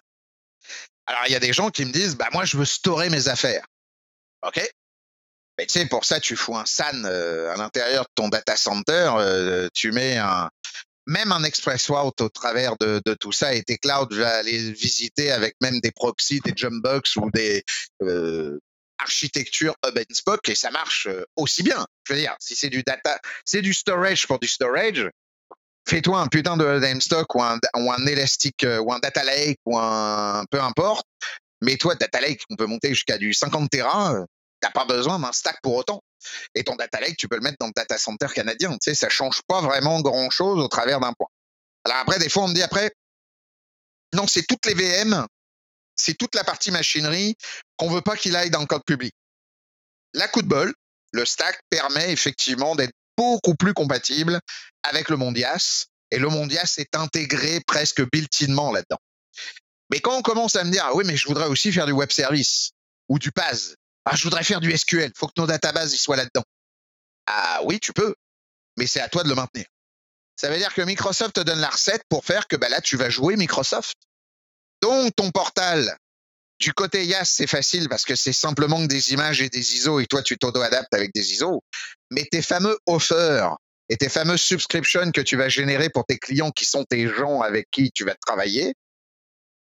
Alors, 1.06 1.24
il 1.28 1.32
y 1.32 1.36
a 1.36 1.40
des 1.40 1.54
gens 1.54 1.70
qui 1.70 1.86
me 1.86 1.92
disent, 1.92 2.16
bah 2.16 2.30
moi, 2.32 2.46
je 2.46 2.58
veux 2.58 2.66
storer 2.66 3.10
mes 3.10 3.28
affaires. 3.28 3.66
OK? 4.44 4.62
Mais 5.58 5.66
tu 5.66 5.74
sais, 5.74 5.86
pour 5.86 6.06
ça, 6.06 6.20
tu 6.20 6.36
fous 6.36 6.56
un 6.56 6.66
SAN 6.66 7.04
euh, 7.06 7.52
à 7.52 7.58
l'intérieur 7.58 8.06
de 8.06 8.10
ton 8.16 8.30
data 8.30 8.56
center, 8.56 9.12
euh, 9.18 9.68
tu 9.74 9.92
mets 9.92 10.18
même 11.08 11.32
un 11.32 11.44
express 11.44 11.90
route 11.90 12.22
au 12.22 12.30
travers 12.30 12.78
de, 12.78 13.02
tout 13.20 13.32
ça 13.32 13.54
et 13.54 13.64
tes 13.64 13.78
clouds 13.78 14.08
va 14.12 14.38
aller 14.38 14.72
visiter 14.72 15.32
avec 15.32 15.56
même 15.62 15.80
des 15.80 15.92
proxys, 15.92 16.40
des 16.42 16.54
jumpbox 16.56 17.16
ou 17.18 17.30
des 17.32 17.64
euh, 18.02 18.60
architectures 19.02 19.76
hub 19.86 19.98
and 19.98 20.14
spoke 20.14 20.50
et 20.50 20.56
ça 20.56 20.72
marche 20.72 21.08
aussi 21.36 21.64
bien. 21.64 21.86
Je 22.06 22.14
veux 22.14 22.20
dire, 22.20 22.36
si 22.40 22.56
c'est 22.56 22.70
du 22.70 22.84
data, 22.84 23.20
c'est 23.46 23.62
du 23.62 23.74
storage 23.74 24.28
pour 24.28 24.40
du 24.40 24.48
storage, 24.48 25.10
fais-toi 25.88 26.20
un 26.20 26.28
putain 26.28 26.58
de 26.58 26.66
hub 26.66 27.02
stock 27.02 27.34
ou 27.36 27.44
un, 27.44 27.60
ou 27.76 27.92
un 27.92 28.06
Elastic 28.06 28.66
ou 28.82 28.94
un 28.94 29.00
data 29.00 29.24
lake 29.24 29.60
ou 29.66 29.78
un 29.78 30.44
peu 30.50 30.62
importe. 30.62 31.06
Mais 31.62 31.78
toi, 31.78 31.96
data 31.96 32.20
lake, 32.22 32.42
on 32.50 32.56
peut 32.56 32.66
monter 32.66 32.90
jusqu'à 32.90 33.18
du 33.18 33.34
50 33.34 33.70
Tera 33.70 34.26
n'as 34.64 34.72
pas 34.72 34.86
besoin 34.86 35.20
d'un 35.20 35.32
stack 35.32 35.60
pour 35.62 35.76
autant. 35.76 36.04
Et 36.56 36.64
ton 36.64 36.76
data 36.76 37.00
lake, 37.00 37.18
tu 37.18 37.28
peux 37.28 37.36
le 37.36 37.42
mettre 37.42 37.58
dans 37.60 37.68
le 37.68 37.74
data 37.76 37.98
center 37.98 38.28
canadien. 38.34 38.72
Tu 38.72 38.78
sais, 38.82 38.96
ça 38.96 39.10
change 39.10 39.42
pas 39.48 39.62
vraiment 39.62 40.02
grand 40.02 40.30
chose 40.30 40.60
au 40.64 40.68
travers 40.68 41.00
d'un 41.00 41.14
point. 41.14 41.28
Alors 41.84 41.98
après, 41.98 42.20
des 42.20 42.30
fois, 42.30 42.44
on 42.44 42.48
me 42.48 42.54
dit 42.54 42.62
après, 42.62 42.92
non, 44.14 44.28
c'est 44.28 44.44
toutes 44.44 44.66
les 44.66 44.74
VM, 44.74 45.26
c'est 46.02 46.16
toute 46.16 46.36
la 46.36 46.44
partie 46.44 46.72
machinerie 46.72 47.36
qu'on 47.78 47.90
veut 47.90 48.02
pas 48.02 48.18
qu'il 48.18 48.36
aille 48.36 48.50
dans 48.50 48.62
le 48.62 48.66
code 48.66 48.84
public. 48.86 49.14
La 50.14 50.28
coup 50.28 50.42
de 50.42 50.48
bol, 50.48 50.74
le 51.12 51.26
stack 51.26 51.60
permet 51.70 52.12
effectivement 52.12 52.76
d'être 52.76 52.94
beaucoup 53.18 53.56
plus 53.56 53.74
compatible 53.74 54.40
avec 54.84 55.10
le 55.10 55.18
Mondias. 55.18 55.86
Et 56.10 56.18
le 56.18 56.28
Mondias 56.28 56.76
est 56.78 56.96
intégré 56.96 57.62
presque 57.62 58.02
built-inement 58.12 58.74
là-dedans. 58.74 59.00
Mais 59.90 60.00
quand 60.00 60.18
on 60.18 60.22
commence 60.22 60.56
à 60.56 60.64
me 60.64 60.72
dire, 60.72 60.84
ah 60.86 60.96
oui, 60.96 61.04
mais 61.06 61.16
je 61.16 61.28
voudrais 61.28 61.48
aussi 61.48 61.72
faire 61.72 61.86
du 61.86 61.92
web 61.92 62.12
service 62.12 62.72
ou 63.08 63.20
du 63.20 63.32
PAS, 63.32 63.76
ah, 64.06 64.16
je 64.16 64.24
voudrais 64.24 64.44
faire 64.44 64.60
du 64.60 64.76
SQL. 64.76 65.12
Faut 65.16 65.28
que 65.28 65.34
nos 65.38 65.48
databases 65.48 65.94
y 65.94 65.98
soient 65.98 66.16
là-dedans. 66.16 66.44
Ah 67.28 67.62
oui, 67.66 67.80
tu 67.80 67.94
peux, 67.94 68.16
mais 68.78 68.88
c'est 68.88 69.00
à 69.00 69.08
toi 69.08 69.24
de 69.24 69.30
le 69.30 69.36
maintenir. 69.36 69.66
Ça 70.36 70.50
veut 70.50 70.58
dire 70.58 70.74
que 70.74 70.82
Microsoft 70.82 71.36
te 71.36 71.42
donne 71.42 71.60
la 71.60 71.70
recette 71.70 72.04
pour 72.10 72.26
faire 72.26 72.48
que 72.48 72.56
bah 72.56 72.68
là, 72.68 72.82
tu 72.82 72.98
vas 72.98 73.10
jouer 73.10 73.36
Microsoft. 73.36 73.96
Donc, 74.82 75.16
ton 75.16 75.32
portal, 75.32 75.98
du 76.62 76.74
côté 76.74 77.06
YAS, 77.06 77.26
c'est 77.26 77.48
facile 77.48 77.90
parce 77.90 78.06
que 78.06 78.16
c'est 78.16 78.34
simplement 78.34 78.80
des 78.82 79.14
images 79.14 79.42
et 79.42 79.50
des 79.50 79.76
ISO 79.76 80.00
et 80.00 80.06
toi, 80.06 80.22
tu 80.22 80.38
t'auto-adaptes 80.38 80.94
avec 80.94 81.12
des 81.14 81.34
ISO. 81.34 81.64
Mais 82.12 82.28
tes 82.32 82.42
fameux 82.42 82.78
offers 82.86 83.58
et 83.90 83.98
tes 83.98 84.10
fameuses 84.10 84.42
subscriptions 84.42 85.12
que 85.12 85.22
tu 85.22 85.38
vas 85.38 85.50
générer 85.50 85.90
pour 85.90 86.06
tes 86.06 86.18
clients 86.18 86.52
qui 86.52 86.66
sont 86.66 86.84
tes 86.84 87.08
gens 87.08 87.42
avec 87.42 87.68
qui 87.72 87.92
tu 87.92 88.06
vas 88.06 88.16
travailler, 88.16 88.74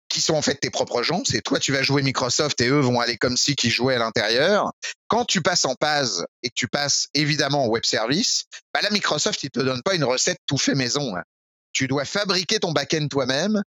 qui 0.09 0.21
sont 0.21 0.35
en 0.35 0.41
fait 0.41 0.55
tes 0.55 0.69
propres 0.69 1.03
gens. 1.03 1.23
C'est 1.25 1.41
toi, 1.41 1.57
tu 1.57 1.71
vas 1.71 1.83
jouer 1.83 2.03
Microsoft 2.03 2.59
et 2.59 2.67
eux 2.67 2.79
vont 2.79 2.99
aller 2.99 3.17
comme 3.17 3.37
si 3.37 3.55
qui 3.55 3.69
jouaient 3.69 3.95
à 3.95 3.99
l'intérieur. 3.99 4.71
Quand 5.07 5.25
tu 5.25 5.41
passes 5.41 5.65
en 5.65 5.75
PAS 5.75 6.25
et 6.43 6.49
que 6.49 6.55
tu 6.55 6.67
passes 6.67 7.07
évidemment 7.13 7.63
en 7.63 7.67
web 7.67 7.85
service, 7.85 8.43
bah 8.73 8.81
là, 8.81 8.89
Microsoft, 8.91 9.41
il 9.43 9.49
te 9.49 9.61
donne 9.61 9.81
pas 9.83 9.95
une 9.95 10.03
recette 10.03 10.39
tout 10.45 10.57
fait 10.57 10.75
maison. 10.75 11.15
Hein. 11.15 11.23
Tu 11.71 11.87
dois 11.87 12.05
fabriquer 12.05 12.59
ton 12.59 12.73
back-end 12.73 13.07
toi-même. 13.07 13.63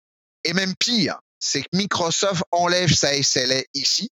Et 0.47 0.53
même 0.53 0.75
pire, 0.77 1.21
c'est 1.45 1.63
que 1.63 1.69
Microsoft 1.73 2.43
enlève 2.53 2.93
sa 2.93 3.11
SLA 3.23 3.63
ici 3.75 4.11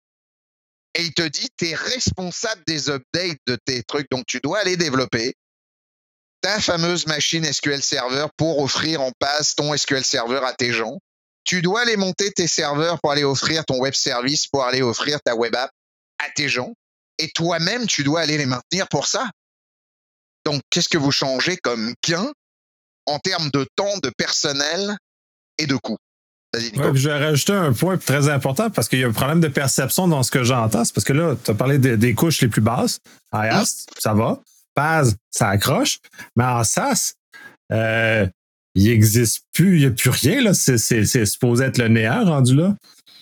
et 0.94 1.02
il 1.02 1.12
te 1.12 1.22
dit, 1.22 1.48
tu 1.56 1.68
es 1.68 1.74
responsable 1.74 2.62
des 2.66 2.88
updates 2.88 3.38
de 3.46 3.56
tes 3.64 3.82
trucs. 3.82 4.10
Donc, 4.10 4.24
tu 4.26 4.40
dois 4.40 4.58
aller 4.60 4.76
développer 4.76 5.34
ta 6.40 6.60
fameuse 6.60 7.06
machine 7.06 7.44
SQL 7.44 7.82
Server 7.82 8.26
pour 8.36 8.60
offrir 8.60 9.00
en 9.02 9.12
passe 9.18 9.54
ton 9.54 9.76
SQL 9.76 10.04
Server 10.04 10.40
à 10.44 10.54
tes 10.54 10.72
gens 10.72 10.98
tu 11.48 11.62
dois 11.62 11.80
aller 11.80 11.96
monter 11.96 12.30
tes 12.30 12.46
serveurs 12.46 13.00
pour 13.00 13.10
aller 13.10 13.24
offrir 13.24 13.64
ton 13.64 13.78
web 13.78 13.94
service, 13.94 14.46
pour 14.46 14.64
aller 14.64 14.82
offrir 14.82 15.18
ta 15.22 15.34
web 15.34 15.56
app 15.56 15.70
à 16.18 16.28
tes 16.28 16.46
gens. 16.46 16.74
Et 17.16 17.30
toi-même, 17.30 17.86
tu 17.86 18.04
dois 18.04 18.20
aller 18.20 18.36
les 18.36 18.44
maintenir 18.44 18.86
pour 18.88 19.06
ça. 19.06 19.30
Donc, 20.44 20.60
qu'est-ce 20.68 20.90
que 20.90 20.98
vous 20.98 21.10
changez 21.10 21.56
comme 21.56 21.94
gain 22.06 22.30
en 23.06 23.18
termes 23.18 23.48
de 23.50 23.66
temps, 23.76 23.96
de 24.02 24.10
personnel 24.18 24.98
et 25.56 25.66
de 25.66 25.76
coût? 25.76 25.96
Je 26.54 27.08
vais 27.08 27.24
rajouter 27.26 27.52
un 27.52 27.72
point 27.72 27.98
très 27.98 28.28
important 28.28 28.70
parce 28.70 28.88
qu'il 28.88 29.00
y 29.00 29.04
a 29.04 29.08
un 29.08 29.12
problème 29.12 29.40
de 29.40 29.48
perception 29.48 30.08
dans 30.08 30.22
ce 30.22 30.30
que 30.30 30.44
j'entends. 30.44 30.84
C'est 30.84 30.94
parce 30.94 31.04
que 31.04 31.12
là, 31.12 31.36
tu 31.42 31.50
as 31.50 31.54
parlé 31.54 31.78
des, 31.78 32.14
couches 32.14 32.40
les 32.40 32.48
plus 32.48 32.62
basses. 32.62 33.00
IaaS, 33.32 33.86
ça 33.98 34.14
va. 34.14 34.40
PAS, 34.74 35.14
ça 35.30 35.48
accroche. 35.48 35.98
Mais 36.36 36.44
en 36.44 36.64
SaaS, 36.64 37.14
euh, 37.72 38.26
il 38.74 38.84
n'existe 38.84 39.44
plus, 39.52 39.76
il 39.76 39.80
n'y 39.80 39.86
a 39.86 39.90
plus 39.90 40.10
rien, 40.10 40.40
là. 40.40 40.54
C'est, 40.54 40.78
supposé 41.26 41.64
être 41.64 41.78
le 41.78 41.88
néant 41.88 42.24
rendu 42.24 42.54
là. 42.54 42.74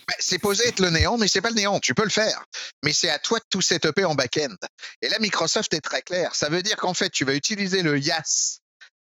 Ben, 0.09 0.15
c'est 0.21 0.35
supposé 0.37 0.69
être 0.69 0.79
le 0.79 0.91
néant, 0.91 1.19
mais 1.19 1.27
c'est 1.27 1.41
pas 1.41 1.49
le 1.49 1.57
néant. 1.57 1.81
Tu 1.81 1.95
peux 1.95 2.05
le 2.05 2.11
faire. 2.11 2.45
Mais 2.85 2.93
c'est 2.93 3.11
à 3.11 3.19
toi 3.19 3.39
de 3.39 3.45
tout 3.51 3.61
setuper 3.61 4.05
en 4.05 4.15
back-end. 4.15 4.55
Et 5.03 5.09
là, 5.09 5.19
Microsoft 5.19 5.75
est 5.75 5.81
très 5.81 6.03
clair. 6.03 6.35
Ça 6.35 6.49
veut 6.49 6.63
dire 6.63 6.77
qu'en 6.77 6.95
fait, 6.95 7.11
tu 7.11 7.25
vas 7.25 7.35
utiliser 7.35 7.83
le 7.83 7.99
YAS 7.99 8.61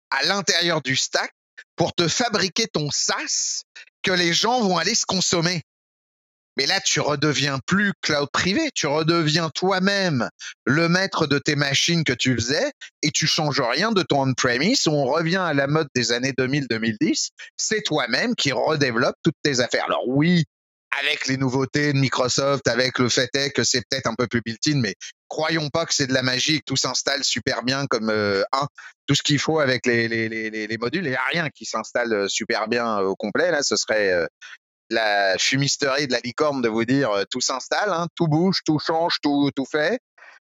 à 0.09 0.23
l'intérieur 0.23 0.81
du 0.81 0.95
stack 0.95 1.31
pour 1.75 1.93
te 1.93 2.07
fabriquer 2.07 2.65
ton 2.67 2.89
SaaS 2.89 3.61
que 4.07 4.13
les 4.13 4.31
gens 4.31 4.61
vont 4.61 4.77
aller 4.77 4.95
se 4.95 5.05
consommer. 5.05 5.63
Mais 6.55 6.65
là, 6.65 6.79
tu 6.79 7.01
redeviens 7.01 7.59
plus 7.65 7.91
cloud 8.01 8.29
privé, 8.31 8.71
tu 8.73 8.87
redeviens 8.87 9.49
toi-même 9.49 10.29
le 10.65 10.87
maître 10.87 11.27
de 11.27 11.37
tes 11.37 11.57
machines 11.57 12.05
que 12.05 12.13
tu 12.13 12.33
faisais 12.33 12.71
et 13.03 13.11
tu 13.11 13.27
changes 13.27 13.59
rien 13.59 13.91
de 13.91 14.03
ton 14.03 14.29
on-premise. 14.29 14.87
On 14.87 15.03
revient 15.03 15.35
à 15.35 15.53
la 15.53 15.67
mode 15.67 15.89
des 15.93 16.13
années 16.13 16.31
2000-2010. 16.31 17.31
C'est 17.57 17.81
toi-même 17.81 18.33
qui 18.33 18.53
redéveloppe 18.53 19.17
toutes 19.23 19.35
tes 19.43 19.59
affaires. 19.59 19.83
Alors 19.85 20.07
oui, 20.07 20.45
avec 20.91 21.27
les 21.27 21.37
nouveautés 21.37 21.93
de 21.93 21.97
Microsoft, 21.97 22.67
avec 22.67 22.97
le 22.99 23.09
fait 23.09 23.29
est 23.35 23.51
que 23.51 23.63
c'est 23.63 23.81
peut-être 23.89 24.07
un 24.07 24.15
peu 24.15 24.27
plus 24.27 24.41
built-in, 24.41 24.79
mais 24.79 24.95
croyons 25.27 25.69
pas 25.69 25.85
que 25.85 25.93
c'est 25.93 26.07
de 26.07 26.13
la 26.13 26.23
magie 26.23 26.59
que 26.59 26.65
tout 26.65 26.77
s'installe 26.77 27.23
super 27.23 27.63
bien 27.63 27.87
comme 27.87 28.09
euh, 28.09 28.43
un, 28.53 28.67
tout 29.05 29.15
ce 29.15 29.23
qu'il 29.23 29.39
faut 29.39 29.59
avec 29.59 29.85
les, 29.85 30.07
les, 30.07 30.29
les, 30.29 30.49
les 30.67 30.77
modules. 30.77 31.05
Il 31.05 31.09
n'y 31.09 31.15
a 31.15 31.25
rien 31.31 31.49
qui 31.49 31.65
s'installe 31.65 32.13
euh, 32.13 32.27
super 32.27 32.67
bien 32.67 32.99
au 32.99 33.15
complet. 33.15 33.51
Là, 33.51 33.63
ce 33.63 33.75
serait 33.75 34.11
euh, 34.11 34.27
la 34.89 35.37
fumisterie 35.37 36.07
de 36.07 36.13
la 36.13 36.19
licorne 36.19 36.61
de 36.61 36.69
vous 36.69 36.85
dire 36.85 37.11
euh, 37.11 37.23
tout 37.29 37.41
s'installe, 37.41 37.91
hein, 37.91 38.07
tout 38.15 38.27
bouge, 38.27 38.61
tout 38.65 38.79
change, 38.79 39.17
tout, 39.21 39.51
tout 39.55 39.65
fait. 39.65 39.99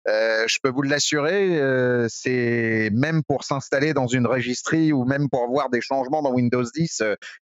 Euh, 0.08 0.46
je 0.48 0.58
peux 0.60 0.70
vous 0.70 0.82
l'assurer, 0.82 1.60
euh, 1.60 2.08
c'est 2.08 2.90
même 2.92 3.22
pour 3.22 3.44
s'installer 3.44 3.94
dans 3.94 4.08
une 4.08 4.26
registrie 4.26 4.92
ou 4.92 5.04
même 5.04 5.28
pour 5.28 5.46
voir 5.48 5.70
des 5.70 5.80
changements 5.80 6.22
dans 6.22 6.32
Windows 6.32 6.64
10, 6.64 7.02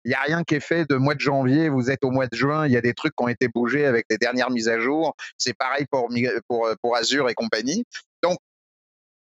il 0.06 0.10
n'y 0.10 0.14
a 0.14 0.22
rien 0.22 0.44
qui 0.46 0.56
est 0.56 0.62
fait 0.62 0.90
de 0.90 0.96
mois 0.96 1.16
de 1.16 1.20
janvier, 1.20 1.68
vous 1.68 1.92
êtes 1.92 2.06
au 2.06 2.12
mois 2.12 2.28
de 2.28 2.36
juin, 2.36 2.66
il 2.66 2.72
y 2.72 2.78
a 2.78 2.82
des 2.82 2.94
trucs 2.94 3.14
qui 3.14 3.24
ont 3.24 3.28
été 3.28 3.50
bougés 3.50 3.86
avec 3.86 4.06
les 4.10 4.18
dernières 4.18 4.52
mises 4.52 4.70
à 4.70 4.80
jour. 4.80 5.16
C'est 5.38 5.54
pareil 5.54 5.86
pour, 5.90 6.96
Azure 6.96 7.30
et 7.30 7.34
compagnie. 7.34 7.84
Donc, 8.24 8.38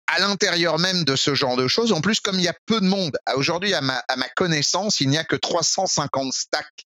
à 0.09 0.21
l'intérieur 0.21 0.79
même 0.79 1.05
de 1.05 1.17
ce 1.17 1.35
genre 1.35 1.57
de 1.57 1.69
choses, 1.69 1.93
en 1.93 2.03
plus, 2.03 2.21
comme 2.21 2.37
il 2.37 2.43
y 2.43 2.49
a 2.49 2.55
peu 2.67 2.81
de 2.81 2.87
monde, 2.87 3.17
aujourd'hui, 3.35 3.73
à 3.73 3.81
ma 3.81 4.29
connaissance, 4.37 5.01
il 5.01 5.09
n'y 5.09 5.17
a 5.17 5.25
que 5.25 5.37
350 5.37 6.35
stacks 6.35 6.87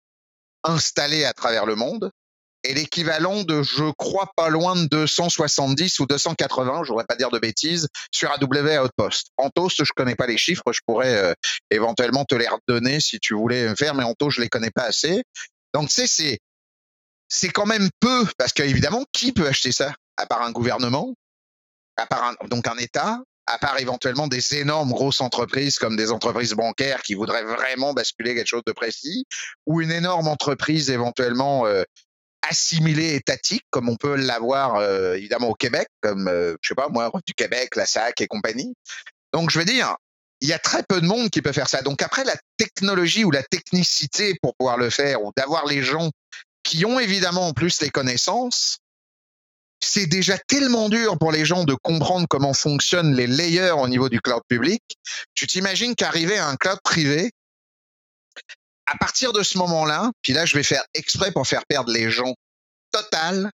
installés 0.64 1.24
à 1.24 1.34
travers 1.34 1.68
le 1.68 1.76
monde 1.76 2.12
et 2.65 2.73
l'équivalent 2.73 3.43
de, 3.43 3.63
je 3.63 3.91
crois, 3.97 4.32
pas 4.36 4.49
loin 4.49 4.75
de 4.75 4.88
270 4.88 5.99
ou 5.99 6.06
280, 6.06 6.84
je 6.84 6.89
voudrais 6.89 7.06
pas 7.06 7.15
dire 7.15 7.30
de 7.30 7.39
bêtises, 7.39 7.88
sur 8.12 8.32
AW 8.32 8.84
Outpost. 8.84 9.28
En 9.38 9.49
toast, 9.49 9.84
je 9.84 9.91
connais 9.95 10.15
pas 10.15 10.28
les 10.28 10.38
chiffres, 10.38 10.63
je 10.71 10.80
pourrais 10.86 11.15
euh, 11.15 11.34
éventuellement 11.69 12.25
te 12.25 12.36
les 12.36 12.47
redonner 12.47 12.99
si 12.99 13.19
tu 13.19 13.34
voulais 13.34 13.69
me 13.69 13.75
faire, 13.75 13.93
mais 13.95 14.04
en 14.04 14.13
toast, 14.13 14.38
je 14.38 14.41
les 14.41 14.49
connais 14.49 14.71
pas 14.71 14.84
assez. 14.84 15.23
Donc, 15.73 15.91
c'est, 15.91 16.08
c'est, 16.08 16.39
c'est 17.28 17.49
quand 17.49 17.65
même 17.65 17.89
peu, 17.99 18.25
parce 18.38 18.54
qu'évidemment, 18.54 19.06
qui 19.12 19.32
peut 19.32 19.47
acheter 19.47 19.71
ça? 19.71 19.93
À 20.17 20.25
part 20.25 20.41
un 20.41 20.51
gouvernement, 20.51 21.13
à 21.97 22.06
part 22.06 22.23
un, 22.23 22.47
donc 22.47 22.67
un 22.67 22.78
État, 22.78 23.19
à 23.47 23.58
part 23.60 23.80
éventuellement 23.80 24.28
des 24.28 24.56
énormes 24.56 24.91
grosses 24.91 25.21
entreprises 25.21 25.78
comme 25.78 25.95
des 25.95 26.12
entreprises 26.12 26.54
bancaires 26.54 27.01
qui 27.04 27.13
voudraient 27.13 27.43
vraiment 27.43 27.93
basculer 27.93 28.34
quelque 28.34 28.47
chose 28.47 28.63
de 28.65 28.71
précis, 28.71 29.25
ou 29.65 29.82
une 29.82 29.91
énorme 29.91 30.28
entreprise 30.28 30.89
éventuellement 30.89 31.65
euh, 31.67 31.84
assimilée 32.49 33.15
étatique, 33.15 33.63
comme 33.69 33.89
on 33.89 33.95
peut 33.95 34.15
l'avoir 34.15 34.75
euh, 34.75 35.15
évidemment 35.15 35.49
au 35.49 35.53
Québec, 35.53 35.88
comme 36.01 36.27
euh, 36.27 36.55
je 36.62 36.69
sais 36.69 36.75
pas 36.75 36.89
moi, 36.89 37.12
du 37.25 37.34
Québec, 37.34 37.75
la 37.75 37.86
SAC 37.86 38.21
et 38.21 38.27
compagnie. 38.27 38.73
Donc 39.34 39.49
je 39.49 39.60
veux 39.60 39.65
dire, 39.65 39.95
il 40.41 40.49
y 40.49 40.53
a 40.53 40.60
très 40.60 40.84
peu 40.84 41.01
de 41.01 41.05
monde 41.05 41.29
qui 41.29 41.41
peut 41.41 41.51
faire 41.51 41.69
ça. 41.69 41.81
Donc 41.81 42.01
après 42.01 42.23
la 42.23 42.36
technologie 42.58 43.23
ou 43.23 43.31
la 43.31 43.43
technicité 43.43 44.36
pour 44.41 44.55
pouvoir 44.55 44.77
le 44.77 44.89
faire, 44.89 45.23
ou 45.23 45.31
d'avoir 45.36 45.65
les 45.65 45.81
gens 45.81 46.12
qui 46.63 46.86
ont 46.86 46.99
évidemment 46.99 47.47
en 47.47 47.53
plus 47.53 47.81
les 47.81 47.89
connaissances, 47.89 48.79
c'est 49.79 50.08
déjà 50.08 50.38
tellement 50.38 50.89
dur 50.89 51.17
pour 51.17 51.31
les 51.31 51.45
gens 51.45 51.63
de 51.63 51.75
comprendre 51.75 52.25
comment 52.29 52.53
fonctionnent 52.53 53.13
les 53.13 53.27
layers 53.27 53.75
au 53.77 53.88
niveau 53.88 54.10
du 54.10 54.19
cloud 54.19 54.41
public. 54.47 54.81
Tu 55.36 55.47
t'imagines 55.47 55.95
qu'arriver 55.95 56.38
à 56.38 56.47
un 56.47 56.55
cloud 56.55 56.79
privé, 56.84 57.31
à 58.88 58.98
partir 58.98 59.34
de 59.34 59.43
ce 59.43 59.58
moment-là, 59.58 60.12
puis 60.21 60.34
là, 60.34 60.45
je 60.45 60.56
vais 60.56 60.63
faire 60.63 60.84
exprès 60.93 61.32
pour 61.32 61.48
faire 61.48 61.65
perdre 61.65 61.91
les 61.91 62.12
gens 62.12 62.34
total. 62.91 63.52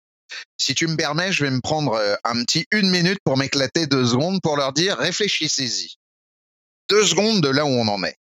Si 0.57 0.75
tu 0.75 0.87
me 0.87 0.95
permets, 0.95 1.31
je 1.31 1.43
vais 1.43 1.51
me 1.51 1.61
prendre 1.61 1.93
euh, 1.93 2.15
un 2.23 2.43
petit 2.43 2.65
une 2.71 2.89
minute 2.89 3.19
pour 3.23 3.37
m'éclater 3.37 3.87
deux 3.87 4.07
secondes 4.07 4.41
pour 4.41 4.57
leur 4.57 4.73
dire 4.73 4.97
réfléchissez-y. 4.97 5.95
Deux 6.89 7.05
secondes 7.05 7.41
de 7.41 7.49
là 7.49 7.65
où 7.65 7.69
on 7.69 7.87
en 7.87 8.03
est. 8.03 8.17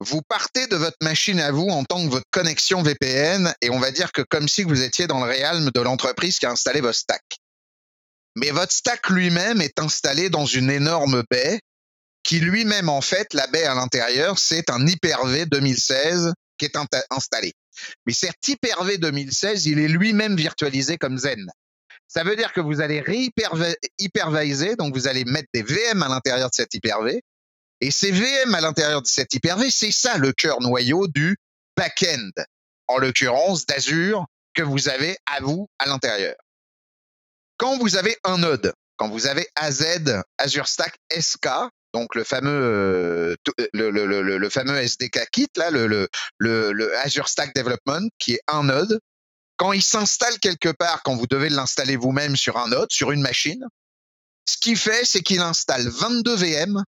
Vous 0.00 0.22
partez 0.22 0.68
de 0.68 0.76
votre 0.76 0.96
machine 1.02 1.40
à 1.40 1.50
vous 1.50 1.68
en 1.68 1.84
tant 1.84 2.04
que 2.04 2.10
votre 2.10 2.26
connexion 2.30 2.82
VPN 2.82 3.52
et 3.62 3.70
on 3.70 3.80
va 3.80 3.90
dire 3.90 4.12
que 4.12 4.22
comme 4.22 4.48
si 4.48 4.62
vous 4.62 4.82
étiez 4.82 5.08
dans 5.08 5.24
le 5.24 5.32
realm 5.32 5.70
de 5.70 5.80
l'entreprise 5.80 6.38
qui 6.38 6.46
a 6.46 6.52
installé 6.52 6.80
votre 6.80 6.98
stack. 6.98 7.24
Mais 8.36 8.50
votre 8.50 8.72
stack 8.72 9.08
lui-même 9.08 9.60
est 9.60 9.80
installé 9.80 10.30
dans 10.30 10.46
une 10.46 10.70
énorme 10.70 11.24
baie 11.30 11.58
qui 12.28 12.40
lui-même, 12.40 12.90
en 12.90 13.00
fait, 13.00 13.32
la 13.32 13.46
baie 13.46 13.64
à 13.64 13.74
l'intérieur, 13.74 14.38
c'est 14.38 14.68
un 14.68 14.86
Hyper-V 14.86 15.46
2016 15.46 16.34
qui 16.58 16.66
est 16.66 16.76
installé. 17.08 17.54
Mais 18.04 18.12
cet 18.12 18.46
Hyper-V 18.46 18.98
2016, 18.98 19.64
il 19.64 19.78
est 19.78 19.88
lui-même 19.88 20.36
virtualisé 20.36 20.98
comme 20.98 21.16
Zen. 21.16 21.50
Ça 22.06 22.24
veut 22.24 22.36
dire 22.36 22.52
que 22.52 22.60
vous 22.60 22.82
allez 22.82 23.00
réhyperviser, 23.00 24.76
donc 24.76 24.94
vous 24.94 25.08
allez 25.08 25.24
mettre 25.24 25.48
des 25.54 25.62
VM 25.62 26.02
à 26.02 26.08
l'intérieur 26.10 26.50
de 26.50 26.54
cet 26.54 26.74
Hyper-V, 26.74 27.22
et 27.80 27.90
ces 27.90 28.10
VM 28.10 28.54
à 28.54 28.60
l'intérieur 28.60 29.00
de 29.00 29.06
cet 29.06 29.32
Hyper-V, 29.32 29.70
c'est 29.70 29.90
ça 29.90 30.18
le 30.18 30.34
cœur 30.34 30.60
noyau 30.60 31.08
du 31.08 31.38
back-end, 31.78 32.28
en 32.88 32.98
l'occurrence 32.98 33.64
d'Azure, 33.64 34.26
que 34.52 34.62
vous 34.62 34.90
avez 34.90 35.16
à 35.24 35.40
vous 35.40 35.70
à 35.78 35.86
l'intérieur. 35.86 36.36
Quand 37.56 37.78
vous 37.78 37.96
avez 37.96 38.18
un 38.22 38.36
node, 38.36 38.74
quand 38.96 39.08
vous 39.08 39.26
avez 39.26 39.48
AZ, 39.54 40.22
Azure 40.36 40.68
Stack 40.68 40.94
SK, 41.10 41.48
donc 41.94 42.14
le 42.14 42.24
fameux 42.24 43.36
euh, 43.74 44.50
fameux 44.50 44.76
SDK 44.76 45.30
kit 45.30 45.48
là, 45.56 45.70
le, 45.70 46.08
le, 46.38 46.98
Azure 46.98 47.28
Stack 47.28 47.54
Development 47.54 48.08
qui 48.18 48.34
est 48.34 48.42
un 48.46 48.64
node. 48.64 49.00
Quand 49.56 49.72
il 49.72 49.82
s'installe 49.82 50.38
quelque 50.38 50.68
part, 50.68 51.02
quand 51.02 51.16
vous 51.16 51.26
devez 51.26 51.48
l'installer 51.48 51.96
vous-même 51.96 52.36
sur 52.36 52.58
un 52.58 52.68
node, 52.68 52.92
sur 52.92 53.10
une 53.10 53.22
machine, 53.22 53.64
ce 54.48 54.56
qu'il 54.56 54.76
fait, 54.76 55.04
c'est 55.04 55.20
qu'il 55.20 55.40
installe 55.40 55.88
22 55.88 56.36
VM 56.36 56.82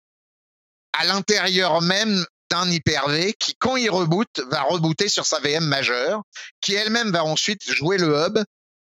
à 0.93 1.05
l'intérieur 1.05 1.81
même 1.81 2.25
d'un 2.51 2.71
Hyper-V 2.71 3.35
qui, 3.39 3.55
quand 3.57 3.77
il 3.77 3.91
reboot, 3.91 4.29
va 4.51 4.63
rebooter 4.63 5.09
sur 5.09 5.27
sa 5.27 5.41
VM 5.41 5.65
majeure, 5.65 6.23
qui 6.61 6.75
elle-même 6.75 7.11
va 7.11 7.25
ensuite 7.25 7.63
jouer 7.71 7.99
le 7.99 8.15
hub 8.15 8.39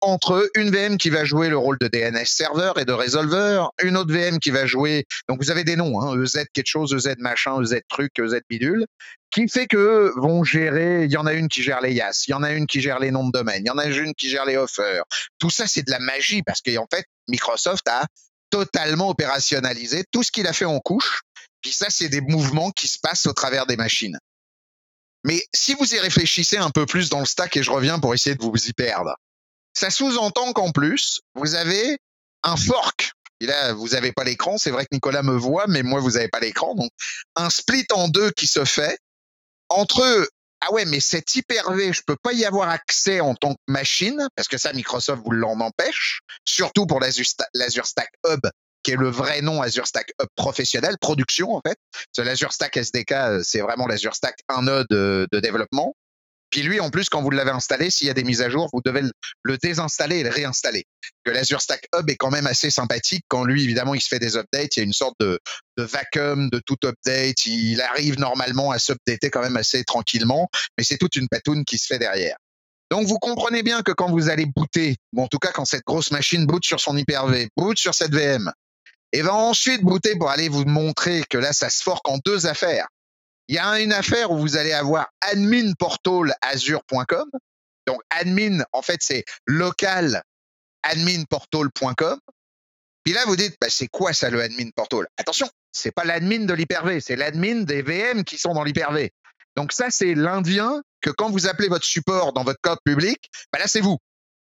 entre 0.06 0.48
une 0.54 0.70
VM 0.70 0.98
qui 0.98 1.10
va 1.10 1.24
jouer 1.24 1.48
le 1.48 1.58
rôle 1.58 1.76
de 1.80 1.88
DNS 1.88 2.24
serveur 2.24 2.78
et 2.78 2.84
de 2.84 2.92
resolver, 2.92 3.64
une 3.82 3.96
autre 3.96 4.12
VM 4.12 4.38
qui 4.38 4.50
va 4.50 4.66
jouer, 4.66 5.06
donc 5.28 5.42
vous 5.42 5.50
avez 5.50 5.64
des 5.64 5.76
noms, 5.76 6.00
hein, 6.00 6.20
EZ 6.22 6.46
quelque 6.52 6.66
chose, 6.66 6.94
EZ 6.94 7.16
machin, 7.18 7.62
EZ 7.62 7.80
truc, 7.88 8.18
EZ 8.18 8.40
bidule, 8.48 8.86
qui 9.30 9.48
fait 9.48 9.66
que 9.66 10.12
vont 10.16 10.44
gérer, 10.44 11.04
il 11.04 11.10
y 11.10 11.16
en 11.16 11.26
a 11.26 11.34
une 11.34 11.48
qui 11.48 11.62
gère 11.62 11.80
les 11.80 11.92
YAS, 11.92 12.24
il 12.28 12.30
y 12.30 12.34
en 12.34 12.42
a 12.42 12.52
une 12.52 12.66
qui 12.66 12.80
gère 12.80 12.98
les 12.98 13.10
noms 13.10 13.26
de 13.26 13.32
domaine, 13.32 13.62
il 13.64 13.68
y 13.68 13.70
en 13.70 13.78
a 13.78 13.86
une 13.86 14.14
qui 14.14 14.28
gère 14.30 14.44
les 14.44 14.56
offers. 14.56 15.02
Tout 15.38 15.50
ça, 15.50 15.66
c'est 15.66 15.82
de 15.82 15.90
la 15.90 15.98
magie 15.98 16.42
parce 16.42 16.60
qu'en 16.62 16.86
fait, 16.92 17.04
Microsoft 17.28 17.86
a 17.88 18.06
totalement 18.50 19.10
opérationnalisé 19.10 20.04
tout 20.12 20.22
ce 20.22 20.30
qu'il 20.30 20.46
a 20.46 20.52
fait 20.52 20.64
en 20.64 20.78
couche 20.78 21.22
puis 21.66 21.72
ça, 21.72 21.86
c'est 21.90 22.08
des 22.08 22.20
mouvements 22.20 22.70
qui 22.70 22.86
se 22.86 23.00
passent 23.00 23.26
au 23.26 23.32
travers 23.32 23.66
des 23.66 23.76
machines. 23.76 24.20
Mais 25.24 25.42
si 25.52 25.74
vous 25.74 25.94
y 25.96 25.98
réfléchissez 25.98 26.58
un 26.58 26.70
peu 26.70 26.86
plus 26.86 27.08
dans 27.08 27.18
le 27.18 27.26
stack, 27.26 27.56
et 27.56 27.64
je 27.64 27.72
reviens 27.72 27.98
pour 27.98 28.14
essayer 28.14 28.36
de 28.36 28.40
vous 28.40 28.54
y 28.54 28.72
perdre, 28.72 29.16
ça 29.76 29.90
sous-entend 29.90 30.54
qu'en 30.54 30.72
plus, 30.72 31.20
vous 31.34 31.54
avez 31.54 31.98
un 32.42 32.56
fork. 32.56 33.12
Et 33.40 33.46
là, 33.46 33.74
vous 33.74 33.88
n'avez 33.88 34.12
pas 34.12 34.24
l'écran. 34.24 34.56
C'est 34.56 34.70
vrai 34.70 34.84
que 34.84 34.94
Nicolas 34.94 35.22
me 35.22 35.36
voit, 35.36 35.66
mais 35.68 35.82
moi, 35.82 36.00
vous 36.00 36.12
n'avez 36.12 36.28
pas 36.28 36.40
l'écran. 36.40 36.74
Donc, 36.74 36.90
un 37.34 37.50
split 37.50 37.86
en 37.92 38.08
deux 38.08 38.30
qui 38.30 38.46
se 38.46 38.64
fait 38.64 38.98
entre 39.68 40.28
ah 40.62 40.72
ouais, 40.72 40.86
mais 40.86 41.00
cet 41.00 41.36
Hyper-V, 41.36 41.92
je 41.92 42.00
peux 42.06 42.16
pas 42.16 42.32
y 42.32 42.46
avoir 42.46 42.70
accès 42.70 43.20
en 43.20 43.34
tant 43.34 43.52
que 43.52 43.60
machine, 43.68 44.26
parce 44.34 44.48
que 44.48 44.56
ça, 44.56 44.72
Microsoft 44.72 45.22
vous 45.22 45.32
l'en 45.32 45.60
empêche, 45.60 46.20
surtout 46.46 46.86
pour 46.86 46.98
l'Azure 46.98 47.86
Stack 47.86 48.10
Hub, 48.26 48.40
qui 48.82 48.92
est 48.92 48.96
le 48.96 49.10
vrai 49.10 49.42
nom 49.42 49.60
Azure 49.60 49.86
Stack 49.86 50.12
Hub 50.18 50.28
professionnel, 50.34 50.96
production 50.98 51.54
en 51.54 51.60
fait. 51.60 51.76
L'Azure 52.16 52.54
Stack 52.54 52.78
SDK, 52.78 53.12
euh, 53.12 53.42
c'est 53.44 53.60
vraiment 53.60 53.86
l'Azure 53.86 54.14
Stack 54.14 54.38
un 54.48 54.62
node 54.62 54.86
de, 54.88 55.40
développement. 55.40 55.94
Puis 56.50 56.62
lui, 56.62 56.80
en 56.80 56.90
plus, 56.90 57.08
quand 57.08 57.22
vous 57.22 57.30
l'avez 57.30 57.50
installé, 57.50 57.90
s'il 57.90 58.06
y 58.06 58.10
a 58.10 58.14
des 58.14 58.24
mises 58.24 58.42
à 58.42 58.50
jour, 58.50 58.68
vous 58.72 58.80
devez 58.84 59.02
le 59.42 59.58
désinstaller 59.58 60.18
et 60.18 60.22
le 60.22 60.30
réinstaller. 60.30 60.84
Que 61.24 61.30
l'Azure 61.30 61.60
Stack 61.60 61.86
Hub 61.94 62.08
est 62.08 62.16
quand 62.16 62.30
même 62.30 62.46
assez 62.46 62.70
sympathique. 62.70 63.24
Quand 63.28 63.44
lui, 63.44 63.64
évidemment, 63.64 63.94
il 63.94 64.00
se 64.00 64.08
fait 64.08 64.18
des 64.18 64.36
updates, 64.36 64.76
il 64.76 64.80
y 64.80 64.82
a 64.82 64.84
une 64.84 64.92
sorte 64.92 65.16
de, 65.20 65.40
vacuum 65.76 66.48
de 66.50 66.60
tout 66.64 66.78
update. 66.84 67.46
Il 67.46 67.80
arrive 67.80 68.18
normalement 68.18 68.70
à 68.70 68.78
s'updater 68.78 69.30
quand 69.30 69.42
même 69.42 69.56
assez 69.56 69.84
tranquillement, 69.84 70.48
mais 70.78 70.84
c'est 70.84 70.98
toute 70.98 71.16
une 71.16 71.28
patoune 71.28 71.64
qui 71.64 71.78
se 71.78 71.86
fait 71.86 71.98
derrière. 71.98 72.36
Donc 72.90 73.08
vous 73.08 73.18
comprenez 73.18 73.64
bien 73.64 73.82
que 73.82 73.90
quand 73.90 74.10
vous 74.10 74.30
allez 74.30 74.46
booter, 74.46 74.96
ou 75.12 75.22
en 75.22 75.26
tout 75.26 75.38
cas 75.38 75.50
quand 75.50 75.64
cette 75.64 75.84
grosse 75.84 76.12
machine 76.12 76.46
boot 76.46 76.64
sur 76.64 76.78
son 76.78 76.96
Hyper-V, 76.96 77.48
boot 77.56 77.76
sur 77.76 77.94
cette 77.94 78.14
VM, 78.14 78.52
et 79.12 79.22
va 79.22 79.34
ensuite 79.34 79.82
booter 79.82 80.16
pour 80.16 80.30
aller 80.30 80.48
vous 80.48 80.64
montrer 80.64 81.24
que 81.28 81.38
là, 81.38 81.52
ça 81.52 81.70
se 81.70 81.82
forque 81.82 82.08
en 82.08 82.18
deux 82.24 82.46
affaires. 82.46 82.86
Il 83.48 83.54
y 83.54 83.58
a 83.58 83.80
une 83.80 83.92
affaire 83.92 84.30
où 84.30 84.38
vous 84.38 84.56
allez 84.56 84.72
avoir 84.72 85.06
admin 85.20 85.72
azure.com. 86.42 87.30
Donc, 87.86 88.00
admin, 88.10 88.64
en 88.72 88.82
fait, 88.82 88.98
c'est 89.00 89.24
local 89.46 90.22
adminportal.com. 90.82 92.18
Puis 93.04 93.14
là, 93.14 93.24
vous 93.26 93.36
dites, 93.36 93.56
bah, 93.60 93.68
c'est 93.70 93.86
quoi 93.86 94.12
ça, 94.12 94.30
le 94.30 94.42
admin 94.42 94.70
portal? 94.74 95.06
Attention, 95.16 95.48
c'est 95.70 95.92
pas 95.92 96.04
l'admin 96.04 96.44
de 96.44 96.54
l'Hyper-V, 96.54 97.00
c'est 97.00 97.16
l'admin 97.16 97.62
des 97.62 97.82
VM 97.82 98.24
qui 98.24 98.38
sont 98.38 98.54
dans 98.54 98.64
l'Hyper-V. 98.64 99.10
Donc 99.56 99.72
ça, 99.72 99.90
c'est 99.90 100.14
l'Indien 100.14 100.82
que 101.00 101.10
quand 101.10 101.30
vous 101.30 101.46
appelez 101.46 101.68
votre 101.68 101.84
support 101.84 102.32
dans 102.32 102.42
votre 102.42 102.60
code 102.60 102.78
public, 102.84 103.30
bah 103.52 103.60
là, 103.60 103.68
c'est 103.68 103.80
vous 103.80 103.98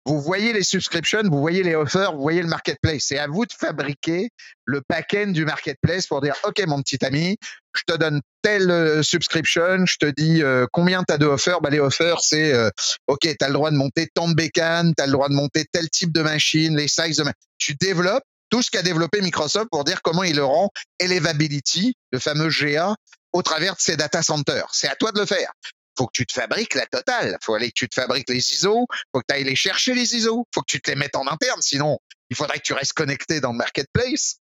vous 0.05 0.19
voyez 0.19 0.51
les 0.51 0.63
subscriptions, 0.63 1.23
vous 1.23 1.39
voyez 1.39 1.63
les 1.63 1.75
offers, 1.75 2.13
vous 2.13 2.21
voyez 2.21 2.41
le 2.41 2.47
marketplace. 2.47 3.05
C'est 3.07 3.17
à 3.17 3.27
vous 3.27 3.45
de 3.45 3.53
fabriquer 3.53 4.29
le 4.65 4.81
back-end 4.89 5.27
du 5.27 5.45
marketplace 5.45 6.07
pour 6.07 6.19
dire, 6.19 6.35
OK, 6.43 6.61
mon 6.67 6.81
petit 6.81 7.03
ami, 7.05 7.37
je 7.73 7.83
te 7.85 7.97
donne 7.97 8.21
telle 8.41 8.69
euh, 8.71 9.03
subscription, 9.03 9.85
je 9.85 9.97
te 9.97 10.05
dis 10.05 10.43
euh, 10.43 10.65
combien 10.71 11.03
tu 11.03 11.13
as 11.13 11.17
de 11.17 11.25
offers. 11.25 11.61
Bah, 11.61 11.69
les 11.69 11.79
offers, 11.79 12.19
c'est, 12.21 12.53
euh, 12.53 12.69
OK, 13.07 13.21
tu 13.21 13.35
as 13.39 13.47
le 13.47 13.53
droit 13.53 13.71
de 13.71 13.75
monter 13.75 14.07
tant 14.13 14.27
de 14.27 14.35
bécanes, 14.35 14.93
tu 14.95 15.03
as 15.03 15.07
le 15.07 15.13
droit 15.13 15.29
de 15.29 15.33
monter 15.33 15.65
tel 15.71 15.89
type 15.89 16.11
de 16.11 16.21
machine, 16.21 16.75
les 16.75 16.87
sizes 16.87 17.17
de 17.17 17.25
Tu 17.57 17.75
développes 17.75 18.23
tout 18.49 18.61
ce 18.61 18.69
qu'a 18.69 18.83
développé 18.83 19.21
Microsoft 19.21 19.67
pour 19.71 19.83
dire 19.83 20.01
comment 20.01 20.23
il 20.23 20.35
le 20.35 20.45
rend 20.45 20.69
Elevability, 20.99 21.95
le 22.11 22.19
fameux 22.19 22.49
GA, 22.49 22.95
au 23.31 23.41
travers 23.41 23.75
de 23.75 23.81
ses 23.81 23.97
data 23.97 24.21
centers. 24.21 24.67
C'est 24.73 24.87
à 24.87 24.95
toi 24.95 25.11
de 25.11 25.19
le 25.19 25.25
faire 25.25 25.51
faut 25.97 26.07
que 26.07 26.13
tu 26.13 26.25
te 26.25 26.33
fabriques 26.33 26.75
la 26.75 26.85
totale. 26.85 27.37
faut 27.41 27.53
aller 27.53 27.67
que 27.67 27.75
tu 27.75 27.89
te 27.89 27.95
fabriques 27.95 28.29
les 28.29 28.53
ISO, 28.53 28.87
faut 29.11 29.19
que 29.19 29.25
tu 29.27 29.35
ailles 29.35 29.43
les 29.43 29.55
chercher 29.55 29.93
les 29.93 30.15
ISO, 30.15 30.47
faut 30.53 30.61
que 30.61 30.67
tu 30.67 30.81
te 30.81 30.89
les 30.89 30.95
mettes 30.95 31.15
en 31.15 31.27
interne, 31.27 31.61
sinon 31.61 31.99
il 32.29 32.35
faudrait 32.35 32.57
que 32.57 32.63
tu 32.63 32.73
restes 32.73 32.93
connecté 32.93 33.41
dans 33.41 33.51
le 33.51 33.57
marketplace. 33.57 34.37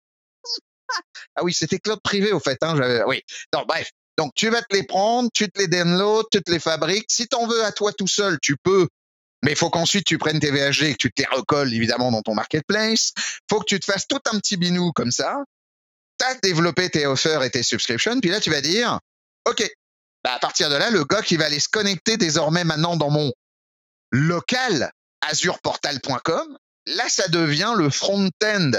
ah 1.37 1.45
oui, 1.45 1.53
c'était 1.53 1.79
cloud 1.79 2.01
privé 2.03 2.33
au 2.33 2.41
fait. 2.41 2.59
Hein, 2.63 3.05
oui. 3.07 3.23
Non, 3.55 3.65
bref. 3.67 3.91
Donc 4.19 4.33
tu 4.35 4.51
vas 4.51 4.61
te 4.61 4.75
les 4.75 4.83
prendre, 4.83 5.31
tu 5.33 5.51
te 5.51 5.59
les 5.59 5.67
downloads, 5.67 6.29
tu 6.31 6.43
te 6.43 6.51
les 6.51 6.59
fabriques. 6.59 7.07
Si 7.09 7.27
tu 7.27 7.37
en 7.37 7.47
veux 7.47 7.65
à 7.65 7.73
toi 7.73 7.93
tout 7.93 8.09
seul, 8.09 8.39
tu 8.41 8.57
peux. 8.63 8.89
Mais 9.43 9.53
il 9.53 9.57
faut 9.57 9.71
qu'ensuite 9.71 10.05
tu 10.05 10.19
prennes 10.19 10.41
tes 10.41 10.51
VHG 10.51 10.83
et 10.83 10.93
que 10.93 10.99
tu 10.99 11.11
te 11.11 11.23
les 11.23 11.29
recolles 11.29 11.73
évidemment 11.73 12.11
dans 12.11 12.23
ton 12.23 12.35
marketplace. 12.35 13.13
faut 13.49 13.61
que 13.61 13.65
tu 13.65 13.81
te 13.81 13.87
fasses 13.87 14.07
tout 14.07 14.21
un 14.31 14.39
petit 14.39 14.57
binou 14.57 14.93
comme 14.93 15.11
ça. 15.11 15.39
tu 16.19 16.27
as 16.27 16.35
développé 16.35 16.91
tes 16.91 17.07
offers 17.07 17.43
et 17.43 17.51
tes 17.51 17.63
subscriptions, 17.63 18.21
puis 18.21 18.31
là, 18.31 18.41
tu 18.41 18.51
vas 18.51 18.61
dire, 18.61 19.01
OK, 19.49 19.67
bah, 20.23 20.35
à 20.35 20.39
partir 20.39 20.69
de 20.69 20.77
là, 20.77 20.91
le 20.91 21.05
gars 21.05 21.23
qui 21.23 21.37
va 21.37 21.47
aller 21.47 21.61
se 21.61 21.69
connecter 21.69 22.19
désormais 22.19 22.65
maintenant 22.65 22.97
dans 22.97 23.11
mon 23.11 23.33
local 24.11 24.93
azureportal.com, 25.23 26.59
là, 26.87 27.09
ça 27.09 27.29
devient 27.29 27.73
le 27.77 27.89
front-end 27.89 28.73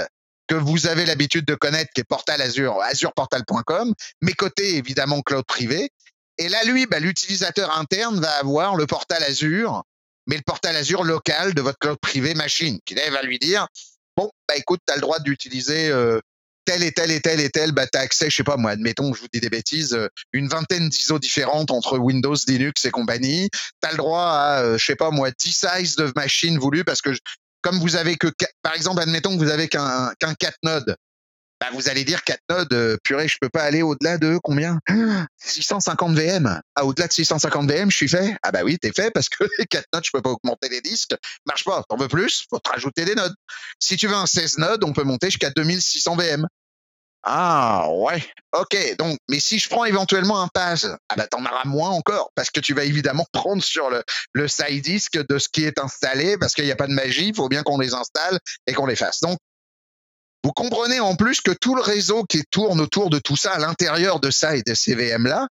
que 0.48 0.54
vous 0.54 0.86
avez 0.86 1.06
l'habitude 1.06 1.44
de 1.44 1.54
connaître, 1.54 1.90
qui 1.94 2.00
est 2.00 2.04
Portal 2.04 2.40
Azure, 2.40 2.80
azureportal.com, 2.82 3.94
mes 4.20 4.32
côtés, 4.32 4.76
évidemment, 4.76 5.22
cloud 5.22 5.44
privé. 5.46 5.90
Et 6.38 6.48
là, 6.48 6.62
lui, 6.64 6.86
bah, 6.86 6.98
l'utilisateur 6.98 7.76
interne 7.78 8.20
va 8.20 8.30
avoir 8.38 8.76
le 8.76 8.86
portal 8.86 9.22
Azure, 9.22 9.84
mais 10.26 10.36
le 10.36 10.42
portal 10.42 10.76
Azure 10.76 11.04
local 11.04 11.54
de 11.54 11.62
votre 11.62 11.78
cloud 11.78 11.98
privé 12.00 12.34
machine, 12.34 12.78
qui 12.84 12.94
là, 12.94 13.08
va 13.10 13.22
lui 13.22 13.38
dire, 13.38 13.66
bon, 14.16 14.30
bah, 14.48 14.56
écoute, 14.56 14.80
tu 14.86 14.92
as 14.92 14.96
le 14.96 15.02
droit 15.02 15.20
d'utiliser 15.20 15.88
euh, 15.88 16.20
tel 16.64 16.82
et 16.82 16.92
tel 16.92 17.10
et 17.10 17.20
tel 17.20 17.40
et 17.40 17.50
tel, 17.50 17.72
bah, 17.72 17.86
tu 17.86 17.98
as 17.98 18.02
accès, 18.02 18.30
je 18.30 18.36
sais 18.36 18.44
pas 18.44 18.56
moi, 18.56 18.70
admettons, 18.72 19.12
je 19.14 19.20
vous 19.20 19.28
dis 19.32 19.40
des 19.40 19.50
bêtises, 19.50 19.94
euh, 19.94 20.08
une 20.32 20.48
vingtaine 20.48 20.88
d'ISO 20.88 21.18
différentes 21.18 21.70
entre 21.70 21.98
Windows, 21.98 22.36
Linux 22.46 22.84
et 22.84 22.90
compagnie. 22.90 23.48
Tu 23.52 23.88
as 23.88 23.92
le 23.92 23.98
droit 23.98 24.22
à, 24.22 24.62
euh, 24.62 24.78
je 24.78 24.84
sais 24.84 24.96
pas 24.96 25.10
moi, 25.10 25.30
10 25.30 25.66
size 25.76 25.96
de 25.96 26.12
machines 26.16 26.58
voulues 26.58 26.84
parce 26.84 27.02
que 27.02 27.10
comme 27.62 27.78
vous 27.78 27.96
avez 27.96 28.16
que, 28.16 28.28
par 28.62 28.74
exemple, 28.74 29.00
admettons 29.00 29.36
que 29.36 29.42
vous 29.42 29.50
avez 29.50 29.68
qu'un 29.68 30.12
qu'un 30.18 30.34
4 30.34 30.58
nodes, 30.62 30.96
bah, 31.62 31.68
vous 31.74 31.88
allez 31.88 32.04
dire 32.04 32.24
4 32.24 32.40
nodes, 32.50 32.72
euh, 32.72 32.96
purée, 33.04 33.28
je 33.28 33.38
peux 33.40 33.48
pas 33.48 33.62
aller 33.62 33.82
au-delà 33.82 34.18
de 34.18 34.36
combien? 34.42 34.80
650 35.38 36.12
VM. 36.16 36.60
Ah, 36.74 36.84
au-delà 36.84 37.06
de 37.06 37.12
650 37.12 37.70
VM, 37.70 37.88
je 37.88 37.96
suis 37.96 38.08
fait? 38.08 38.36
Ah 38.42 38.50
bah 38.50 38.62
oui, 38.64 38.78
t'es 38.80 38.90
fait 38.90 39.12
parce 39.12 39.28
que 39.28 39.44
les 39.58 39.66
4 39.66 39.86
nodes, 39.92 40.04
je 40.04 40.10
peux 40.12 40.20
pas 40.20 40.30
augmenter 40.30 40.68
les 40.68 40.80
disques. 40.80 41.14
Marche 41.46 41.62
pas. 41.62 41.84
T'en 41.88 41.96
veux 41.96 42.08
plus? 42.08 42.46
Faut 42.50 42.58
te 42.58 42.68
rajouter 42.68 43.04
des 43.04 43.14
nodes. 43.14 43.34
Si 43.78 43.96
tu 43.96 44.08
veux 44.08 44.16
un 44.16 44.26
16 44.26 44.58
nodes, 44.58 44.82
on 44.82 44.92
peut 44.92 45.04
monter 45.04 45.28
jusqu'à 45.28 45.50
2600 45.50 46.16
VM. 46.16 46.48
Ah 47.24 47.88
ouais, 47.90 48.24
ok. 48.52 48.96
Donc, 48.98 49.18
mais 49.28 49.38
si 49.38 49.58
je 49.58 49.68
prends 49.68 49.84
éventuellement 49.84 50.40
un 50.40 50.48
pass, 50.48 50.86
ah 51.08 51.14
bah 51.16 51.28
t'en 51.28 51.44
auras 51.44 51.64
moins 51.64 51.90
encore 51.90 52.32
parce 52.34 52.50
que 52.50 52.58
tu 52.58 52.74
vas 52.74 52.84
évidemment 52.84 53.26
prendre 53.32 53.62
sur 53.62 53.90
le, 53.90 54.02
le 54.32 54.48
side 54.48 54.82
disk 54.82 55.16
de 55.16 55.38
ce 55.38 55.48
qui 55.48 55.64
est 55.64 55.78
installé 55.78 56.36
parce 56.36 56.54
qu'il 56.54 56.64
n'y 56.64 56.72
a 56.72 56.76
pas 56.76 56.88
de 56.88 56.92
magie. 56.92 57.28
Il 57.28 57.34
faut 57.34 57.48
bien 57.48 57.62
qu'on 57.62 57.78
les 57.78 57.94
installe 57.94 58.40
et 58.66 58.72
qu'on 58.72 58.86
les 58.86 58.96
fasse. 58.96 59.20
Donc, 59.20 59.38
vous 60.44 60.52
comprenez 60.52 60.98
en 60.98 61.14
plus 61.14 61.40
que 61.40 61.52
tout 61.52 61.76
le 61.76 61.82
réseau 61.82 62.24
qui 62.24 62.42
tourne 62.50 62.80
autour 62.80 63.10
de 63.10 63.20
tout 63.20 63.36
ça, 63.36 63.52
à 63.52 63.58
l'intérieur 63.60 64.18
de 64.18 64.32
ça 64.32 64.56
et 64.56 64.62
de 64.62 64.74
ces 64.74 64.96
VM 64.96 65.26
là. 65.26 65.46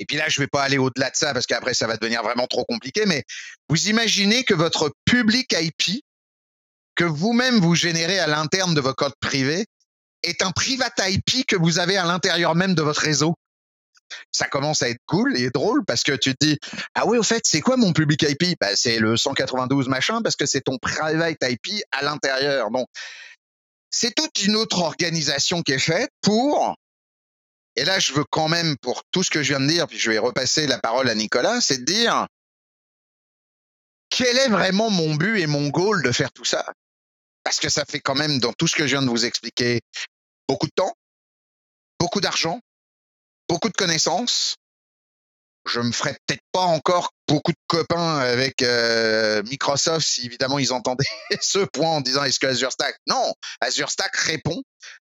Et 0.00 0.06
puis 0.06 0.16
là, 0.16 0.28
je 0.28 0.40
vais 0.40 0.48
pas 0.48 0.62
aller 0.62 0.78
au-delà 0.78 1.10
de 1.10 1.16
ça 1.16 1.32
parce 1.32 1.46
qu'après 1.46 1.74
ça 1.74 1.86
va 1.86 1.96
devenir 1.96 2.24
vraiment 2.24 2.48
trop 2.48 2.64
compliqué. 2.64 3.06
Mais 3.06 3.22
vous 3.68 3.88
imaginez 3.88 4.42
que 4.42 4.54
votre 4.54 4.90
public 5.04 5.52
IP 5.52 6.02
que 6.96 7.04
vous-même 7.04 7.60
vous 7.60 7.76
générez 7.76 8.18
à 8.18 8.26
l'interne 8.26 8.74
de 8.74 8.80
vos 8.80 8.94
codes 8.94 9.14
privés 9.20 9.66
est 10.22 10.42
un 10.42 10.50
private 10.50 11.00
IP 11.06 11.46
que 11.46 11.56
vous 11.56 11.78
avez 11.78 11.96
à 11.96 12.04
l'intérieur 12.04 12.54
même 12.54 12.74
de 12.74 12.82
votre 12.82 13.00
réseau. 13.00 13.34
Ça 14.32 14.46
commence 14.46 14.82
à 14.82 14.88
être 14.88 15.00
cool 15.06 15.36
et 15.36 15.50
drôle 15.50 15.84
parce 15.84 16.02
que 16.02 16.12
tu 16.12 16.34
te 16.34 16.44
dis 16.44 16.58
ah 16.94 17.06
oui 17.06 17.16
au 17.16 17.22
fait 17.22 17.42
c'est 17.44 17.60
quoi 17.60 17.76
mon 17.76 17.92
public 17.92 18.22
IP 18.22 18.58
bah, 18.60 18.74
c'est 18.74 18.98
le 18.98 19.16
192 19.16 19.88
machin 19.88 20.20
parce 20.20 20.34
que 20.34 20.46
c'est 20.46 20.62
ton 20.62 20.78
private 20.78 21.38
IP 21.42 21.82
à 21.92 22.02
l'intérieur. 22.02 22.70
Donc 22.70 22.88
c'est 23.90 24.14
toute 24.14 24.42
une 24.42 24.56
autre 24.56 24.80
organisation 24.80 25.62
qui 25.62 25.72
est 25.72 25.78
faite 25.78 26.10
pour 26.22 26.74
et 27.76 27.84
là 27.84 28.00
je 28.00 28.12
veux 28.12 28.24
quand 28.28 28.48
même 28.48 28.76
pour 28.78 29.02
tout 29.12 29.22
ce 29.22 29.30
que 29.30 29.44
je 29.44 29.54
viens 29.54 29.60
de 29.60 29.68
dire 29.68 29.86
puis 29.86 29.98
je 29.98 30.10
vais 30.10 30.18
repasser 30.18 30.66
la 30.66 30.78
parole 30.78 31.08
à 31.08 31.14
Nicolas 31.14 31.60
c'est 31.60 31.78
de 31.78 31.84
dire 31.84 32.26
quel 34.10 34.36
est 34.36 34.48
vraiment 34.48 34.90
mon 34.90 35.14
but 35.14 35.38
et 35.38 35.46
mon 35.46 35.68
goal 35.68 36.02
de 36.02 36.12
faire 36.12 36.32
tout 36.32 36.44
ça? 36.44 36.66
Parce 37.44 37.58
que 37.58 37.70
ça 37.70 37.84
fait 37.86 38.00
quand 38.00 38.16
même, 38.16 38.38
dans 38.38 38.52
tout 38.52 38.66
ce 38.66 38.76
que 38.76 38.86
je 38.86 38.96
viens 38.96 39.02
de 39.02 39.08
vous 39.08 39.24
expliquer, 39.24 39.80
beaucoup 40.50 40.66
de 40.66 40.72
temps, 40.72 40.92
beaucoup 42.00 42.20
d'argent, 42.20 42.58
beaucoup 43.48 43.68
de 43.68 43.74
connaissances. 43.74 44.56
Je 45.64 45.78
me 45.78 45.92
ferai 45.92 46.16
peut-être 46.26 46.42
pas 46.50 46.64
encore 46.64 47.12
beaucoup 47.28 47.52
de 47.52 47.58
copains 47.68 48.18
avec 48.18 48.60
euh, 48.62 49.44
Microsoft 49.44 50.04
si 50.04 50.26
évidemment 50.26 50.58
ils 50.58 50.72
entendaient 50.72 51.04
ce 51.40 51.60
point 51.60 51.90
en 51.90 52.00
disant 52.00 52.24
est-ce 52.24 52.40
que 52.40 52.48
Azure 52.48 52.72
Stack? 52.72 52.96
Non, 53.06 53.32
Azure 53.60 53.90
Stack 53.90 54.16
répond 54.16 54.60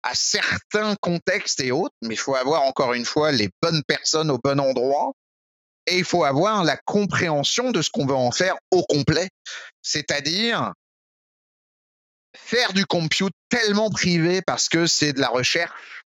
à 0.03 0.14
certains 0.14 0.94
contextes 1.00 1.61
et 1.61 1.72
autres, 1.72 1.94
mais 2.03 2.16
il 2.16 2.18
faut 2.18 2.35
avoir 2.35 2.64
encore 2.64 2.92
une 2.92 3.07
fois 3.07 3.33
les 3.33 3.48
bonnes 3.62 3.83
personnes 3.85 4.31
au 4.31 4.37
bon 4.37 4.61
endroit 4.61 5.12
et 5.87 5.96
il 5.96 6.05
faut 6.05 6.24
avoir 6.24 6.64
la 6.64 6.76
compréhension 6.76 7.70
de 7.70 7.81
ce 7.81 7.88
qu'on 7.88 8.05
veut 8.05 8.14
en 8.14 8.31
faire 8.31 8.57
au 8.70 8.83
complet. 8.83 9.31
C'est-à-dire, 9.81 10.74
faire 12.37 12.73
du 12.73 12.87
compute 12.87 13.35
tellement 13.49 13.90
privé 13.90 14.43
parce 14.43 14.69
que 14.69 14.87
c'est 14.87 15.12
de 15.12 15.21
la 15.21 15.29
recherche, 15.29 16.05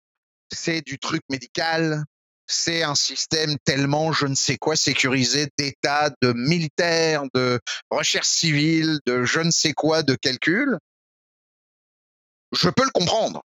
c'est 0.53 0.81
du 0.83 0.99
truc 0.99 1.23
médical, 1.31 2.05
c'est 2.47 2.83
un 2.83 2.95
système 2.95 3.57
tellement 3.65 4.13
je 4.13 4.27
ne 4.27 4.35
sais 4.35 4.57
quoi 4.57 4.77
sécurisé 4.77 5.49
d'État, 5.59 6.11
de 6.23 6.33
militaire, 6.33 7.23
de 7.35 7.61
recherche 7.91 8.29
civile, 8.29 8.99
de 9.07 9.25
je 9.25 9.41
ne 9.41 9.51
sais 9.51 9.73
quoi 9.73 10.03
de 10.03 10.15
calcul. 10.15 10.79
Je 12.53 12.69
peux 12.69 12.85
le 12.85 12.91
comprendre. 12.91 13.43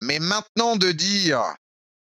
Mais 0.00 0.18
maintenant 0.18 0.76
de 0.76 0.92
dire 0.92 1.56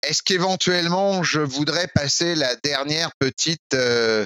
est-ce 0.03 0.23
qu'éventuellement 0.23 1.23
je 1.23 1.41
voudrais 1.41 1.89
passer 1.89 2.35
la 2.35 2.55
dernière 2.57 3.11
petite 3.19 3.75
euh, 3.75 4.25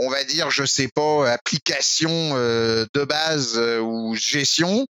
on 0.00 0.08
va 0.08 0.24
dire, 0.24 0.50
je 0.50 0.64
sais 0.64 0.88
pas, 0.88 1.30
application 1.30 2.10
euh, 2.10 2.86
de 2.94 3.04
base 3.04 3.56
euh, 3.56 3.80
ou 3.80 4.16
gestion, 4.16 4.86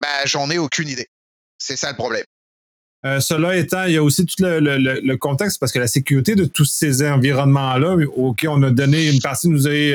bah, 0.00 0.08
j'en 0.26 0.50
ai 0.50 0.58
aucune 0.58 0.88
idée. 0.88 1.06
C'est 1.56 1.76
ça 1.76 1.90
le 1.90 1.96
problème. 1.96 2.24
Euh, 3.06 3.20
cela 3.20 3.56
étant, 3.56 3.84
il 3.84 3.94
y 3.94 3.96
a 3.96 4.02
aussi 4.02 4.26
tout 4.26 4.34
le, 4.40 5.14
contexte 5.16 5.58
parce 5.58 5.72
que 5.72 5.78
la 5.78 5.86
sécurité 5.86 6.34
de 6.34 6.44
tous 6.44 6.66
ces 6.66 7.08
environnements-là, 7.08 7.96
OK, 8.16 8.44
on 8.48 8.62
a 8.62 8.70
donné 8.70 9.08
une 9.08 9.20
partie 9.20 9.48
nous 9.48 9.68
est 9.68 9.94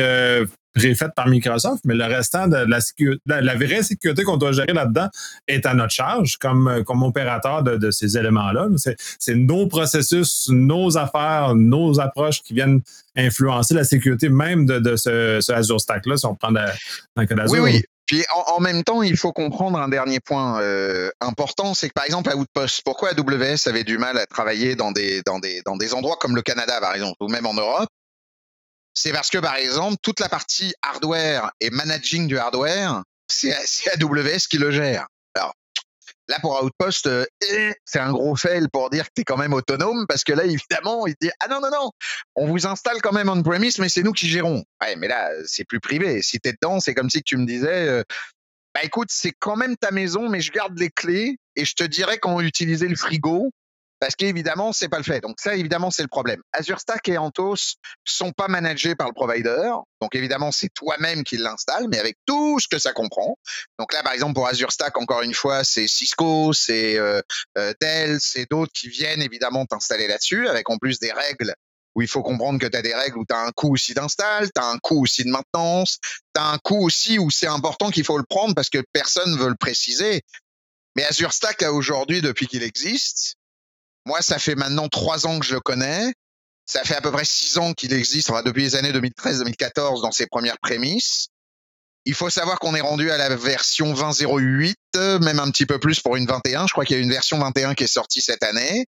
préfaite 0.75 1.11
par 1.15 1.27
Microsoft, 1.27 1.81
mais 1.85 1.95
le 1.95 2.03
restant 2.03 2.47
de 2.47 2.57
la 2.57 2.81
sécurité, 2.81 3.21
la, 3.25 3.55
vraie 3.55 3.81
sécurité 3.81 4.23
qu'on 4.23 4.37
doit 4.37 4.51
gérer 4.51 4.73
là-dedans 4.73 5.07
est 5.47 5.65
à 5.65 5.73
notre 5.73 5.91
charge 5.91 6.37
comme, 6.37 6.83
comme 6.85 7.01
opérateur 7.01 7.63
de, 7.63 7.91
ces 7.91 8.17
éléments-là. 8.17 8.67
C'est 9.19 9.35
nos 9.35 9.67
processus, 9.67 10.49
nos 10.49 10.97
affaires, 10.97 11.55
nos 11.55 11.99
approches 11.99 12.41
qui 12.43 12.53
viennent 12.53 12.81
influencer 13.15 13.73
la 13.73 13.85
sécurité 13.85 14.29
même 14.29 14.65
de, 14.65 14.95
ce, 14.95 15.51
Azure 15.51 15.79
Stack-là, 15.79 16.17
si 16.17 16.25
on 16.25 16.35
prend 16.35 16.51
dans 16.51 16.65
le. 17.17 17.49
Oui, 17.49 17.59
oui. 17.59 17.83
Puis 18.05 18.23
en, 18.47 18.59
même 18.59 18.83
temps, 18.83 19.01
il 19.01 19.17
faut 19.17 19.31
comprendre 19.31 19.79
un 19.79 19.89
dernier 19.89 20.19
point 20.19 20.61
euh, 20.61 21.09
important, 21.21 21.73
c'est 21.73 21.87
que 21.87 21.93
par 21.93 22.05
exemple 22.05 22.29
à 22.29 22.35
Outpost, 22.35 22.81
pourquoi 22.85 23.09
AWS 23.09 23.67
avait 23.67 23.83
du 23.83 23.97
mal 23.97 24.17
à 24.19 24.27
travailler 24.27 24.75
dans 24.75 24.91
des, 24.91 25.23
dans 25.25 25.39
des, 25.39 25.61
dans 25.65 25.75
des 25.75 25.93
endroits 25.95 26.17
comme 26.19 26.35
le 26.35 26.43
Canada 26.43 26.79
par 26.79 26.93
exemple, 26.93 27.15
ou 27.21 27.29
même 27.29 27.47
en 27.47 27.55
Europe? 27.55 27.89
C'est 28.95 29.11
parce 29.11 29.29
que, 29.29 29.37
par 29.37 29.55
exemple, 29.55 29.97
toute 30.01 30.19
la 30.19 30.29
partie 30.29 30.73
hardware 30.81 31.51
et 31.59 31.69
managing 31.69 32.27
du 32.27 32.37
hardware, 32.37 33.03
c'est 33.27 33.53
AWS 33.93 34.47
qui 34.49 34.57
le 34.57 34.71
gère. 34.71 35.07
Alors, 35.35 35.53
là, 36.29 36.39
pour 36.39 36.63
Outpost, 36.63 37.07
euh, 37.07 37.25
eh, 37.51 37.73
c'est 37.83 37.99
un 37.99 38.13
gros 38.13 38.35
fail 38.37 38.67
pour 38.71 38.89
dire 38.89 39.05
que 39.05 39.11
tu 39.15 39.21
es 39.21 39.23
quand 39.25 39.37
même 39.37 39.53
autonome, 39.53 40.05
parce 40.07 40.23
que 40.23 40.31
là, 40.31 40.45
évidemment, 40.45 41.05
il 41.07 41.15
dit 41.21 41.29
Ah 41.41 41.47
non, 41.49 41.59
non, 41.59 41.69
non, 41.71 41.91
on 42.35 42.47
vous 42.47 42.65
installe 42.65 43.01
quand 43.01 43.11
même 43.11 43.27
on-premise, 43.27 43.79
mais 43.79 43.89
c'est 43.89 44.01
nous 44.01 44.13
qui 44.13 44.29
gérons. 44.29 44.63
Ouais, 44.81 44.95
mais 44.95 45.09
là, 45.09 45.29
c'est 45.45 45.65
plus 45.65 45.81
privé. 45.81 46.21
Si 46.21 46.39
tu 46.39 46.49
es 46.49 46.53
dedans, 46.53 46.79
c'est 46.79 46.93
comme 46.93 47.09
si 47.09 47.21
tu 47.21 47.35
me 47.35 47.45
disais 47.45 47.87
euh, 47.89 48.03
Bah 48.73 48.81
écoute, 48.83 49.09
c'est 49.11 49.33
quand 49.37 49.57
même 49.57 49.75
ta 49.75 49.91
maison, 49.91 50.29
mais 50.29 50.39
je 50.39 50.53
garde 50.53 50.79
les 50.79 50.89
clés 50.89 51.37
et 51.57 51.65
je 51.65 51.73
te 51.75 51.83
dirais 51.83 52.17
comment 52.17 52.39
utiliser 52.39 52.87
le 52.87 52.95
frigo 52.95 53.51
parce 53.99 54.15
qu'évidemment, 54.15 54.73
c'est 54.73 54.89
pas 54.89 54.97
le 54.97 55.03
fait. 55.03 55.21
Donc 55.21 55.37
ça, 55.39 55.55
évidemment, 55.55 55.91
c'est 55.91 56.01
le 56.01 56.07
problème. 56.07 56.41
Azure 56.51 56.79
Stack 56.79 57.07
et 57.09 57.17
Anthos 57.17 57.75
sont 58.03 58.31
pas 58.31 58.47
managés 58.47 58.95
par 58.95 59.07
le 59.07 59.13
provider. 59.13 59.71
Donc 60.01 60.15
évidemment, 60.15 60.51
c'est 60.51 60.69
toi-même 60.73 61.23
qui 61.23 61.37
l'installe, 61.37 61.87
mais 61.89 61.99
avec 61.99 62.17
tout 62.25 62.59
ce 62.59 62.67
que 62.67 62.79
ça 62.79 62.93
comprend. 62.93 63.37
Donc 63.79 63.93
là, 63.93 64.03
par 64.03 64.13
exemple, 64.13 64.33
pour 64.33 64.47
Azure 64.47 64.71
Stack, 64.71 64.97
encore 64.97 65.21
une 65.21 65.33
fois, 65.33 65.63
c'est 65.63 65.87
Cisco, 65.87 66.53
c'est 66.53 66.97
euh, 66.97 67.21
euh, 67.57 67.73
Dell, 67.81 68.19
c'est 68.19 68.49
d'autres 68.49 68.73
qui 68.73 68.89
viennent 68.89 69.21
évidemment 69.21 69.65
t'installer 69.65 70.07
là-dessus, 70.07 70.47
avec 70.47 70.69
en 70.69 70.77
plus 70.77 70.99
des 70.99 71.11
règles 71.11 71.53
où 71.95 72.01
il 72.01 72.07
faut 72.07 72.23
comprendre 72.23 72.59
que 72.59 72.67
tu 72.67 72.77
as 72.77 72.81
des 72.81 72.93
règles 72.93 73.17
où 73.17 73.25
tu 73.25 73.33
as 73.33 73.39
un 73.39 73.51
coût 73.51 73.71
aussi 73.71 73.93
d'install, 73.93 74.49
tu 74.53 74.61
as 74.61 74.65
un 74.65 74.77
coût 74.79 75.01
aussi 75.01 75.23
de 75.23 75.29
maintenance, 75.29 75.97
tu 76.01 76.41
as 76.41 76.49
un 76.49 76.57
coût 76.57 76.85
aussi 76.85 77.17
où 77.17 77.31
c'est 77.31 77.47
important 77.47 77.89
qu'il 77.89 78.03
faut 78.03 78.17
le 78.17 78.25
prendre 78.25 78.53
parce 78.53 78.69
que 78.69 78.83
personne 78.91 79.31
ne 79.31 79.37
veut 79.37 79.47
le 79.47 79.55
préciser. 79.55 80.21
Mais 80.95 81.05
Azure 81.05 81.33
Stack, 81.33 81.61
aujourd'hui, 81.63 82.21
depuis 82.21 82.47
qu'il 82.47 82.63
existe, 82.63 83.37
moi, 84.05 84.21
ça 84.21 84.39
fait 84.39 84.55
maintenant 84.55 84.87
trois 84.87 85.25
ans 85.27 85.39
que 85.39 85.45
je 85.45 85.53
le 85.53 85.59
connais. 85.59 86.13
Ça 86.65 86.83
fait 86.83 86.95
à 86.95 87.01
peu 87.01 87.11
près 87.11 87.25
six 87.25 87.57
ans 87.57 87.73
qu'il 87.73 87.93
existe, 87.93 88.29
enfin, 88.29 88.41
depuis 88.41 88.63
les 88.63 88.75
années 88.75 88.91
2013-2014 88.91 90.01
dans 90.01 90.11
ses 90.11 90.27
premières 90.27 90.57
prémices. 90.59 91.27
Il 92.05 92.13
faut 92.13 92.29
savoir 92.29 92.59
qu'on 92.59 92.75
est 92.75 92.81
rendu 92.81 93.09
à 93.09 93.17
la 93.17 93.35
version 93.35 93.93
20.08, 93.93 95.19
même 95.23 95.39
un 95.39 95.49
petit 95.51 95.65
peu 95.65 95.79
plus 95.79 95.99
pour 96.01 96.15
une 96.15 96.27
21. 96.27 96.67
Je 96.67 96.71
crois 96.71 96.85
qu'il 96.85 96.95
y 96.95 96.99
a 96.99 97.03
une 97.03 97.11
version 97.11 97.39
21 97.39 97.73
qui 97.73 97.83
est 97.83 97.87
sortie 97.87 98.21
cette 98.21 98.43
année. 98.43 98.85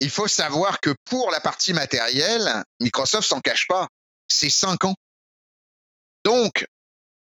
Il 0.00 0.10
faut 0.10 0.28
savoir 0.28 0.80
que 0.80 0.94
pour 1.04 1.30
la 1.30 1.40
partie 1.40 1.72
matérielle, 1.72 2.62
Microsoft 2.80 3.28
s'en 3.28 3.40
cache 3.40 3.66
pas. 3.66 3.88
C'est 4.28 4.50
cinq 4.50 4.84
ans. 4.84 4.94
Donc, 6.24 6.66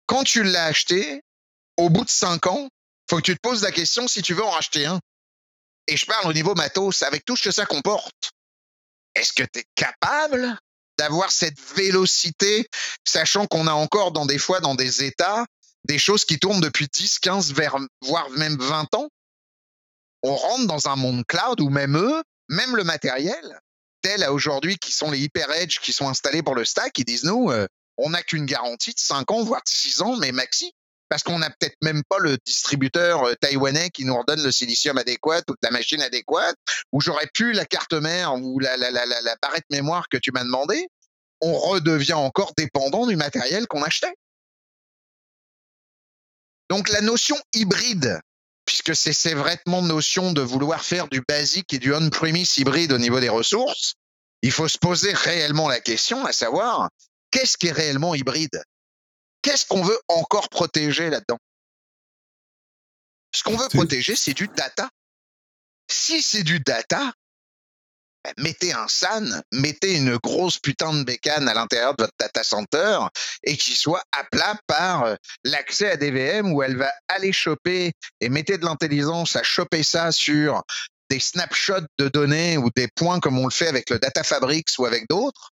quand 0.07 0.25
tu 0.25 0.43
l'as 0.43 0.65
acheté, 0.65 1.23
au 1.77 1.89
bout 1.89 2.05
de 2.05 2.11
cinq 2.11 2.47
ans, 2.47 2.69
faut 3.09 3.17
que 3.17 3.23
tu 3.23 3.35
te 3.35 3.41
poses 3.41 3.63
la 3.63 3.73
question 3.73 4.09
si 4.09 4.23
tu 4.23 4.35
veux 4.35 4.45
en 4.45 4.51
racheter 4.51 4.87
un. 4.87 5.01
Et 5.91 5.97
je 5.97 6.07
parle 6.07 6.29
au 6.29 6.33
niveau 6.33 6.55
matos, 6.55 7.03
avec 7.03 7.25
tout 7.25 7.37
ce 7.37 7.43
que 7.43 7.51
ça 7.51 7.67
comporte. 7.67 8.31
Est-ce 9.17 9.33
que 9.33 9.43
tu 9.43 9.59
es 9.59 9.65
capable 9.75 10.57
d'avoir 10.97 11.33
cette 11.33 11.59
vélocité, 11.75 12.69
sachant 13.05 13.49
qu'on 13.49 13.67
a 13.67 13.73
encore 13.73 14.13
dans 14.13 14.25
des 14.25 14.39
fois 14.39 14.61
dans 14.61 14.77
des 14.77 15.03
états 15.03 15.45
des 15.85 15.99
choses 15.99 16.25
qui 16.25 16.39
tournent 16.39 16.61
depuis 16.61 16.87
10, 16.87 17.19
15, 17.19 17.55
voire 18.03 18.31
même 18.31 18.57
20 18.57 18.95
ans? 18.95 19.09
On 20.23 20.37
rentre 20.37 20.67
dans 20.69 20.89
un 20.89 20.95
monde 20.95 21.25
cloud 21.27 21.61
où 21.61 21.71
même 21.71 21.97
eux, 21.97 22.23
même 22.49 22.77
le 22.77 22.85
matériel, 22.85 23.61
tel 24.01 24.23
à 24.23 24.33
aujourd'hui 24.33 24.79
qui 24.79 24.93
sont 24.93 25.11
les 25.11 25.19
hyper 25.19 25.51
edge 25.51 25.81
qui 25.81 25.93
sont 25.93 26.09
installés 26.09 26.45
pour 26.45 26.55
le 26.55 26.65
stack, 26.65 26.97
ils 26.99 27.05
disent 27.05 27.25
nous, 27.25 27.51
euh, 27.51 27.67
on 27.97 28.11
n'a 28.11 28.23
qu'une 28.23 28.47
garantie 28.47 28.95
de 28.95 29.01
5 29.01 29.29
ans, 29.33 29.43
voire 29.43 29.63
de 29.63 29.69
6 29.69 30.03
ans, 30.03 30.17
mais 30.17 30.31
maxi. 30.31 30.73
Parce 31.11 31.23
qu'on 31.23 31.41
n'a 31.41 31.51
peut-être 31.51 31.77
même 31.83 32.03
pas 32.09 32.19
le 32.19 32.39
distributeur 32.47 33.25
euh, 33.25 33.35
taïwanais 33.35 33.91
qui 33.91 34.07
nous 34.07 34.17
redonne 34.17 34.43
le 34.43 34.51
silicium 34.51 34.97
adéquat 34.97 35.43
ou 35.51 35.55
la 35.63 35.71
machine 35.71 36.01
adéquate, 36.01 36.57
ou 36.93 37.03
j'aurais 37.03 37.29
pu 37.35 37.53
la 37.53 37.67
carte 37.67 37.93
mère 37.93 38.35
ou 38.37 38.59
la, 38.61 38.79
barrette 39.43 39.67
mémoire 39.71 40.09
que 40.09 40.17
tu 40.17 40.33
m'as 40.33 40.45
demandé 40.45 40.89
on 41.41 41.59
redevient 41.59 42.15
encore 42.15 42.53
dépendant 42.57 43.07
du 43.07 43.17
matériel 43.17 43.67
qu'on 43.67 43.83
achetait. 43.83 44.15
Donc 46.69 46.89
la 46.89 47.01
notion 47.01 47.37
hybride, 47.53 48.21
puisque 48.65 48.95
c'est 48.95 49.13
ces 49.13 49.35
vraiment 49.35 49.83
notion 49.83 50.33
de 50.33 50.41
vouloir 50.41 50.85
faire 50.85 51.09
du 51.09 51.23
basique 51.27 51.73
et 51.75 51.79
du 51.79 51.95
on-premise 51.95 52.59
hybride 52.59 52.93
au 52.93 52.99
niveau 52.99 53.21
des 53.21 53.29
ressources, 53.29 53.95
il 54.43 54.53
faut 54.53 54.69
se 54.69 54.79
poser 54.79 55.13
réellement 55.13 55.69
la 55.69 55.81
question, 55.81 56.25
à 56.25 56.33
savoir, 56.33 56.91
qu'est-ce 57.31 57.57
qui 57.57 57.69
est 57.69 57.73
réellement 57.73 58.15
hybride? 58.15 58.63
Qu'est-ce 59.43 59.67
qu'on 59.67 59.83
veut 59.83 60.01
encore 60.09 60.49
protéger 60.49 61.11
là-dedans? 61.11 61.39
Ce 63.35 63.43
qu'on 63.43 63.57
veut 63.57 63.69
protéger, 63.69 64.17
c'est 64.17 64.35
du 64.35 64.49
data. 64.49 64.89
Si 65.91 66.23
c'est 66.23 66.43
du 66.43 66.61
data, 66.61 67.13
ben, 68.23 68.35
mettez 68.37 68.73
un 68.73 68.87
SAN, 68.87 69.25
mettez 69.53 69.97
une 69.97 70.17
grosse 70.19 70.59
putain 70.59 70.93
de 70.93 71.05
bécane 71.05 71.49
à 71.49 71.55
l'intérieur 71.55 71.97
de 71.97 72.03
votre 72.03 72.15
data 72.19 72.43
center 72.43 72.99
et 73.45 73.57
qui 73.57 73.75
soit 73.75 74.03
à 74.13 74.25
plat 74.25 74.57
par 74.67 75.05
euh, 75.05 75.15
l'accès 75.45 75.93
à 75.93 75.97
des 75.97 76.11
VM 76.11 76.53
où 76.53 76.63
elle 76.63 76.77
va 76.77 76.93
aller 77.09 77.33
choper 77.33 77.93
et 78.21 78.29
mettez 78.29 78.59
de 78.59 78.65
l'intelligence 78.67 79.37
à 79.37 79.43
choper 79.43 79.83
ça 79.83 80.13
sur 80.13 80.63
des 81.09 81.19
snapshots 81.19 81.87
de 81.99 82.09
données 82.09 82.59
ou 82.59 82.69
des 82.77 82.89
points 82.95 83.21
comme 83.21 83.39
on 83.39 83.47
le 83.47 83.53
fait 83.53 83.69
avec 83.69 83.89
le 83.89 83.99
Data 83.99 84.23
Fabrics 84.23 84.69
ou 84.79 84.85
avec 84.85 85.09
d'autres 85.09 85.51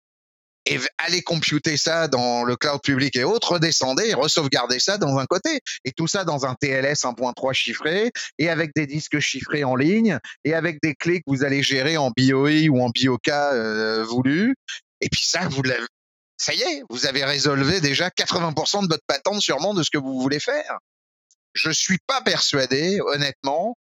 et 0.65 0.79
aller 0.97 1.21
computer 1.21 1.77
ça 1.77 2.07
dans 2.07 2.43
le 2.43 2.55
cloud 2.55 2.81
public 2.81 3.15
et 3.15 3.23
autres, 3.23 3.53
redescendez 3.53 4.09
et 4.09 4.13
resauvegarder 4.13 4.79
ça 4.79 4.97
dans 4.97 5.17
un 5.17 5.25
côté. 5.25 5.59
Et 5.83 5.91
tout 5.91 6.07
ça 6.07 6.23
dans 6.23 6.45
un 6.45 6.55
TLS 6.55 7.03
1.3 7.03 7.53
chiffré 7.53 8.11
et 8.39 8.49
avec 8.49 8.71
des 8.75 8.87
disques 8.87 9.19
chiffrés 9.19 9.63
en 9.63 9.75
ligne 9.75 10.19
et 10.43 10.53
avec 10.53 10.81
des 10.81 10.95
clés 10.95 11.19
que 11.19 11.25
vous 11.27 11.43
allez 11.43 11.61
gérer 11.61 11.97
en 11.97 12.11
BOE 12.17 12.67
ou 12.69 12.81
en 12.81 12.89
BOK 12.89 13.27
euh, 13.27 14.03
voulu. 14.03 14.55
Et 15.01 15.09
puis 15.09 15.23
ça, 15.23 15.47
vous 15.47 15.61
l'avez, 15.61 15.85
ça 16.37 16.53
y 16.53 16.61
est, 16.61 16.83
vous 16.89 17.05
avez 17.05 17.23
résolvé 17.23 17.79
déjà 17.79 18.09
80% 18.09 18.83
de 18.83 18.87
votre 18.87 19.05
patente 19.07 19.41
sûrement 19.41 19.73
de 19.73 19.83
ce 19.83 19.89
que 19.91 19.97
vous 19.97 20.19
voulez 20.19 20.39
faire. 20.39 20.79
Je 21.53 21.71
suis 21.71 21.99
pas 22.05 22.21
persuadé, 22.21 22.99
honnêtement, 23.01 23.77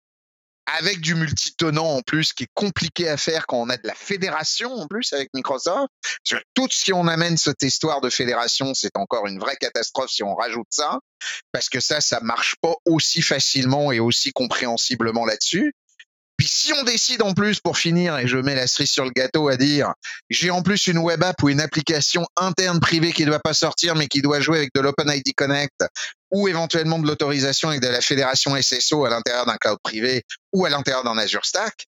avec 0.78 1.02
du 1.02 1.16
multitenant 1.16 1.96
en 1.96 2.02
plus 2.02 2.34
qui 2.34 2.44
est 2.44 2.52
compliqué 2.54 3.10
à 3.10 3.18
faire 3.18 3.48
quand 3.48 3.58
on 3.58 3.70
a 3.70 3.78
de 3.78 3.88
la 3.88 3.96
fédération 3.96 4.74
en 4.74 4.88
plus 4.88 5.14
avec 5.14 5.30
Microsoft. 5.34 5.90
Tout 6.54 6.68
ce 6.70 6.92
on 6.94 7.08
amène 7.08 7.38
cette 7.38 7.64
histoire 7.64 8.02
de 8.02 8.10
fédération, 8.10 8.74
c'est 8.74 8.96
encore 8.96 9.28
une 9.28 9.40
vraie 9.40 9.56
catastrophe 9.56 10.12
si 10.12 10.24
on 10.24 10.36
rajoute 10.36 10.68
ça, 10.70 11.00
parce 11.52 11.70
que 11.70 11.80
ça, 11.80 12.02
ça 12.02 12.20
marche 12.22 12.56
pas 12.62 12.74
aussi 12.86 13.22
facilement 13.22 13.92
et 13.92 14.00
aussi 14.00 14.32
compréhensiblement 14.32 15.26
là-dessus. 15.26 15.74
Puis 16.42 16.50
si 16.50 16.74
on 16.74 16.82
décide 16.82 17.22
en 17.22 17.36
plus, 17.36 17.60
pour 17.60 17.78
finir, 17.78 18.18
et 18.18 18.26
je 18.26 18.36
mets 18.36 18.56
la 18.56 18.66
cerise 18.66 18.90
sur 18.90 19.06
le 19.06 19.12
gâteau 19.12 19.48
à 19.48 19.58
dire, 19.58 19.94
j'ai 20.32 20.50
en 20.50 20.64
plus 20.64 20.88
une 20.88 20.98
web 20.98 21.22
app 21.22 21.44
ou 21.44 21.50
une 21.50 21.62
application 21.62 22.26
interne 22.36 22.80
privée 22.80 23.14
qui 23.14 23.22
ne 23.22 23.28
doit 23.28 23.40
pas 23.40 23.54
sortir, 23.54 23.94
mais 23.94 24.08
qui 24.08 24.24
doit 24.24 24.40
jouer 24.40 24.58
avec 24.58 24.74
de 24.74 24.82
l'OpenID 24.82 25.36
Connect 25.36 25.86
ou 26.32 26.48
éventuellement 26.48 26.98
de 26.98 27.06
l'autorisation 27.06 27.70
avec 27.70 27.82
de 27.82 27.90
la 27.90 28.02
fédération 28.02 28.60
SSO 28.60 29.06
à 29.06 29.12
l'intérieur 29.12 29.46
d'un 29.46 29.58
cloud 29.58 29.78
privé 29.84 30.24
ou 30.52 30.66
à 30.66 30.72
l'intérieur 30.72 31.04
d'un 31.04 31.16
Azure 31.20 31.46
Stack. 31.46 31.86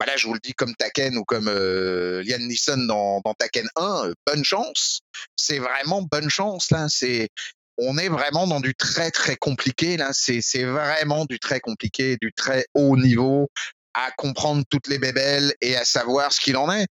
Bah 0.00 0.06
là, 0.06 0.16
je 0.16 0.26
vous 0.26 0.32
le 0.32 0.40
dis 0.42 0.54
comme 0.54 0.74
Taken 0.74 1.18
ou 1.18 1.24
comme 1.24 1.48
euh, 1.48 2.24
Neeson 2.24 2.86
dans, 2.86 3.20
dans 3.22 3.34
Taken 3.34 3.68
1, 3.76 4.06
euh, 4.06 4.14
bonne 4.26 4.42
chance. 4.42 5.00
C'est 5.36 5.58
vraiment 5.58 6.00
bonne 6.00 6.30
chance 6.30 6.70
là. 6.70 6.86
C'est 6.88 7.28
on 7.76 7.98
est 7.98 8.08
vraiment 8.08 8.46
dans 8.46 8.60
du 8.60 8.74
très 8.74 9.10
très 9.10 9.36
compliqué 9.36 9.98
là. 9.98 10.12
C'est 10.12 10.64
vraiment 10.64 11.26
du 11.26 11.38
très 11.38 11.60
compliqué, 11.60 12.16
du 12.22 12.32
très 12.32 12.64
haut 12.72 12.96
niveau 12.96 13.50
à 13.94 14.10
comprendre 14.12 14.64
toutes 14.68 14.88
les 14.88 14.98
bébelles 14.98 15.54
et 15.60 15.76
à 15.76 15.84
savoir 15.84 16.32
ce 16.32 16.40
qu'il 16.40 16.56
en 16.56 16.72
est. 16.72 16.86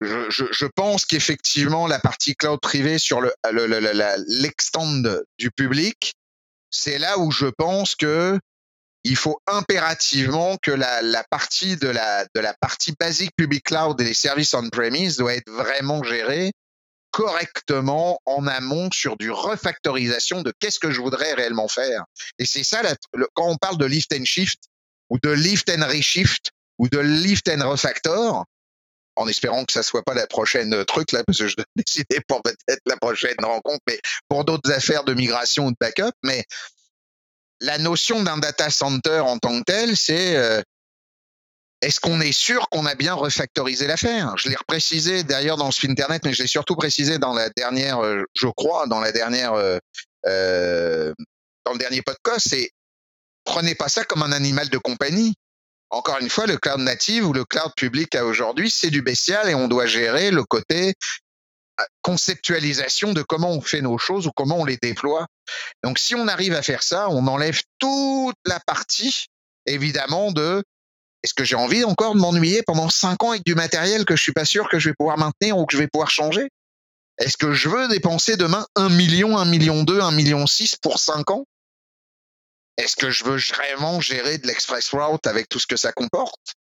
Je, 0.00 0.28
je, 0.30 0.44
je 0.50 0.66
pense 0.66 1.06
qu'effectivement, 1.06 1.86
la 1.86 1.98
partie 1.98 2.34
cloud 2.34 2.60
privée 2.60 2.98
sur 2.98 3.20
le, 3.20 3.32
l'extend 4.28 4.86
du 5.38 5.50
public, 5.50 6.14
c'est 6.70 6.98
là 6.98 7.18
où 7.18 7.30
je 7.30 7.46
pense 7.46 7.94
que 7.94 8.38
il 9.04 9.16
faut 9.16 9.40
impérativement 9.46 10.56
que 10.56 10.72
la, 10.72 11.00
la 11.00 11.22
partie 11.24 11.76
de 11.76 11.88
la, 11.88 12.26
de 12.34 12.40
la 12.40 12.54
partie 12.54 12.92
basique 12.98 13.30
public 13.36 13.64
cloud 13.64 14.00
et 14.00 14.04
les 14.04 14.14
services 14.14 14.52
on-premise 14.52 15.16
doit 15.16 15.34
être 15.34 15.50
vraiment 15.50 16.02
gérée 16.02 16.52
correctement 17.12 18.20
en 18.26 18.46
amont 18.46 18.90
sur 18.92 19.16
du 19.16 19.30
refactorisation 19.30 20.42
de 20.42 20.52
qu'est-ce 20.58 20.78
que 20.78 20.90
je 20.90 21.00
voudrais 21.00 21.32
réellement 21.32 21.68
faire. 21.68 22.04
Et 22.38 22.44
c'est 22.44 22.64
ça, 22.64 22.82
quand 23.34 23.48
on 23.48 23.56
parle 23.56 23.78
de 23.78 23.86
lift 23.86 24.12
and 24.12 24.24
shift, 24.24 24.64
ou 25.10 25.18
de 25.22 25.30
lift 25.30 25.70
and 25.70 25.86
reshift 25.86 26.50
ou 26.78 26.88
de 26.88 26.98
lift 26.98 27.48
and 27.48 27.68
refactor, 27.68 28.44
en 29.16 29.28
espérant 29.28 29.64
que 29.64 29.72
ça 29.72 29.82
soit 29.82 30.02
pas 30.02 30.14
la 30.14 30.26
prochaine 30.26 30.84
truc 30.84 31.12
là, 31.12 31.22
parce 31.24 31.38
que 31.38 31.48
je 31.48 31.56
dois 31.56 31.64
décider 31.76 32.20
pour 32.28 32.42
peut-être 32.42 32.82
la 32.86 32.96
prochaine 32.96 33.36
rencontre, 33.42 33.82
mais 33.86 33.98
pour 34.28 34.44
d'autres 34.44 34.70
affaires 34.72 35.04
de 35.04 35.14
migration 35.14 35.66
ou 35.66 35.70
de 35.70 35.76
backup. 35.80 36.12
Mais 36.22 36.44
la 37.60 37.78
notion 37.78 38.22
d'un 38.22 38.38
data 38.38 38.70
center 38.70 39.20
en 39.20 39.38
tant 39.38 39.58
que 39.58 39.64
tel, 39.64 39.96
c'est 39.96 40.36
euh, 40.36 40.60
est-ce 41.82 42.00
qu'on 42.00 42.20
est 42.20 42.32
sûr 42.32 42.68
qu'on 42.70 42.86
a 42.86 42.94
bien 42.94 43.14
refactorisé 43.14 43.86
l'affaire? 43.86 44.34
Je 44.38 44.48
l'ai 44.48 44.56
reprécisé 44.56 45.24
d'ailleurs 45.24 45.56
dans 45.56 45.70
ce 45.70 45.86
internet, 45.86 46.22
mais 46.24 46.32
je 46.32 46.42
l'ai 46.42 46.48
surtout 46.48 46.74
précisé 46.74 47.18
dans 47.18 47.34
la 47.34 47.50
dernière, 47.50 48.02
euh, 48.02 48.24
je 48.34 48.48
crois, 48.48 48.86
dans 48.86 49.00
la 49.00 49.12
dernière, 49.12 49.52
euh, 49.52 49.78
euh, 50.26 51.12
dans 51.64 51.72
le 51.72 51.78
dernier 51.78 52.00
podcast. 52.02 52.48
C'est 52.50 52.70
prenez 53.46 53.74
pas 53.74 53.88
ça 53.88 54.04
comme 54.04 54.22
un 54.22 54.32
animal 54.32 54.68
de 54.68 54.78
compagnie. 54.78 55.34
Encore 55.90 56.18
une 56.20 56.28
fois, 56.28 56.46
le 56.46 56.58
cloud 56.58 56.80
native 56.80 57.26
ou 57.26 57.32
le 57.32 57.44
cloud 57.44 57.72
public 57.76 58.14
à 58.14 58.26
aujourd'hui, 58.26 58.70
c'est 58.70 58.90
du 58.90 59.02
bestial 59.02 59.48
et 59.48 59.54
on 59.54 59.68
doit 59.68 59.86
gérer 59.86 60.30
le 60.30 60.44
côté 60.44 60.94
euh, 61.80 61.84
conceptualisation 62.02 63.12
de 63.12 63.22
comment 63.22 63.52
on 63.52 63.60
fait 63.60 63.80
nos 63.80 63.96
choses 63.96 64.26
ou 64.26 64.30
comment 64.34 64.58
on 64.58 64.64
les 64.64 64.76
déploie. 64.76 65.26
Donc, 65.84 65.98
si 65.98 66.14
on 66.14 66.26
arrive 66.28 66.54
à 66.54 66.62
faire 66.62 66.82
ça, 66.82 67.08
on 67.08 67.26
enlève 67.28 67.60
toute 67.78 68.36
la 68.44 68.58
partie, 68.66 69.26
évidemment, 69.64 70.32
de 70.32 70.62
est-ce 71.22 71.34
que 71.34 71.44
j'ai 71.44 71.56
envie 71.56 71.84
encore 71.84 72.14
de 72.14 72.20
m'ennuyer 72.20 72.62
pendant 72.62 72.88
cinq 72.88 73.22
ans 73.22 73.30
avec 73.30 73.44
du 73.44 73.54
matériel 73.54 74.04
que 74.04 74.16
je 74.16 74.22
suis 74.22 74.32
pas 74.32 74.44
sûr 74.44 74.68
que 74.68 74.78
je 74.78 74.90
vais 74.90 74.94
pouvoir 74.98 75.18
maintenir 75.18 75.56
ou 75.56 75.66
que 75.66 75.72
je 75.72 75.78
vais 75.78 75.88
pouvoir 75.88 76.10
changer? 76.10 76.48
Est-ce 77.18 77.36
que 77.36 77.52
je 77.52 77.68
veux 77.68 77.88
dépenser 77.88 78.36
demain 78.36 78.66
un 78.74 78.88
million, 78.88 79.38
un 79.38 79.44
million 79.44 79.84
deux, 79.84 80.00
un 80.00 80.12
million 80.12 80.46
six 80.46 80.76
pour 80.76 80.98
cinq 80.98 81.30
ans? 81.30 81.44
Est-ce 82.76 82.96
que 82.96 83.10
je 83.10 83.24
veux 83.24 83.36
vraiment 83.36 84.00
gérer 84.00 84.38
de 84.38 84.46
l'express 84.46 84.90
route 84.90 85.26
avec 85.26 85.48
tout 85.48 85.58
ce 85.58 85.66
que 85.66 85.76
ça 85.76 85.92
comporte? 85.92 86.54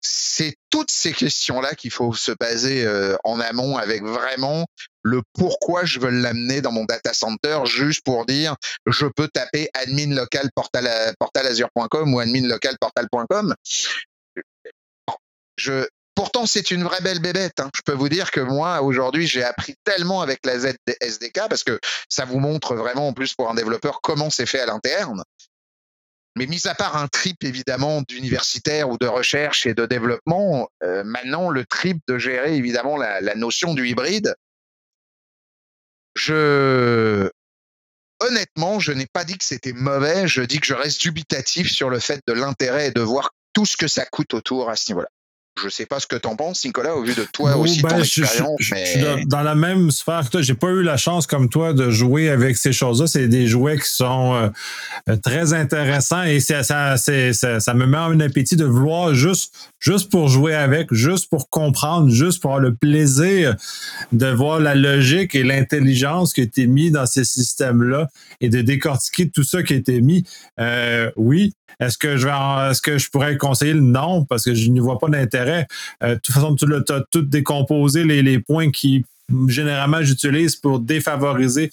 C'est 0.00 0.56
toutes 0.70 0.90
ces 0.90 1.12
questions-là 1.12 1.74
qu'il 1.74 1.90
faut 1.90 2.14
se 2.14 2.32
baser 2.38 2.84
euh, 2.84 3.16
en 3.24 3.40
amont 3.40 3.76
avec 3.76 4.02
vraiment 4.02 4.66
le 5.02 5.22
pourquoi 5.34 5.84
je 5.84 5.98
veux 5.98 6.10
l'amener 6.10 6.60
dans 6.60 6.70
mon 6.70 6.84
data 6.84 7.12
center 7.12 7.60
juste 7.64 8.04
pour 8.04 8.24
dire 8.26 8.54
je 8.86 9.06
peux 9.06 9.28
taper 9.28 9.68
admin 9.74 10.14
local 10.14 10.50
portal, 10.54 11.14
portalazure.com 11.18 12.14
ou 12.14 12.20
admin 12.20 12.46
local 12.46 12.76
portal.com. 12.80 13.54
Je, 15.56 15.88
pourtant, 16.18 16.46
c'est 16.46 16.72
une 16.72 16.82
vraie 16.82 17.00
belle 17.00 17.20
bébête. 17.20 17.60
Hein. 17.60 17.70
Je 17.76 17.82
peux 17.82 17.92
vous 17.92 18.08
dire 18.08 18.32
que 18.32 18.40
moi, 18.40 18.82
aujourd'hui, 18.82 19.28
j'ai 19.28 19.44
appris 19.44 19.76
tellement 19.84 20.20
avec 20.20 20.44
la 20.44 20.54
SDK 20.56 21.42
parce 21.48 21.62
que 21.62 21.78
ça 22.08 22.24
vous 22.24 22.40
montre 22.40 22.74
vraiment, 22.74 23.06
en 23.06 23.12
plus, 23.12 23.34
pour 23.34 23.48
un 23.48 23.54
développeur, 23.54 24.00
comment 24.02 24.28
c'est 24.28 24.44
fait 24.44 24.58
à 24.58 24.66
l'interne. 24.66 25.22
Mais 26.34 26.46
mis 26.46 26.66
à 26.66 26.74
part 26.74 26.96
un 26.96 27.06
trip 27.06 27.44
évidemment 27.44 28.02
d'universitaire 28.02 28.90
ou 28.90 28.98
de 28.98 29.06
recherche 29.06 29.64
et 29.64 29.74
de 29.74 29.86
développement, 29.86 30.68
euh, 30.82 31.04
maintenant 31.04 31.50
le 31.50 31.64
trip 31.64 31.98
de 32.08 32.18
gérer 32.18 32.56
évidemment 32.56 32.96
la, 32.96 33.20
la 33.20 33.36
notion 33.36 33.72
du 33.74 33.86
hybride, 33.86 34.34
je 36.16 37.30
honnêtement, 38.18 38.80
je 38.80 38.90
n'ai 38.90 39.06
pas 39.06 39.22
dit 39.22 39.38
que 39.38 39.44
c'était 39.44 39.72
mauvais, 39.72 40.26
je 40.26 40.42
dis 40.42 40.58
que 40.58 40.66
je 40.66 40.74
reste 40.74 41.00
dubitatif 41.00 41.70
sur 41.70 41.90
le 41.90 42.00
fait 42.00 42.20
de 42.26 42.32
l'intérêt 42.32 42.88
et 42.88 42.90
de 42.90 43.02
voir 43.02 43.30
tout 43.52 43.66
ce 43.66 43.76
que 43.76 43.86
ça 43.86 44.04
coûte 44.04 44.34
autour 44.34 44.68
à 44.68 44.74
ce 44.74 44.90
niveau-là. 44.90 45.08
Je 45.62 45.68
sais 45.68 45.86
pas 45.86 46.00
ce 46.00 46.06
que 46.06 46.16
tu 46.16 46.28
en 46.28 46.36
penses, 46.36 46.64
Nicolas, 46.64 46.94
au 46.96 47.02
vu 47.02 47.14
de 47.14 47.24
toi 47.24 47.56
aussi 47.56 47.82
ben, 47.82 47.88
ton 47.88 48.02
je, 48.02 48.22
expérience. 48.22 48.56
je, 48.60 48.74
mais... 48.74 48.86
je 48.86 49.16
suis 49.16 49.26
dans 49.26 49.42
la 49.42 49.54
même 49.54 49.90
sphère 49.90 50.24
que 50.24 50.30
toi. 50.30 50.42
J'ai 50.42 50.54
pas 50.54 50.68
eu 50.68 50.82
la 50.82 50.96
chance 50.96 51.26
comme 51.26 51.48
toi 51.48 51.72
de 51.72 51.90
jouer 51.90 52.28
avec 52.30 52.56
ces 52.56 52.72
choses-là. 52.72 53.06
C'est 53.06 53.28
des 53.28 53.46
jouets 53.46 53.78
qui 53.78 53.88
sont 53.90 54.50
euh, 55.08 55.16
très 55.16 55.52
intéressants 55.52 56.22
et 56.22 56.40
ça, 56.40 56.62
ça, 56.62 56.96
ça, 56.96 57.60
ça, 57.60 57.74
me 57.74 57.86
met 57.86 57.98
en 57.98 58.18
appétit 58.20 58.56
de 58.56 58.64
vouloir 58.64 59.14
juste, 59.14 59.54
juste 59.78 60.10
pour 60.10 60.28
jouer 60.28 60.54
avec, 60.54 60.92
juste 60.92 61.28
pour 61.30 61.48
comprendre, 61.48 62.10
juste 62.10 62.40
pour 62.40 62.52
avoir 62.52 62.62
le 62.62 62.74
plaisir 62.74 63.56
de 64.12 64.26
voir 64.26 64.60
la 64.60 64.74
logique 64.74 65.34
et 65.34 65.42
l'intelligence 65.42 66.32
qui 66.32 66.40
a 66.40 66.44
été 66.44 66.66
mis 66.66 66.90
dans 66.90 67.06
ces 67.06 67.24
systèmes-là 67.24 68.08
et 68.40 68.48
de 68.48 68.60
décortiquer 68.60 69.30
tout 69.30 69.44
ça 69.44 69.62
qui 69.62 69.74
a 69.74 69.76
été 69.76 70.00
mis. 70.00 70.24
Euh, 70.60 71.10
oui, 71.16 71.54
est-ce 71.80 71.98
que 71.98 72.16
je 72.16 72.26
vais 72.26 72.70
est-ce 72.70 72.82
que 72.82 72.98
je 72.98 73.10
pourrais 73.10 73.36
conseiller? 73.36 73.74
Le 73.74 73.80
non 73.80 74.24
parce 74.24 74.44
que 74.44 74.54
je 74.54 74.70
n'y 74.70 74.80
vois 74.80 74.98
pas 74.98 75.08
d'intérêt. 75.08 75.66
Euh, 76.02 76.14
de 76.14 76.20
toute 76.20 76.34
façon, 76.34 76.54
tu 76.54 76.66
as 76.72 77.04
tout 77.10 77.22
décomposé 77.22 78.04
les, 78.04 78.38
points 78.40 78.70
qui 78.70 79.04
généralement 79.46 80.02
j'utilise 80.02 80.56
pour 80.56 80.80
défavoriser 80.80 81.70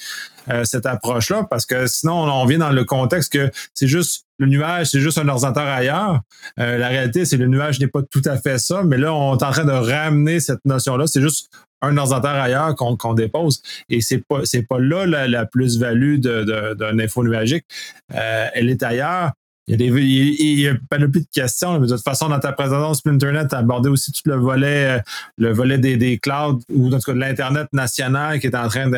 euh, 0.49 0.63
cette 0.65 0.85
approche-là 0.85 1.47
parce 1.49 1.65
que 1.65 1.87
sinon 1.87 2.13
on 2.13 2.45
vient 2.45 2.57
dans 2.57 2.71
le 2.71 2.83
contexte 2.83 3.31
que 3.31 3.49
c'est 3.73 3.87
juste 3.87 4.25
le 4.37 4.47
nuage, 4.47 4.87
c'est 4.87 4.99
juste 4.99 5.17
un 5.17 5.27
ordinateur 5.29 5.65
ailleurs. 5.65 6.19
Euh, 6.59 6.77
la 6.77 6.89
réalité, 6.89 7.23
c'est 7.23 7.37
que 7.37 7.43
le 7.43 7.47
nuage 7.47 7.79
n'est 7.79 7.87
pas 7.87 8.01
tout 8.03 8.21
à 8.25 8.37
fait 8.37 8.57
ça, 8.59 8.83
mais 8.83 8.97
là 8.97 9.13
on 9.13 9.37
est 9.37 9.43
en 9.43 9.51
train 9.51 9.63
de 9.63 9.71
ramener 9.71 10.39
cette 10.39 10.63
notion-là. 10.65 11.07
C'est 11.07 11.21
juste 11.21 11.49
un 11.81 11.95
ordinateur 11.97 12.35
ailleurs 12.35 12.75
qu'on 12.75 13.13
dépose. 13.13 13.61
Et 13.89 14.01
c'est 14.01 14.23
pas 14.27 14.41
pas 14.69 14.79
là 14.79 15.27
la, 15.27 15.45
plus-value 15.45 16.19
d'un 16.19 16.99
info 16.99 17.23
nuagique. 17.23 17.65
Elle 18.09 18.69
est 18.69 18.83
ailleurs. 18.83 19.31
Il 19.67 19.71
y, 19.71 19.73
a 19.73 19.77
des, 19.77 19.99
il, 19.99 20.59
y 20.59 20.67
a, 20.67 20.73
de 20.73 21.25
questions, 21.33 21.79
de 21.79 21.87
toute 21.87 22.03
façon, 22.03 22.29
dans 22.29 22.39
ta 22.39 22.51
présentation 22.51 23.11
Internet, 23.11 23.47
tu 23.49 23.55
as 23.55 23.59
abordé 23.59 23.89
aussi 23.89 24.11
tout 24.11 24.21
le 24.25 24.35
volet, 24.35 24.97
euh, 24.97 24.99
le 25.39 25.51
volet 25.53 25.79
des, 25.79 25.97
des 25.97 26.19
clouds 26.19 26.59
ou 26.69 26.93
en 26.93 26.99
tout 26.99 27.05
cas 27.05 27.13
de 27.13 27.19
l'Internet 27.19 27.67
national 27.73 28.39
qui 28.39 28.45
est 28.45 28.55
en 28.55 28.67
train 28.67 28.91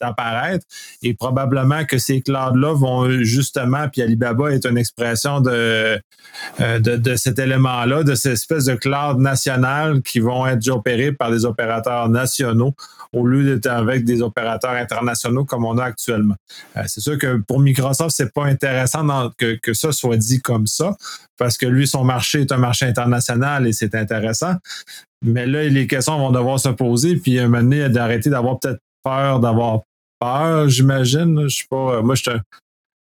d'apparaître. 0.00 0.66
Et 1.02 1.14
probablement 1.14 1.84
que 1.84 1.96
ces 1.98 2.22
clouds-là 2.22 2.74
vont 2.74 3.08
justement, 3.22 3.88
puis 3.88 4.02
Alibaba 4.02 4.50
est 4.50 4.66
une 4.66 4.78
expression 4.78 5.40
de, 5.40 6.00
euh, 6.60 6.78
de, 6.80 6.96
de 6.96 7.14
cet 7.14 7.38
élément-là, 7.38 8.02
de 8.02 8.16
cette 8.16 8.32
espèce 8.32 8.64
de 8.64 8.74
cloud 8.74 9.18
national 9.18 10.02
qui 10.02 10.18
vont 10.18 10.44
être 10.48 10.68
opérés 10.70 11.12
par 11.12 11.30
des 11.30 11.44
opérateurs 11.44 12.08
nationaux 12.08 12.74
au 13.12 13.26
lieu 13.26 13.44
d'être 13.44 13.66
avec 13.66 14.04
des 14.04 14.22
opérateurs 14.22 14.72
internationaux 14.72 15.44
comme 15.44 15.64
on 15.64 15.78
a 15.78 15.84
actuellement. 15.84 16.36
Euh, 16.76 16.82
c'est 16.86 17.00
sûr 17.00 17.18
que 17.18 17.36
pour 17.46 17.60
Microsoft, 17.60 18.14
c'est 18.16 18.32
pas 18.32 18.44
intéressant 18.44 19.30
que, 19.38 19.58
que 19.62 19.74
ça 19.74 19.92
soit 19.92 20.16
dit 20.16 20.40
comme 20.40 20.66
ça, 20.66 20.96
parce 21.38 21.56
que 21.56 21.66
lui, 21.66 21.86
son 21.86 22.04
marché 22.04 22.42
est 22.42 22.52
un 22.52 22.58
marché 22.58 22.86
international 22.86 23.66
et 23.66 23.72
c'est 23.72 23.94
intéressant. 23.94 24.54
Mais 25.22 25.46
là, 25.46 25.64
les 25.64 25.86
questions 25.86 26.18
vont 26.18 26.30
devoir 26.30 26.60
se 26.60 26.68
poser, 26.68 27.16
puis 27.16 27.38
à 27.38 27.44
un 27.44 27.48
moment 27.48 27.62
donné, 27.62 27.88
d'arrêter 27.88 28.30
d'avoir 28.30 28.58
peut-être 28.58 28.80
peur 29.02 29.40
d'avoir 29.40 29.80
peur, 30.18 30.68
j'imagine. 30.68 31.48
Je 31.48 31.58
sais 31.58 31.64
pas. 31.70 32.02
Moi, 32.02 32.14
je 32.16 32.30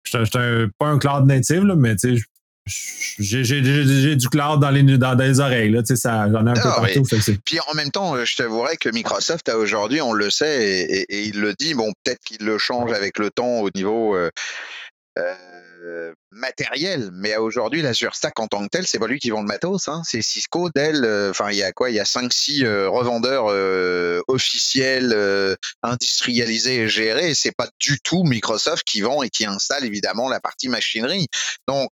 suis 0.03 0.72
pas 0.78 0.88
un 0.88 0.99
cloud 0.99 1.26
native, 1.26 1.64
là, 1.64 1.76
mais 1.76 1.95
tu 1.95 2.18
sais, 2.18 2.24
j'ai 2.68 4.16
du 4.16 4.30
cloud 4.30 4.59
dans 4.59 4.72
les, 4.72 4.84
dans, 4.97 5.13
les 5.13 5.39
oreilles, 5.39 5.72
là, 5.72 5.82
tu 5.82 5.88
sais, 5.88 5.95
ça, 5.95 6.28
j'en 6.32 6.45
ai 6.47 6.51
un 6.51 6.53
peu 6.53 6.61
ah, 6.66 6.82
partout. 6.82 7.03
puis 7.45 7.59
en 7.68 7.74
même 7.76 7.91
temps, 7.91 8.24
je 8.24 8.36
t'avouerais 8.36 8.78
que 8.78 8.89
Microsoft, 8.89 9.49
aujourd'hui, 9.49 10.01
on 10.01 10.13
le 10.13 10.30
sait, 10.30 10.66
et, 10.66 11.01
et, 11.09 11.24
il 11.24 11.39
le 11.39 11.53
dit, 11.53 11.74
bon, 11.74 11.91
peut-être 12.03 12.22
qu'il 12.26 12.45
le 12.45 12.57
change 12.57 12.91
avec 12.91 13.20
le 13.20 13.30
temps 13.30 13.59
au 13.59 13.70
niveau 13.76 14.16
euh, 14.16 14.32
euh, 15.18 16.13
matériel, 16.32 17.09
mais 17.13 17.38
aujourd'hui, 17.38 17.82
l'Azure 17.82 18.16
Stack 18.16 18.39
en 18.39 18.47
tant 18.47 18.63
que 18.63 18.70
tel, 18.70 18.88
c'est 18.88 18.99
pas 18.99 19.07
lui 19.07 19.20
qui 19.20 19.30
vend 19.30 19.41
le 19.41 19.47
matos, 19.47 19.88
hein, 19.88 20.01
c'est 20.03 20.22
Cisco, 20.22 20.70
Dell, 20.74 21.05
euh, 21.05 21.30
enfin, 21.30 21.51
il 21.51 21.57
y 21.57 21.63
a 21.63 21.72
quoi? 21.72 21.89
Il 21.89 21.95
y 21.95 21.99
a 21.99 22.03
5-6 22.03 22.66
euh, 22.66 22.89
revendeurs 22.89 23.45
euh, 23.49 24.22
officiels, 24.28 25.16
industrialisés 25.84 26.82
et 26.82 26.88
gérés, 26.88 27.34
c'est 27.34 27.55
pas 27.55 27.70
du 27.80 27.99
tout 27.99 28.24
Microsoft 28.24 28.84
qui 28.84 29.01
vend 29.01 29.24
et 29.24 29.30
qui 29.30 29.45
installe 29.45 29.86
évidemment 29.86 30.28
la 30.28 30.39
partie 30.39 30.70
machinerie. 30.70 31.28
Donc, 31.68 31.89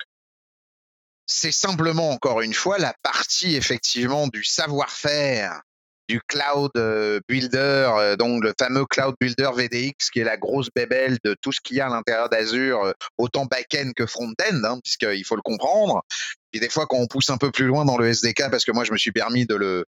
c'est 1.34 1.52
simplement 1.52 2.12
encore 2.12 2.42
une 2.42 2.54
fois 2.54 2.78
la 2.78 2.94
partie 3.02 3.56
effectivement 3.56 4.28
du 4.28 4.44
savoir-faire 4.44 5.62
du 6.08 6.22
cloud 6.22 6.70
euh, 6.76 7.22
builder, 7.28 7.90
euh, 7.98 8.16
donc 8.16 8.44
le 8.44 8.54
fameux 8.60 8.86
cloud 8.86 9.16
builder 9.20 9.50
VDX, 9.56 10.12
qui 10.12 10.20
est 10.20 10.24
la 10.24 10.38
grosse 10.38 10.70
bébelle 10.76 11.18
de 11.24 11.36
tout 11.42 11.52
ce 11.52 11.60
qu'il 11.62 11.78
y 11.78 11.82
a 11.82 11.88
à 11.88 11.90
l'intérieur 11.90 12.30
d'Azure, 12.30 12.84
euh, 12.84 12.92
autant 13.18 13.46
back-end 13.46 13.92
que 13.96 14.06
front-end, 14.06 14.64
hein, 14.64 14.80
puisqu'il 14.84 15.24
faut 15.26 15.38
le 15.38 15.42
comprendre. 15.42 16.04
Et 16.52 16.60
des 16.60 16.70
fois, 16.70 16.86
quand 16.88 16.98
on 16.98 17.08
pousse 17.08 17.30
un 17.30 17.38
peu 17.38 17.52
plus 17.52 17.66
loin 17.66 17.86
dans 17.86 17.98
le 17.98 18.08
SDK, 18.10 18.52
parce 18.52 18.66
que 18.66 18.72
moi, 18.72 18.84
je 18.84 18.92
me 18.92 18.98
suis 18.98 19.12
permis 19.12 19.46
de 19.46 19.56
le 19.56 19.86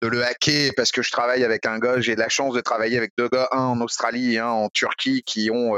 de 0.00 0.06
le 0.06 0.24
hacker 0.24 0.72
parce 0.76 0.92
que 0.92 1.02
je 1.02 1.10
travaille 1.10 1.44
avec 1.44 1.66
un 1.66 1.78
gars, 1.80 2.00
j'ai 2.00 2.14
la 2.14 2.28
chance 2.28 2.54
de 2.54 2.60
travailler 2.60 2.98
avec 2.98 3.12
deux 3.18 3.28
gars, 3.28 3.48
un 3.50 3.64
en 3.64 3.80
Australie 3.80 4.34
et 4.34 4.38
un 4.38 4.48
en 4.48 4.68
Turquie, 4.68 5.22
qui 5.24 5.50
ont 5.50 5.74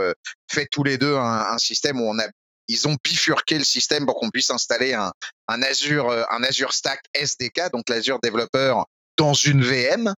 fait 0.51 0.67
tous 0.71 0.85
les 0.85 0.99
deux 0.99 1.15
un, 1.15 1.57
système 1.57 2.01
où 2.01 2.05
on 2.05 2.19
a 2.19 2.27
ils 2.71 2.87
ont 2.87 2.97
bifurqué 3.03 3.59
le 3.59 3.65
système 3.65 4.07
pour 4.07 4.15
qu'on 4.15 4.31
puisse 4.31 4.51
installer 4.51 4.95
un, 4.95 5.13
Azure 5.49 6.11
un 6.31 6.43
Azure 6.45 6.73
Stack 6.73 7.01
SDK, 7.15 7.73
donc 7.73 7.89
l'Azure 7.89 8.21
Developer 8.23 8.75
dans 9.17 9.35
une 9.35 9.63
VM 9.63 10.15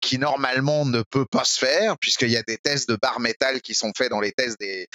qui 0.00 0.18
normalement 0.18 0.86
ne 0.86 1.02
peut 1.10 1.26
pas 1.28 1.44
se 1.44 1.58
faire 1.58 1.98
puisqu'il 1.98 2.30
y 2.30 2.36
a 2.36 2.42
des 2.42 2.58
tests 2.58 2.88
de 2.88 2.96
barre 2.96 3.18
métal 3.18 3.60
qui 3.60 3.74
sont 3.74 3.92
faits 3.96 4.08
dans 4.08 4.20
les 4.20 4.30
tests 4.32 4.58
des, 4.60 4.86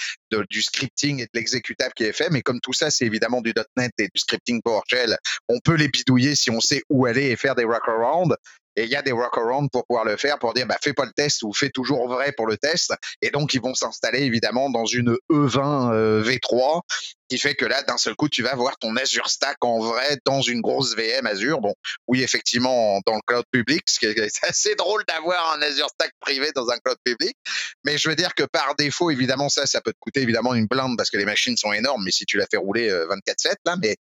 du 0.48 0.62
scripting 0.62 1.20
et 1.20 1.24
de 1.24 1.30
l'exécutable 1.34 1.92
qui 1.94 2.04
est 2.04 2.12
fait. 2.12 2.30
Mais 2.30 2.40
comme 2.40 2.60
tout 2.60 2.72
ça, 2.72 2.90
c'est 2.90 3.04
évidemment 3.04 3.42
du 3.42 3.52
.NET 3.76 3.92
et 3.98 4.04
du 4.04 4.18
scripting 4.18 4.62
PowerShell, 4.62 5.18
on 5.48 5.60
peut 5.60 5.74
les 5.74 5.88
bidouiller 5.88 6.34
si 6.34 6.50
on 6.50 6.60
sait 6.60 6.82
où 6.88 7.04
aller 7.04 7.26
et 7.26 7.36
faire 7.36 7.54
des 7.54 7.64
workarounds. 7.64 8.34
Et 8.76 8.84
il 8.84 8.88
y 8.88 8.96
a 8.96 9.02
des 9.02 9.12
workarounds 9.12 9.68
pour 9.70 9.86
pouvoir 9.86 10.04
le 10.04 10.16
faire, 10.16 10.38
pour 10.38 10.54
dire, 10.54 10.66
bah, 10.66 10.78
fais 10.82 10.92
pas 10.92 11.04
le 11.04 11.12
test 11.12 11.42
ou 11.42 11.52
fais 11.52 11.70
toujours 11.70 12.08
vrai 12.08 12.32
pour 12.32 12.46
le 12.46 12.56
test. 12.56 12.92
Et 13.20 13.30
donc, 13.30 13.54
ils 13.54 13.60
vont 13.60 13.74
s'installer 13.74 14.22
évidemment 14.22 14.70
dans 14.70 14.86
une 14.86 15.16
E20 15.30 15.92
euh, 15.92 16.22
V3, 16.22 16.80
qui 17.32 17.38
fait 17.38 17.54
que 17.54 17.64
là, 17.64 17.82
d'un 17.82 17.96
seul 17.96 18.14
coup, 18.14 18.28
tu 18.28 18.42
vas 18.42 18.54
voir 18.54 18.76
ton 18.78 18.94
Azure 18.96 19.30
Stack 19.30 19.56
en 19.64 19.78
vrai 19.78 20.18
dans 20.26 20.42
une 20.42 20.60
grosse 20.60 20.94
VM 20.94 21.26
Azure. 21.26 21.60
Bon, 21.60 21.74
oui, 22.06 22.22
effectivement, 22.22 23.00
dans 23.06 23.14
le 23.14 23.22
cloud 23.26 23.44
public, 23.50 23.82
c'est 23.86 24.44
assez 24.46 24.74
drôle 24.74 25.02
d'avoir 25.08 25.54
un 25.54 25.62
Azure 25.62 25.88
Stack 25.88 26.12
privé 26.20 26.50
dans 26.54 26.68
un 26.68 26.76
cloud 26.78 26.98
public. 27.04 27.34
Mais 27.84 27.96
je 27.96 28.08
veux 28.08 28.16
dire 28.16 28.34
que 28.34 28.44
par 28.44 28.74
défaut, 28.76 29.10
évidemment, 29.10 29.48
ça, 29.48 29.64
ça 29.66 29.80
peut 29.80 29.92
te 29.92 29.98
coûter 29.98 30.20
évidemment 30.20 30.54
une 30.54 30.66
blinde 30.66 30.96
parce 30.96 31.08
que 31.08 31.16
les 31.16 31.24
machines 31.24 31.56
sont 31.56 31.72
énormes, 31.72 32.04
mais 32.04 32.10
si 32.10 32.26
tu 32.26 32.36
la 32.36 32.46
fais 32.50 32.58
rouler 32.58 32.90
24-7, 32.90 33.46
euh, 33.46 33.54
là, 33.64 33.76
mais 33.80 33.96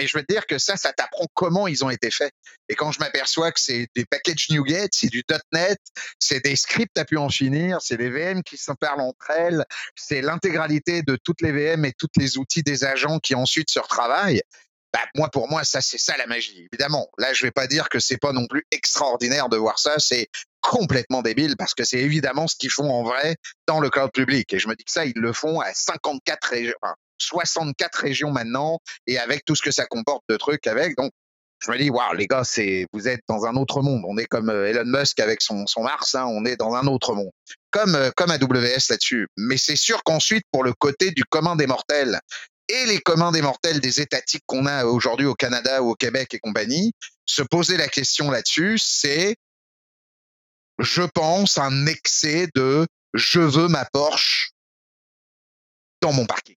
mais 0.00 0.06
je 0.06 0.16
veux 0.16 0.24
te 0.24 0.32
dire 0.32 0.46
que 0.46 0.56
ça, 0.56 0.78
ça 0.78 0.94
t'apprend 0.94 1.26
comment 1.34 1.68
ils 1.68 1.84
ont 1.84 1.90
été 1.90 2.10
faits. 2.10 2.32
Et 2.70 2.74
quand 2.74 2.90
je 2.90 3.00
m'aperçois 3.00 3.52
que 3.52 3.60
c'est 3.60 3.86
des 3.94 4.06
packages 4.06 4.48
NuGet, 4.48 4.88
c'est 4.92 5.08
du 5.08 5.22
.NET, 5.52 5.78
c'est 6.18 6.42
des 6.42 6.56
scripts 6.56 6.96
à 6.96 7.04
pu 7.04 7.18
en 7.18 7.28
finir, 7.28 7.82
c'est 7.82 7.98
des 7.98 8.08
VM 8.08 8.42
qui 8.42 8.56
se 8.56 8.72
parlent 8.72 9.02
entre 9.02 9.30
elles, 9.30 9.62
c'est 9.94 10.22
l'intégralité 10.22 11.02
de 11.02 11.18
toutes 11.22 11.42
les 11.42 11.52
VM 11.52 11.84
et 11.84 11.92
tous 11.92 12.08
les 12.16 12.38
outils 12.38 12.62
des 12.62 12.84
agents 12.84 13.18
qui 13.18 13.34
ensuite 13.34 13.68
se 13.68 13.78
retravaillent. 13.78 14.40
Bah, 14.94 15.00
moi, 15.14 15.28
pour 15.28 15.50
moi, 15.50 15.64
ça, 15.64 15.82
c'est 15.82 15.98
ça 15.98 16.16
la 16.16 16.26
magie. 16.26 16.66
Évidemment, 16.72 17.10
là, 17.18 17.34
je 17.34 17.42
vais 17.42 17.50
pas 17.50 17.66
dire 17.66 17.90
que 17.90 18.00
c'est 18.00 18.16
pas 18.16 18.32
non 18.32 18.46
plus 18.46 18.64
extraordinaire 18.70 19.50
de 19.50 19.58
voir 19.58 19.78
ça. 19.78 19.98
C'est 19.98 20.28
complètement 20.62 21.20
débile 21.20 21.56
parce 21.58 21.74
que 21.74 21.84
c'est 21.84 22.00
évidemment 22.00 22.48
ce 22.48 22.56
qu'ils 22.56 22.70
font 22.70 22.90
en 22.90 23.02
vrai 23.02 23.36
dans 23.66 23.80
le 23.80 23.90
cloud 23.90 24.10
public. 24.12 24.52
Et 24.54 24.58
je 24.58 24.66
me 24.66 24.74
dis 24.74 24.84
que 24.84 24.90
ça, 24.90 25.04
ils 25.04 25.12
le 25.16 25.34
font 25.34 25.60
à 25.60 25.74
54 25.74 26.44
régions, 26.48 26.74
64 27.22 27.94
régions 27.96 28.30
maintenant 28.30 28.78
et 29.06 29.18
avec 29.18 29.44
tout 29.44 29.54
ce 29.54 29.62
que 29.62 29.70
ça 29.70 29.86
comporte 29.86 30.22
de 30.28 30.36
trucs 30.36 30.66
avec. 30.66 30.96
Donc, 30.96 31.12
je 31.60 31.70
me 31.70 31.76
dis, 31.76 31.90
waouh, 31.90 32.14
les 32.14 32.26
gars, 32.26 32.44
c'est, 32.44 32.86
vous 32.92 33.06
êtes 33.06 33.20
dans 33.28 33.44
un 33.44 33.54
autre 33.56 33.82
monde. 33.82 34.02
On 34.06 34.16
est 34.16 34.24
comme 34.24 34.48
euh, 34.48 34.68
Elon 34.68 34.86
Musk 34.86 35.20
avec 35.20 35.42
son, 35.42 35.66
son 35.66 35.82
Mars, 35.82 36.14
hein, 36.14 36.24
on 36.26 36.44
est 36.46 36.56
dans 36.56 36.74
un 36.74 36.86
autre 36.86 37.14
monde. 37.14 37.30
Comme, 37.70 37.94
euh, 37.94 38.10
comme 38.16 38.30
AWS 38.30 38.88
là-dessus. 38.88 39.28
Mais 39.36 39.58
c'est 39.58 39.76
sûr 39.76 40.02
qu'ensuite, 40.02 40.44
pour 40.50 40.64
le 40.64 40.72
côté 40.72 41.10
du 41.10 41.24
commun 41.24 41.56
des 41.56 41.66
mortels 41.66 42.20
et 42.68 42.86
les 42.86 43.00
communs 43.00 43.30
des 43.30 43.42
mortels 43.42 43.80
des 43.80 44.00
étatiques 44.00 44.44
qu'on 44.46 44.64
a 44.64 44.86
aujourd'hui 44.86 45.26
au 45.26 45.34
Canada 45.34 45.82
ou 45.82 45.90
au 45.90 45.94
Québec 45.94 46.32
et 46.32 46.38
compagnie, 46.38 46.92
se 47.26 47.42
poser 47.42 47.76
la 47.76 47.88
question 47.88 48.30
là-dessus, 48.30 48.78
c'est, 48.78 49.36
je 50.78 51.02
pense, 51.02 51.58
un 51.58 51.86
excès 51.86 52.48
de 52.54 52.86
je 53.12 53.40
veux 53.40 53.68
ma 53.68 53.84
Porsche 53.84 54.52
dans 56.00 56.12
mon 56.12 56.26
parking. 56.26 56.56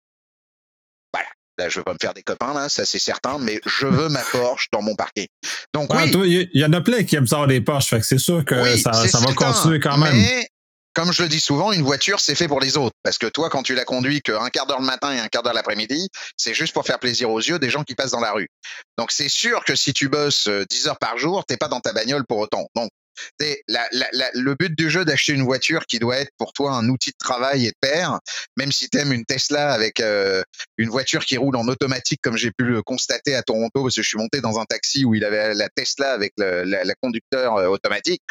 Là, 1.57 1.69
je 1.69 1.79
veux 1.79 1.83
pas 1.83 1.93
me 1.93 1.99
faire 2.01 2.13
des 2.13 2.23
copains, 2.23 2.53
là, 2.53 2.67
ça 2.67 2.83
c'est 2.83 2.99
certain, 2.99 3.37
mais 3.37 3.61
je 3.65 3.85
veux 3.85 4.09
ma 4.09 4.21
Porsche 4.21 4.69
dans 4.71 4.81
mon 4.81 4.95
parking. 4.95 5.27
Donc 5.73 5.93
oui. 5.93 6.49
Il 6.53 6.61
y, 6.61 6.65
en 6.65 6.73
a 6.73 6.81
plein 6.81 7.03
qui 7.03 7.15
aiment 7.15 7.27
ça 7.27 7.45
des 7.45 7.61
Porsche, 7.61 7.89
fait 7.89 7.99
que 7.99 8.05
c'est 8.05 8.17
sûr 8.17 8.43
que 8.43 8.77
ça, 8.77 8.93
ça 8.93 9.19
va 9.19 9.33
continuer 9.33 9.79
quand 9.79 9.97
même. 9.97 10.15
Mais, 10.15 10.47
comme 10.93 11.11
je 11.11 11.23
le 11.23 11.29
dis 11.29 11.39
souvent, 11.39 11.71
une 11.71 11.81
voiture, 11.81 12.19
c'est 12.19 12.35
fait 12.35 12.47
pour 12.47 12.59
les 12.59 12.77
autres. 12.77 12.95
Parce 13.03 13.17
que 13.17 13.25
toi, 13.25 13.49
quand 13.49 13.63
tu 13.63 13.73
la 13.73 13.83
conduis 13.83 14.21
qu'un 14.21 14.49
quart 14.49 14.67
d'heure 14.67 14.79
le 14.79 14.85
matin 14.85 15.11
et 15.11 15.19
un 15.19 15.27
quart 15.27 15.41
d'heure 15.41 15.53
l'après-midi, 15.53 16.09
c'est 16.37 16.53
juste 16.53 16.73
pour 16.73 16.85
faire 16.85 16.99
plaisir 16.99 17.31
aux 17.31 17.39
yeux 17.39 17.59
des 17.59 17.69
gens 17.69 17.83
qui 17.83 17.95
passent 17.95 18.11
dans 18.11 18.19
la 18.19 18.31
rue. 18.31 18.47
Donc 18.97 19.11
c'est 19.11 19.29
sûr 19.29 19.63
que 19.65 19.75
si 19.75 19.93
tu 19.93 20.07
bosses 20.07 20.47
10 20.47 20.49
euh, 20.49 20.89
heures 20.89 20.99
par 20.99 21.17
jour, 21.17 21.45
t'es 21.45 21.57
pas 21.57 21.67
dans 21.67 21.79
ta 21.79 21.93
bagnole 21.93 22.25
pour 22.25 22.37
autant. 22.37 22.67
Donc 22.75 22.89
le 23.39 24.53
but 24.55 24.75
du 24.77 24.89
jeu 24.89 25.05
d'acheter 25.05 25.33
une 25.33 25.43
voiture 25.43 25.85
qui 25.85 25.99
doit 25.99 26.17
être 26.17 26.31
pour 26.37 26.53
toi 26.53 26.73
un 26.73 26.89
outil 26.89 27.11
de 27.11 27.17
travail 27.17 27.67
et 27.67 27.69
de 27.69 27.75
pair, 27.79 28.19
même 28.57 28.71
si 28.71 28.89
tu 28.89 28.97
aimes 28.97 29.13
une 29.13 29.25
Tesla 29.25 29.73
avec 29.73 29.99
euh, 29.99 30.43
une 30.77 30.89
voiture 30.89 31.25
qui 31.25 31.37
roule 31.37 31.55
en 31.55 31.67
automatique, 31.67 32.19
comme 32.21 32.37
j'ai 32.37 32.51
pu 32.51 32.63
le 32.63 32.81
constater 32.81 33.35
à 33.35 33.43
Toronto, 33.43 33.83
parce 33.83 33.95
que 33.95 34.01
je 34.01 34.07
suis 34.07 34.17
monté 34.17 34.41
dans 34.41 34.59
un 34.59 34.65
taxi 34.65 35.05
où 35.05 35.15
il 35.15 35.23
avait 35.23 35.53
la 35.53 35.69
Tesla 35.69 36.13
avec 36.13 36.33
le 36.37 36.63
la, 36.63 36.95
conducteur 37.01 37.55
euh, 37.57 37.67
automatique. 37.67 38.21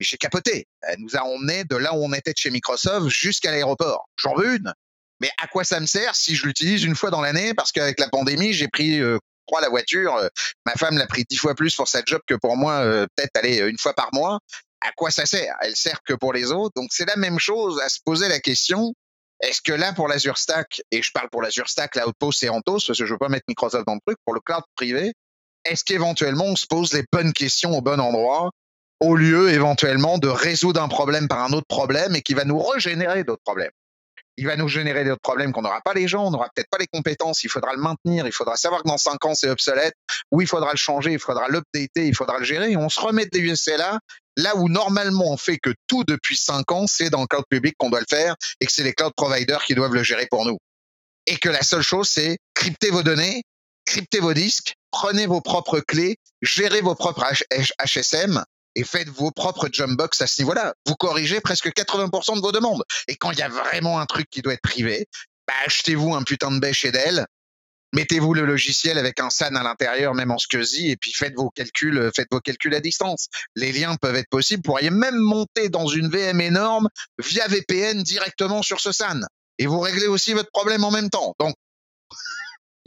J'ai 0.00 0.16
capoté. 0.16 0.66
Elle 0.82 1.00
nous 1.00 1.16
a 1.16 1.22
emmené 1.22 1.64
de 1.64 1.76
là 1.76 1.94
où 1.94 2.04
on 2.04 2.12
était 2.12 2.32
de 2.32 2.38
chez 2.38 2.50
Microsoft 2.50 3.08
jusqu'à 3.08 3.50
l'aéroport. 3.50 4.08
J'en 4.16 4.34
veux 4.34 4.56
une. 4.56 4.72
Mais 5.20 5.30
à 5.42 5.46
quoi 5.48 5.64
ça 5.64 5.80
me 5.80 5.86
sert 5.86 6.14
si 6.14 6.36
je 6.36 6.46
l'utilise 6.46 6.84
une 6.84 6.94
fois 6.94 7.10
dans 7.10 7.20
l'année? 7.20 7.52
Parce 7.54 7.72
qu'avec 7.72 7.98
la 7.98 8.08
pandémie, 8.08 8.52
j'ai 8.52 8.68
pris 8.68 9.00
euh, 9.00 9.18
la 9.60 9.68
voiture. 9.68 10.14
Euh, 10.16 10.28
ma 10.66 10.72
femme 10.74 10.96
l'a 10.98 11.06
pris 11.06 11.24
dix 11.28 11.36
fois 11.36 11.54
plus 11.54 11.74
pour 11.74 11.88
sa 11.88 12.02
job 12.04 12.20
que 12.26 12.34
pour 12.34 12.56
moi, 12.56 12.80
euh, 12.80 13.06
peut-être 13.16 13.36
aller 13.36 13.58
une 13.58 13.78
fois 13.78 13.94
par 13.94 14.10
mois. 14.12 14.38
À 14.80 14.92
quoi 14.92 15.10
ça 15.10 15.26
sert? 15.26 15.56
Elle 15.60 15.74
sert 15.74 16.00
que 16.04 16.14
pour 16.14 16.32
les 16.32 16.52
autres. 16.52 16.74
Donc 16.76 16.90
c'est 16.92 17.06
la 17.06 17.16
même 17.16 17.38
chose 17.38 17.80
à 17.80 17.88
se 17.88 17.98
poser 18.04 18.28
la 18.28 18.38
question. 18.40 18.94
Est-ce 19.40 19.60
que 19.62 19.72
là, 19.72 19.92
pour 19.92 20.08
l'Azure 20.08 20.36
Stack, 20.36 20.82
et 20.90 21.02
je 21.02 21.12
parle 21.12 21.30
pour 21.30 21.42
l'Azure 21.42 21.68
Stack, 21.68 21.94
la 21.94 22.08
Outpost 22.08 22.42
et 22.42 22.48
Anthos, 22.48 22.80
parce 22.86 22.98
que 22.98 23.06
je 23.06 23.12
veux 23.12 23.18
pas 23.18 23.28
mettre 23.28 23.44
Microsoft 23.48 23.86
dans 23.86 23.94
le 23.94 24.00
truc, 24.04 24.18
pour 24.24 24.34
le 24.34 24.40
cloud 24.40 24.62
privé, 24.74 25.12
est-ce 25.64 25.84
qu'éventuellement 25.84 26.44
on 26.44 26.56
se 26.56 26.66
pose 26.66 26.92
les 26.92 27.04
bonnes 27.12 27.32
questions 27.32 27.76
au 27.76 27.80
bon 27.80 28.00
endroit 28.00 28.50
au 29.00 29.14
lieu 29.14 29.50
éventuellement 29.50 30.18
de 30.18 30.28
résoudre 30.28 30.82
un 30.82 30.88
problème 30.88 31.28
par 31.28 31.44
un 31.44 31.52
autre 31.52 31.66
problème 31.68 32.16
et 32.16 32.22
qui 32.22 32.34
va 32.34 32.44
nous 32.44 32.60
régénérer 32.60 33.22
d'autres 33.24 33.42
problèmes? 33.44 33.70
Il 34.38 34.46
va 34.46 34.56
nous 34.56 34.68
générer 34.68 35.04
d'autres 35.04 35.20
problèmes 35.20 35.52
qu'on 35.52 35.62
n'aura 35.62 35.80
pas 35.80 35.94
les 35.94 36.06
gens, 36.06 36.26
on 36.26 36.30
n'aura 36.30 36.48
peut-être 36.54 36.70
pas 36.70 36.78
les 36.78 36.86
compétences, 36.86 37.42
il 37.42 37.50
faudra 37.50 37.74
le 37.74 37.82
maintenir, 37.82 38.24
il 38.24 38.32
faudra 38.32 38.56
savoir 38.56 38.84
que 38.84 38.88
dans 38.88 38.96
cinq 38.96 39.24
ans 39.24 39.34
c'est 39.34 39.50
obsolète, 39.50 39.94
ou 40.30 40.40
il 40.40 40.46
faudra 40.46 40.70
le 40.70 40.78
changer, 40.78 41.12
il 41.12 41.18
faudra 41.18 41.48
l'updater, 41.48 42.06
il 42.06 42.14
faudra 42.14 42.38
le 42.38 42.44
gérer, 42.44 42.76
on 42.76 42.88
se 42.88 43.00
remet 43.00 43.26
de 43.26 43.38
l'USLA 43.38 43.98
là 44.36 44.56
où 44.56 44.68
normalement 44.68 45.32
on 45.32 45.36
fait 45.36 45.58
que 45.58 45.70
tout 45.88 46.04
depuis 46.04 46.36
cinq 46.36 46.70
ans, 46.70 46.86
c'est 46.86 47.10
dans 47.10 47.20
le 47.20 47.26
cloud 47.26 47.44
public 47.50 47.74
qu'on 47.76 47.90
doit 47.90 47.98
le 47.98 48.06
faire, 48.08 48.36
et 48.60 48.66
que 48.66 48.72
c'est 48.72 48.84
les 48.84 48.92
cloud 48.92 49.12
providers 49.16 49.64
qui 49.64 49.74
doivent 49.74 49.94
le 49.94 50.04
gérer 50.04 50.26
pour 50.30 50.46
nous. 50.46 50.58
Et 51.26 51.36
que 51.36 51.48
la 51.48 51.62
seule 51.62 51.82
chose, 51.82 52.08
c'est 52.08 52.38
crypter 52.54 52.90
vos 52.90 53.02
données, 53.02 53.42
crypter 53.84 54.20
vos 54.20 54.34
disques, 54.34 54.74
prenez 54.92 55.26
vos 55.26 55.40
propres 55.40 55.80
clés, 55.80 56.16
gérez 56.42 56.80
vos 56.80 56.94
propres 56.94 57.24
HSM, 57.84 58.44
et 58.78 58.84
faites 58.84 59.08
vos 59.08 59.32
propres 59.32 59.68
jump 59.72 59.98
box 59.98 60.20
à 60.20 60.28
ce 60.28 60.40
niveau-là. 60.40 60.72
Vous 60.86 60.94
corrigez 60.94 61.40
presque 61.40 61.66
80% 61.66 62.36
de 62.36 62.40
vos 62.40 62.52
demandes. 62.52 62.84
Et 63.08 63.16
quand 63.16 63.32
il 63.32 63.38
y 63.40 63.42
a 63.42 63.48
vraiment 63.48 63.98
un 63.98 64.06
truc 64.06 64.30
qui 64.30 64.40
doit 64.40 64.52
être 64.52 64.62
privé, 64.62 65.08
bah, 65.48 65.54
achetez-vous 65.66 66.14
un 66.14 66.22
putain 66.22 66.52
de 66.52 66.60
baie 66.60 66.72
chez 66.72 66.92
Dell, 66.92 67.26
mettez-vous 67.92 68.34
le 68.34 68.46
logiciel 68.46 68.96
avec 68.96 69.18
un 69.18 69.30
SAN 69.30 69.56
à 69.56 69.64
l'intérieur, 69.64 70.14
même 70.14 70.30
en 70.30 70.38
SCSI, 70.38 70.90
et 70.90 70.96
puis 70.96 71.12
faites 71.12 71.34
vos 71.34 71.50
calculs, 71.50 71.98
euh, 71.98 72.10
faites 72.14 72.28
vos 72.30 72.38
calculs 72.38 72.74
à 72.74 72.80
distance. 72.80 73.26
Les 73.56 73.72
liens 73.72 73.96
peuvent 73.96 74.14
être 74.14 74.28
possibles. 74.30 74.62
Vous 74.64 74.70
pourriez 74.70 74.90
même 74.90 75.16
monter 75.16 75.70
dans 75.70 75.88
une 75.88 76.08
VM 76.08 76.40
énorme 76.40 76.88
via 77.18 77.48
VPN 77.48 78.04
directement 78.04 78.62
sur 78.62 78.78
ce 78.78 78.92
SAN. 78.92 79.22
Et 79.58 79.66
vous 79.66 79.80
réglez 79.80 80.06
aussi 80.06 80.34
votre 80.34 80.50
problème 80.52 80.84
en 80.84 80.92
même 80.92 81.10
temps. 81.10 81.34
Donc, 81.40 81.56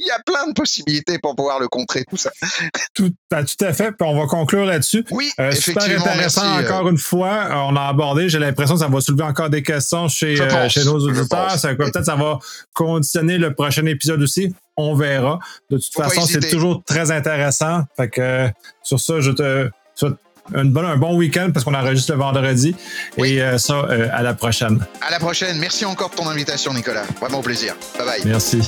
il 0.02 0.08
y 0.08 0.12
a 0.12 0.20
plein 0.26 0.48
de 0.48 0.54
possibilités 0.54 1.20
pour 1.20 1.36
pouvoir 1.36 1.60
le 1.60 1.68
contrer, 1.68 2.04
tout 2.10 2.18
ça. 2.18 2.32
Tout, 2.94 3.12
bah, 3.30 3.44
tout 3.44 3.64
à 3.64 3.72
fait. 3.72 3.92
Puis 3.92 4.08
on 4.08 4.20
va 4.20 4.26
conclure 4.26 4.66
là-dessus. 4.66 5.06
Oui, 5.12 5.32
euh, 5.40 5.52
Super 5.52 5.84
intéressant 5.84 6.58
euh. 6.58 6.64
encore 6.64 6.90
une 6.90 6.98
fois. 6.98 7.30
Euh, 7.30 7.54
on 7.70 7.76
a 7.76 7.84
abordé, 7.84 8.28
j'ai 8.28 8.40
l'impression 8.40 8.76
que 8.76 8.82
ça 8.82 8.88
va 8.88 9.00
soulever 9.00 9.24
encore 9.24 9.50
des 9.50 9.64
questions 9.64 10.08
chez, 10.10 10.36
chez 10.70 10.84
nos 10.84 11.00
auditeurs. 11.00 11.56
peut-être 11.78 12.06
ça 12.06 12.16
va 12.16 12.40
conditionner 12.74 13.38
le 13.38 13.54
prochain 13.54 13.86
épisode 13.86 14.22
aussi. 14.22 14.54
On 14.76 14.96
verra. 14.96 15.40
De 15.70 15.78
toute 15.78 15.94
façon, 15.94 16.26
c'est 16.26 16.50
toujours 16.50 16.84
très 16.84 17.12
intéressant. 17.12 17.84
Fait 17.96 18.10
que 18.10 18.50
sur 18.84 19.00
ça, 19.00 19.20
je 19.20 19.32
te 19.32 19.70
souhaite 19.96 20.16
un 20.54 20.66
bon, 20.66 20.84
un 20.84 20.98
bon 20.98 21.16
week-end 21.16 21.52
parce 21.54 21.64
qu'on 21.64 21.76
enregistre 21.76 22.12
le 22.14 22.18
vendredi. 22.18 22.76
Et 23.18 23.40
ça, 23.58 23.88
à 24.12 24.22
la 24.22 24.34
prochaine. 24.34 24.86
À 25.02 25.12
la 25.12 25.20
prochaine. 25.20 25.58
Merci 25.60 25.86
encore 25.86 26.10
de 26.10 26.16
ton 26.16 26.28
invitation, 26.28 26.74
Nicolas. 26.74 27.06
Vraiment 27.20 27.40
au 27.40 27.44
plaisir. 27.44 27.76
Bye 27.98 28.06
bye. 28.06 28.22
Merci. 28.26 28.62